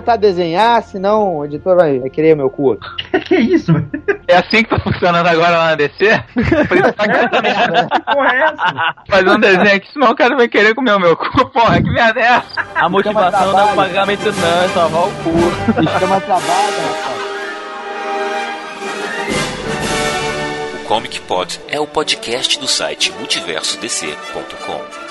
A 0.09 0.17
desenhar, 0.17 0.83
senão 0.83 1.37
o 1.37 1.45
editor 1.45 1.77
vai, 1.77 1.99
vai 1.99 2.09
querer 2.09 2.35
meu 2.35 2.49
cu. 2.49 2.79
que 3.27 3.37
isso? 3.37 3.73
É 4.27 4.37
assim 4.37 4.63
que 4.63 4.71
tá 4.71 4.79
funcionando 4.81 5.27
agora 5.27 5.59
lá 5.59 5.67
na 5.67 5.75
DC? 5.75 6.25
Por 6.67 6.77
isso 6.79 6.93
tá. 6.95 7.07
Que 7.07 8.01
porra 8.15 8.35
é 8.35 8.41
essa? 8.41 8.95
Fazer 9.07 9.29
um 9.29 9.39
desenho 9.39 9.77
aqui, 9.77 9.93
senão 9.93 10.11
o 10.11 10.17
cara 10.17 10.35
vai 10.35 10.49
querer 10.49 10.75
comer 10.75 10.93
o 10.93 10.99
meu 10.99 11.15
cu. 11.15 11.47
Porra, 11.51 11.83
que 11.83 11.91
merda 11.91 12.21
é 12.21 12.25
essa? 12.25 12.67
A 12.75 12.89
motivação 12.89 13.53
não 13.53 13.61
é 13.61 13.65
o 13.65 13.77
pagamento, 13.77 14.25
não, 14.25 14.65
é 14.65 14.69
salvar 14.69 15.09
o 15.09 15.11
cu. 15.11 15.83
Isso 15.83 15.99
chama 15.99 16.21
trabalho, 16.23 16.47
rapaz. 16.47 17.29
O 20.75 20.89
Comic 20.89 21.21
Pod 21.21 21.61
é 21.69 21.79
o 21.79 21.87
podcast 21.87 22.59
do 22.59 22.67
site 22.67 23.13
multiversodc.com. 23.13 25.08